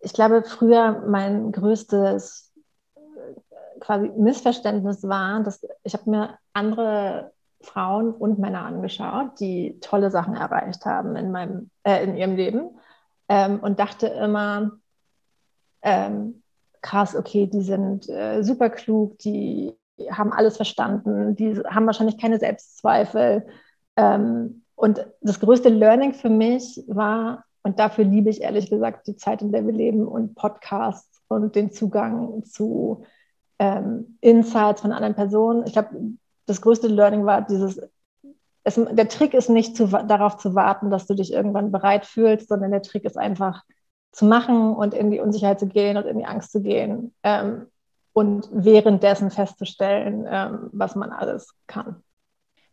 Ich 0.00 0.12
glaube, 0.12 0.42
früher 0.42 1.04
mein 1.08 1.52
größtes 1.52 2.52
äh, 2.94 3.80
quasi 3.80 4.10
Missverständnis 4.16 5.02
war, 5.04 5.42
dass 5.42 5.64
ich 5.84 5.94
habe 5.94 6.10
mir 6.10 6.38
andere 6.52 7.32
Frauen 7.60 8.12
und 8.12 8.38
Männer 8.38 8.64
angeschaut, 8.64 9.40
die 9.40 9.78
tolle 9.80 10.10
Sachen 10.10 10.34
erreicht 10.34 10.84
haben 10.84 11.16
in 11.16 11.32
meinem 11.32 11.70
äh, 11.82 12.04
in 12.04 12.16
ihrem 12.16 12.36
Leben 12.36 12.78
ähm, 13.28 13.58
und 13.60 13.80
dachte 13.80 14.08
immer 14.08 14.72
ähm, 15.82 16.42
krass, 16.82 17.14
okay, 17.16 17.46
die 17.46 17.62
sind 17.62 18.08
äh, 18.08 18.42
super 18.42 18.70
klug, 18.70 19.18
die 19.18 19.74
haben 20.10 20.32
alles 20.32 20.56
verstanden, 20.56 21.34
die 21.36 21.58
haben 21.68 21.86
wahrscheinlich 21.86 22.18
keine 22.18 22.38
Selbstzweifel. 22.38 23.46
Ähm, 23.96 24.62
und 24.76 25.06
das 25.20 25.40
größte 25.40 25.68
Learning 25.68 26.14
für 26.14 26.30
mich 26.30 26.84
war, 26.86 27.44
und 27.62 27.78
dafür 27.78 28.04
liebe 28.04 28.30
ich 28.30 28.42
ehrlich 28.42 28.70
gesagt 28.70 29.06
die 29.08 29.16
Zeit, 29.16 29.42
in 29.42 29.52
der 29.52 29.66
wir 29.66 29.72
leben 29.72 30.06
und 30.06 30.34
Podcasts 30.34 31.20
und 31.28 31.56
den 31.56 31.72
Zugang 31.72 32.44
zu 32.44 33.04
ähm, 33.58 34.16
Insights 34.20 34.80
von 34.80 34.92
anderen 34.92 35.14
Personen. 35.14 35.64
Ich 35.66 35.72
glaube, 35.72 35.90
das 36.46 36.62
größte 36.62 36.88
Learning 36.88 37.26
war 37.26 37.42
dieses, 37.42 37.80
es, 38.64 38.74
der 38.76 39.08
Trick 39.08 39.34
ist 39.34 39.50
nicht 39.50 39.76
zu, 39.76 39.86
darauf 39.86 40.36
zu 40.36 40.54
warten, 40.54 40.90
dass 40.90 41.06
du 41.06 41.14
dich 41.14 41.32
irgendwann 41.32 41.72
bereit 41.72 42.06
fühlst, 42.06 42.48
sondern 42.48 42.70
der 42.70 42.82
Trick 42.82 43.04
ist 43.04 43.18
einfach 43.18 43.64
zu 44.12 44.24
machen 44.24 44.74
und 44.74 44.94
in 44.94 45.10
die 45.10 45.20
Unsicherheit 45.20 45.60
zu 45.60 45.66
gehen 45.66 45.96
und 45.96 46.06
in 46.06 46.18
die 46.18 46.24
Angst 46.24 46.52
zu 46.52 46.60
gehen. 46.60 47.14
Ähm, 47.22 47.66
und 48.12 48.48
währenddessen 48.52 49.30
festzustellen, 49.30 50.26
ähm, 50.28 50.70
was 50.72 50.96
man 50.96 51.10
alles 51.10 51.54
kann. 51.66 52.02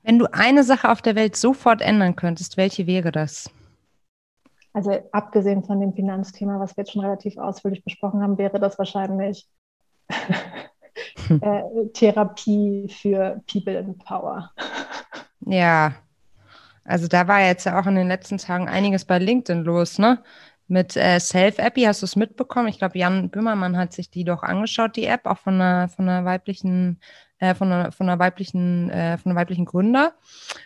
Wenn 0.02 0.18
du 0.18 0.26
eine 0.34 0.64
Sache 0.64 0.90
auf 0.90 1.02
der 1.02 1.16
Welt 1.16 1.36
sofort 1.36 1.82
ändern 1.82 2.16
könntest, 2.16 2.58
welche 2.58 2.88
wäre 2.88 3.12
das? 3.12 3.50
Also 4.74 4.92
abgesehen 5.12 5.64
von 5.64 5.80
dem 5.80 5.94
Finanzthema, 5.94 6.60
was 6.60 6.76
wir 6.76 6.82
jetzt 6.84 6.94
schon 6.94 7.04
relativ 7.04 7.38
ausführlich 7.38 7.84
besprochen 7.84 8.22
haben, 8.22 8.38
wäre 8.38 8.60
das 8.60 8.78
wahrscheinlich 8.78 9.48
äh, 11.30 11.62
Therapie 11.94 12.88
für 12.90 13.42
People 13.52 13.78
in 13.78 13.98
Power. 13.98 14.52
Ja, 15.42 15.94
also 16.84 17.08
da 17.08 17.28
war 17.28 17.42
jetzt 17.42 17.66
ja 17.66 17.80
auch 17.80 17.88
in 17.88 17.96
den 17.96 18.08
letzten 18.08 18.38
Tagen 18.38 18.68
einiges 18.68 19.06
bei 19.06 19.18
LinkedIn 19.18 19.64
los, 19.64 19.98
ne? 19.98 20.24
Mit 20.68 20.96
äh, 20.96 21.20
Self-Appy. 21.20 21.84
Hast 21.84 22.02
du 22.02 22.06
es 22.06 22.16
mitbekommen? 22.16 22.68
Ich 22.68 22.80
glaube, 22.80 22.98
Jan 22.98 23.30
Böhmermann 23.30 23.78
hat 23.78 23.94
sich 23.94 24.10
die 24.10 24.24
doch 24.24 24.44
angeschaut, 24.44 24.96
die 24.96 25.06
App, 25.06 25.26
auch 25.26 25.38
von 25.38 25.56
einer, 25.56 25.90
von 25.90 26.08
einer 26.08 26.26
weiblichen, 26.26 27.00
äh, 27.40 27.54
von 27.54 27.72
einer, 27.72 27.92
von 27.92 28.10
einer 28.10 28.20
weiblichen, 28.20 28.90
äh, 28.90 29.18
von 29.18 29.32
einer 29.32 29.40
weiblichen 29.40 29.66
Gründer. 29.66 30.14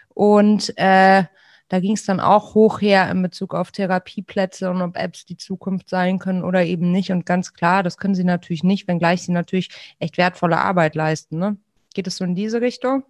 Und 0.10 0.74
äh, 0.78 1.24
da 1.70 1.80
ging 1.80 1.94
es 1.94 2.06
dann 2.06 2.20
auch 2.20 2.56
hoch 2.56 2.82
her 2.82 3.10
in 3.12 3.22
Bezug 3.22 3.54
auf 3.54 3.72
Therapieplätze 3.72 4.72
und 4.72 4.82
ob 4.82 4.98
Apps 4.98 5.26
die 5.26 5.38
Zukunft 5.38 5.88
sein 5.88 6.18
können 6.18 6.44
oder 6.44 6.64
eben 6.66 6.92
nicht. 6.92 7.12
Und 7.12 7.26
ganz 7.26 7.54
klar, 7.54 7.84
das 7.84 7.98
können 7.98 8.16
sie 8.16 8.24
natürlich 8.24 8.64
nicht, 8.64 8.88
wenngleich 8.88 9.22
sie 9.22 9.32
natürlich 9.32 9.70
echt 10.00 10.18
wertvolle 10.18 10.58
Arbeit 10.58 10.96
leisten. 10.96 11.38
Ne? 11.38 11.58
Geht 11.94 12.08
es 12.08 12.18
so 12.18 12.26
in 12.26 12.36
diese 12.36 12.60
Richtung? 12.62 13.04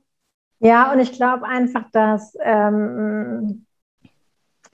Ja, 0.60 0.92
und 0.92 1.00
ich 1.00 1.14
glaube 1.14 1.46
einfach, 1.46 1.90
dass 1.92 2.36
ähm, 2.44 3.66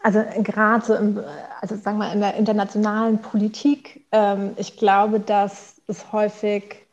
Also 0.05 0.23
gerade 0.43 0.85
so 0.85 0.93
im, 0.93 1.19
also 1.61 1.75
sagen 1.77 1.97
wir 1.97 2.13
in 2.13 2.19
der 2.19 2.35
internationalen 2.35 3.17
Politik, 3.23 4.05
ähm, 4.11 4.51
ich 4.55 4.77
glaube, 4.77 5.19
dass 5.19 5.81
es 5.87 6.11
häufig 6.11 6.84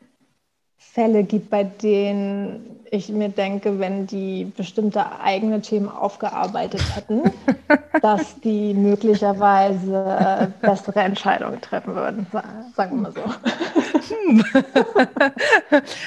Fälle 0.93 1.23
gibt, 1.23 1.49
bei 1.49 1.63
denen 1.63 2.73
ich 2.91 3.09
mir 3.09 3.29
denke, 3.29 3.79
wenn 3.79 4.05
die 4.05 4.45
bestimmte 4.55 5.03
eigene 5.19 5.59
Themen 5.59 5.89
aufgearbeitet 5.89 6.83
hätten, 6.95 7.23
dass 8.03 8.39
die 8.41 8.75
möglicherweise 8.75 10.53
bessere 10.61 10.99
Entscheidungen 10.99 11.59
treffen 11.59 11.95
würden, 11.95 12.27
sagen 12.75 13.01
wir 13.01 13.09
mal 13.09 13.11
so. 13.11 13.23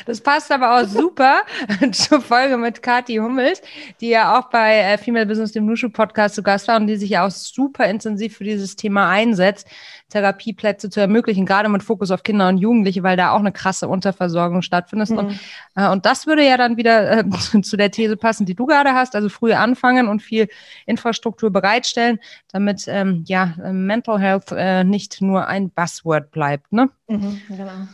Das 0.07 0.21
passt 0.21 0.53
aber 0.53 0.77
auch 0.77 0.87
super 0.87 1.41
zur 1.93 2.21
Folge 2.21 2.57
mit 2.57 2.83
Kati 2.83 3.17
Hummels, 3.17 3.63
die 4.01 4.11
ja 4.11 4.39
auch 4.39 4.49
bei 4.51 4.79
äh, 4.79 4.99
Female 4.99 5.27
Business, 5.27 5.53
dem 5.53 5.67
Nushu 5.67 5.91
Podcast 5.91 6.37
zu 6.37 6.43
Gast 6.43 6.69
war 6.69 6.77
und 6.77 6.87
die 6.87 6.97
sich 6.97 7.11
ja 7.11 7.27
auch 7.27 7.31
super 7.31 7.87
intensiv 7.87 8.37
für 8.37 8.45
dieses 8.45 8.77
Thema 8.77 9.09
einsetzt, 9.11 9.67
Therapieplätze 10.09 10.89
zu 10.89 11.01
ermöglichen, 11.01 11.47
gerade 11.47 11.69
mit 11.69 11.83
Fokus 11.83 12.11
auf 12.11 12.23
Kinder 12.23 12.49
und 12.49 12.59
Jugendliche, 12.59 13.03
weil 13.03 13.17
da 13.17 13.33
auch 13.33 13.41
eine 13.41 13.53
krasse 13.53 13.89
Unterversorgung 13.89 14.63
stattfindet. 14.63 15.11
Mhm. 15.11 15.19
Und, 15.19 15.41
äh, 15.75 15.89
und 15.89 16.07
das 16.07 16.27
würde 16.27 16.47
ja 16.47 16.57
dann 16.57 16.77
wieder 16.77 17.19
äh, 17.19 17.25
zu 17.63 17.77
der 17.77 17.91
These 17.91 18.17
passen, 18.17 18.47
die 18.47 18.55
du 18.55 18.67
gerade 18.67 18.93
hast, 18.93 19.17
also 19.17 19.29
früh 19.29 19.53
anfangen 19.53 20.09
und 20.09 20.23
viel 20.23 20.49
Infrastruktur 20.87 21.51
bereitstellen, 21.51 22.21
damit 22.53 22.85
ähm, 22.87 23.25
ja 23.27 23.55
Mental 23.73 24.21
Health 24.21 24.53
äh, 24.53 24.85
nicht 24.85 25.21
nur 25.21 25.49
ein 25.49 25.71
Buzzword 25.71 26.31
bleibt. 26.31 26.73
Ne? 26.73 26.89
Mhm, 27.09 27.41
genau. 27.49 27.89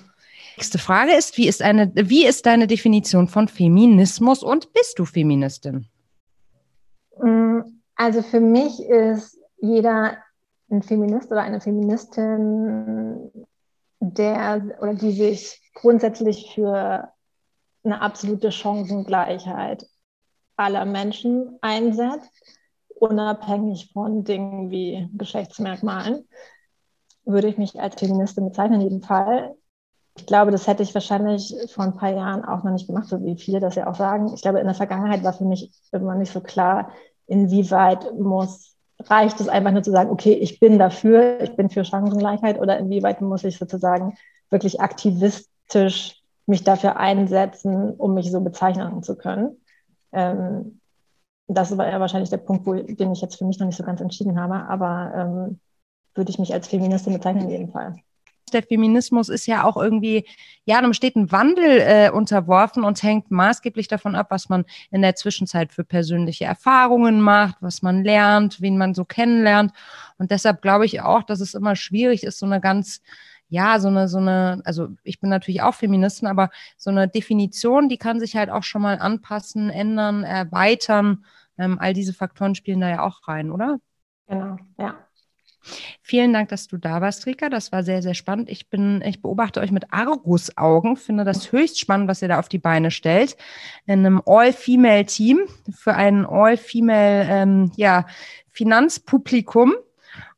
Nächste 0.57 0.79
Frage 0.79 1.15
ist, 1.15 1.39
wie 1.39 1.49
ist, 1.49 1.63
eine, 1.63 1.91
wie 1.95 2.27
ist 2.27 2.45
deine 2.45 2.67
Definition 2.67 3.27
von 3.27 3.49
Feminismus 3.49 4.43
und 4.43 4.73
bist 4.75 4.99
du 4.99 5.07
Feministin? 5.07 5.87
Mm, 7.19 7.61
also 7.97 8.23
für 8.23 8.41
mich 8.41 8.81
ist 8.81 9.39
jeder 9.61 10.19
ein 10.73 10.83
Feminist 10.83 11.31
oder 11.31 11.43
eine 11.43 11.61
Feministin, 11.61 13.31
der 14.01 14.79
oder 14.81 14.95
die 14.95 15.13
sich 15.13 15.61
grundsätzlich 15.75 16.53
für 16.55 17.09
eine 17.85 18.01
absolute 18.01 18.51
Chancengleichheit 18.51 19.87
aller 20.57 20.85
Menschen 20.85 21.59
einsetzt, 21.61 22.31
unabhängig 22.95 23.91
von 23.93 24.25
Dingen 24.25 24.71
wie 24.71 25.09
Geschlechtsmerkmalen, 25.15 26.29
würde 27.25 27.49
ich 27.49 27.59
mich 27.59 27.79
als 27.81 27.97
Feministin 27.97 28.47
bezeichnen, 28.47 28.81
in 28.81 28.89
jedem 28.89 29.03
Fall. 29.03 29.55
Ich 30.17 30.27
glaube, 30.27 30.51
das 30.51 30.67
hätte 30.67 30.83
ich 30.83 30.95
wahrscheinlich 30.95 31.55
vor 31.73 31.85
ein 31.85 31.97
paar 31.97 32.11
Jahren 32.11 32.45
auch 32.45 32.65
noch 32.65 32.73
nicht 32.73 32.87
gemacht, 32.87 33.07
so 33.07 33.23
wie 33.25 33.37
viele 33.37 33.61
das 33.61 33.77
ja 33.77 33.89
auch 33.89 33.95
sagen. 33.95 34.33
Ich 34.35 34.43
glaube, 34.43 34.61
in 34.61 34.67
der 34.67 34.75
Vergangenheit 34.75 35.25
war 35.25 35.33
für 35.33 35.45
mich 35.45 35.73
immer 35.91 36.15
nicht 36.15 36.33
so 36.33 36.41
klar, 36.41 36.91
inwieweit 37.27 38.13
muss, 38.19 38.72
reicht 39.09 39.41
es 39.41 39.49
einfach 39.49 39.73
nur 39.73 39.83
zu 39.83 39.91
sagen, 39.91 40.11
okay, 40.11 40.33
ich 40.33 40.61
bin 40.61 40.79
dafür, 40.79 41.41
ich 41.41 41.57
bin 41.57 41.71
für 41.71 41.85
Chancengleichheit 41.85 42.61
oder 42.61 42.79
inwieweit 42.79 43.21
muss 43.21 43.45
ich 43.45 43.59
sozusagen 43.59 44.15
wirklich 44.51 44.81
aktivistisch 44.81 46.23
mich 46.47 46.65
dafür 46.65 46.97
einsetzen, 46.97 47.93
um 47.93 48.15
mich 48.15 48.31
so 48.31 48.41
bezeichnen 48.41 49.03
zu 49.03 49.17
können. 49.17 49.57
Ähm, 50.13 50.81
das 51.49 51.77
war 51.77 51.89
ja 51.89 52.01
wahrscheinlich 52.01 52.31
der 52.31 52.39
Punkt, 52.39 52.67
wo, 52.67 52.75
den 52.75 53.13
ich 53.13 53.21
jetzt 53.21 53.37
für 53.37 53.45
mich 53.45 53.59
noch 53.59 53.67
nicht 53.67 53.77
so 53.77 53.85
ganz 53.85 54.01
entschieden 54.01 54.41
habe, 54.41 54.69
aber 54.69 55.13
ähm, 55.15 55.61
würde 56.15 56.31
ich 56.31 56.39
mich 56.39 56.53
als 56.53 56.69
Feministin 56.69 57.15
bezeichnen 57.15 57.45
in 57.45 57.51
jedem 57.51 57.71
Fall 57.71 57.97
der 58.55 58.63
Feminismus 58.63 59.29
ist 59.29 59.47
ja 59.47 59.65
auch 59.65 59.77
irgendwie, 59.77 60.27
ja, 60.65 60.79
einem 60.79 60.93
steten 60.95 61.33
Wandel 61.33 61.81
äh, 61.81 62.11
unterworfen 62.11 62.85
und 62.85 63.03
hängt 63.03 63.31
maßgeblich 63.31 63.89
davon 63.89 64.15
ab, 64.15 64.29
was 64.31 64.49
man 64.49 64.65
in 64.91 65.03
der 65.03 65.15
Zwischenzeit 65.17 65.73
für 65.73 65.85
persönliche 65.85 66.45
Erfahrungen 66.45 67.21
macht, 67.21 67.57
was 67.61 67.83
man 67.83 68.05
lernt, 68.05 68.61
wen 68.61 68.79
man 68.79 68.95
so 68.95 69.05
kennenlernt. 69.05 69.73
Und 70.19 70.31
deshalb 70.31 70.63
glaube 70.63 70.85
ich 70.87 71.01
auch, 71.01 71.23
dass 71.23 71.41
es 71.41 71.55
immer 71.55 71.77
schwierig 71.77 72.25
ist, 72.25 72.39
so 72.39 72.47
eine 72.47 72.61
ganz, 72.61 73.03
ja, 73.49 73.81
so 73.81 73.89
eine, 73.89 74.09
so 74.09 74.19
eine, 74.19 74.63
also 74.65 74.89
ich 75.03 75.21
bin 75.21 75.31
natürlich 75.31 75.63
auch 75.63 75.75
Feministin, 75.75 76.29
aber 76.29 76.51
so 76.77 76.91
eine 76.91 77.09
Definition, 77.09 77.89
die 77.89 77.99
kann 77.99 78.21
sich 78.21 78.37
halt 78.37 78.51
auch 78.51 78.63
schon 78.63 78.83
mal 78.83 78.99
anpassen, 78.99 79.71
ändern, 79.71 80.25
erweitern. 80.25 81.25
Ähm, 81.59 81.79
all 81.79 81.93
diese 81.93 82.15
Faktoren 82.15 82.55
spielen 82.55 82.81
da 82.81 82.89
ja 82.89 83.03
auch 83.03 83.29
rein, 83.29 83.51
oder? 83.51 83.79
Genau, 84.27 84.57
ja. 84.79 84.97
Vielen 86.03 86.33
Dank, 86.33 86.49
dass 86.49 86.69
du 86.69 86.77
da 86.77 87.01
warst, 87.01 87.27
Rika. 87.27 87.49
Das 87.49 87.73
war 87.73 87.83
sehr, 87.83 88.03
sehr 88.03 88.15
spannend. 88.15 88.51
Ich 88.51 88.69
bin, 88.69 89.03
ich 89.05 89.23
beobachte 89.23 89.61
euch 89.61 89.71
mit 89.71 89.93
Argusaugen, 89.93 90.97
finde 90.97 91.25
das 91.25 91.53
höchst 91.53 91.79
spannend, 91.79 92.09
was 92.09 92.23
ihr 92.23 92.29
da 92.29 92.39
auf 92.39 92.49
die 92.49 92.59
Beine 92.59 92.91
stellt. 92.91 93.37
In 93.87 94.01
einem 94.01 94.23
All-Female-Team 94.25 95.41
für 95.71 95.95
ein 95.95 96.27
All-Female, 96.27 97.27
ähm, 97.29 97.73
ja, 97.77 98.07
Finanzpublikum. 98.51 99.75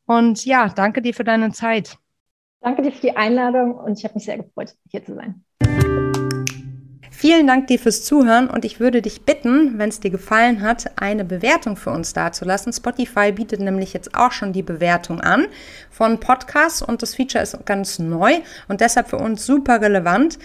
Und 0.06 0.44
ja, 0.44 0.68
danke 0.68 1.02
dir 1.02 1.14
für 1.14 1.24
deine 1.24 1.52
Zeit. 1.52 1.98
Danke 2.60 2.82
dir 2.82 2.92
für 2.92 3.00
die 3.00 3.16
Einladung 3.16 3.74
und 3.74 3.98
ich 3.98 4.04
habe 4.04 4.14
mich 4.14 4.24
sehr 4.24 4.38
gefreut, 4.38 4.74
hier 4.90 5.04
zu 5.04 5.14
sein. 5.14 5.44
Vielen 7.16 7.46
Dank 7.46 7.68
dir 7.68 7.78
fürs 7.78 8.02
Zuhören 8.02 8.50
und 8.50 8.64
ich 8.64 8.80
würde 8.80 9.00
dich 9.00 9.22
bitten, 9.22 9.78
wenn 9.78 9.88
es 9.88 10.00
dir 10.00 10.10
gefallen 10.10 10.62
hat, 10.62 11.00
eine 11.00 11.24
Bewertung 11.24 11.76
für 11.76 11.90
uns 11.90 12.12
dazulassen. 12.12 12.72
Spotify 12.72 13.30
bietet 13.30 13.60
nämlich 13.60 13.92
jetzt 13.92 14.16
auch 14.16 14.32
schon 14.32 14.52
die 14.52 14.64
Bewertung 14.64 15.20
an 15.20 15.46
von 15.90 16.18
Podcasts 16.18 16.82
und 16.82 17.02
das 17.02 17.14
Feature 17.14 17.42
ist 17.42 17.56
ganz 17.66 18.00
neu 18.00 18.40
und 18.66 18.80
deshalb 18.80 19.08
für 19.08 19.18
uns 19.18 19.46
super 19.46 19.80
relevant. 19.80 20.40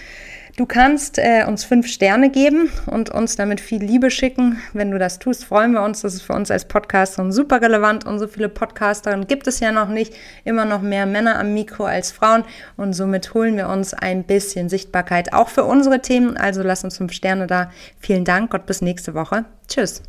Du 0.56 0.66
kannst 0.66 1.18
äh, 1.18 1.46
uns 1.48 1.64
fünf 1.64 1.88
Sterne 1.88 2.30
geben 2.30 2.70
und 2.86 3.10
uns 3.10 3.36
damit 3.36 3.62
viel 3.62 3.84
Liebe 3.84 4.12
schicken. 4.12 4.58
Wenn 4.74 4.92
du 4.92 5.00
das 5.00 5.20
tust, 5.20 5.46
freuen 5.46 5.72
wir 5.72 5.84
uns. 5.84 6.02
Das 6.02 6.14
ist 6.14 6.22
für 6.22 6.34
uns 6.34 6.52
als 6.52 6.66
Podcaster 6.66 7.32
super 7.32 7.62
relevant. 7.62 8.06
Und 8.06 8.20
so 8.20 8.28
viele 8.28 8.50
Podcasterinnen 8.50 9.28
gibt 9.28 9.48
es 9.48 9.60
ja 9.60 9.72
noch 9.72 9.90
nicht. 9.90 10.14
Immer 10.44 10.66
noch 10.66 10.82
mehr 10.82 11.06
Männer 11.06 11.40
am 11.40 11.54
Mikro 11.54 11.86
als 11.86 12.12
Frauen. 12.12 12.44
Und 12.78 12.94
somit 12.94 13.34
holen 13.34 13.58
wir 13.58 13.70
uns 13.70 13.94
ein 13.94 14.24
bisschen 14.24 14.70
Sichtbarkeit 14.70 15.34
auch 15.34 15.50
für 15.50 15.64
unsere 15.64 16.02
Themen. 16.02 16.38
Also 16.38 16.64
lass 16.64 16.84
uns 16.84 16.98
fünf 16.98 17.14
Sterne 17.14 17.48
da. 17.48 17.72
Vielen 18.00 18.26
Dank. 18.26 18.52
Gott 18.52 18.66
bis 18.66 18.82
nächste 18.82 19.14
Woche. 19.14 19.46
Tschüss. 19.68 20.04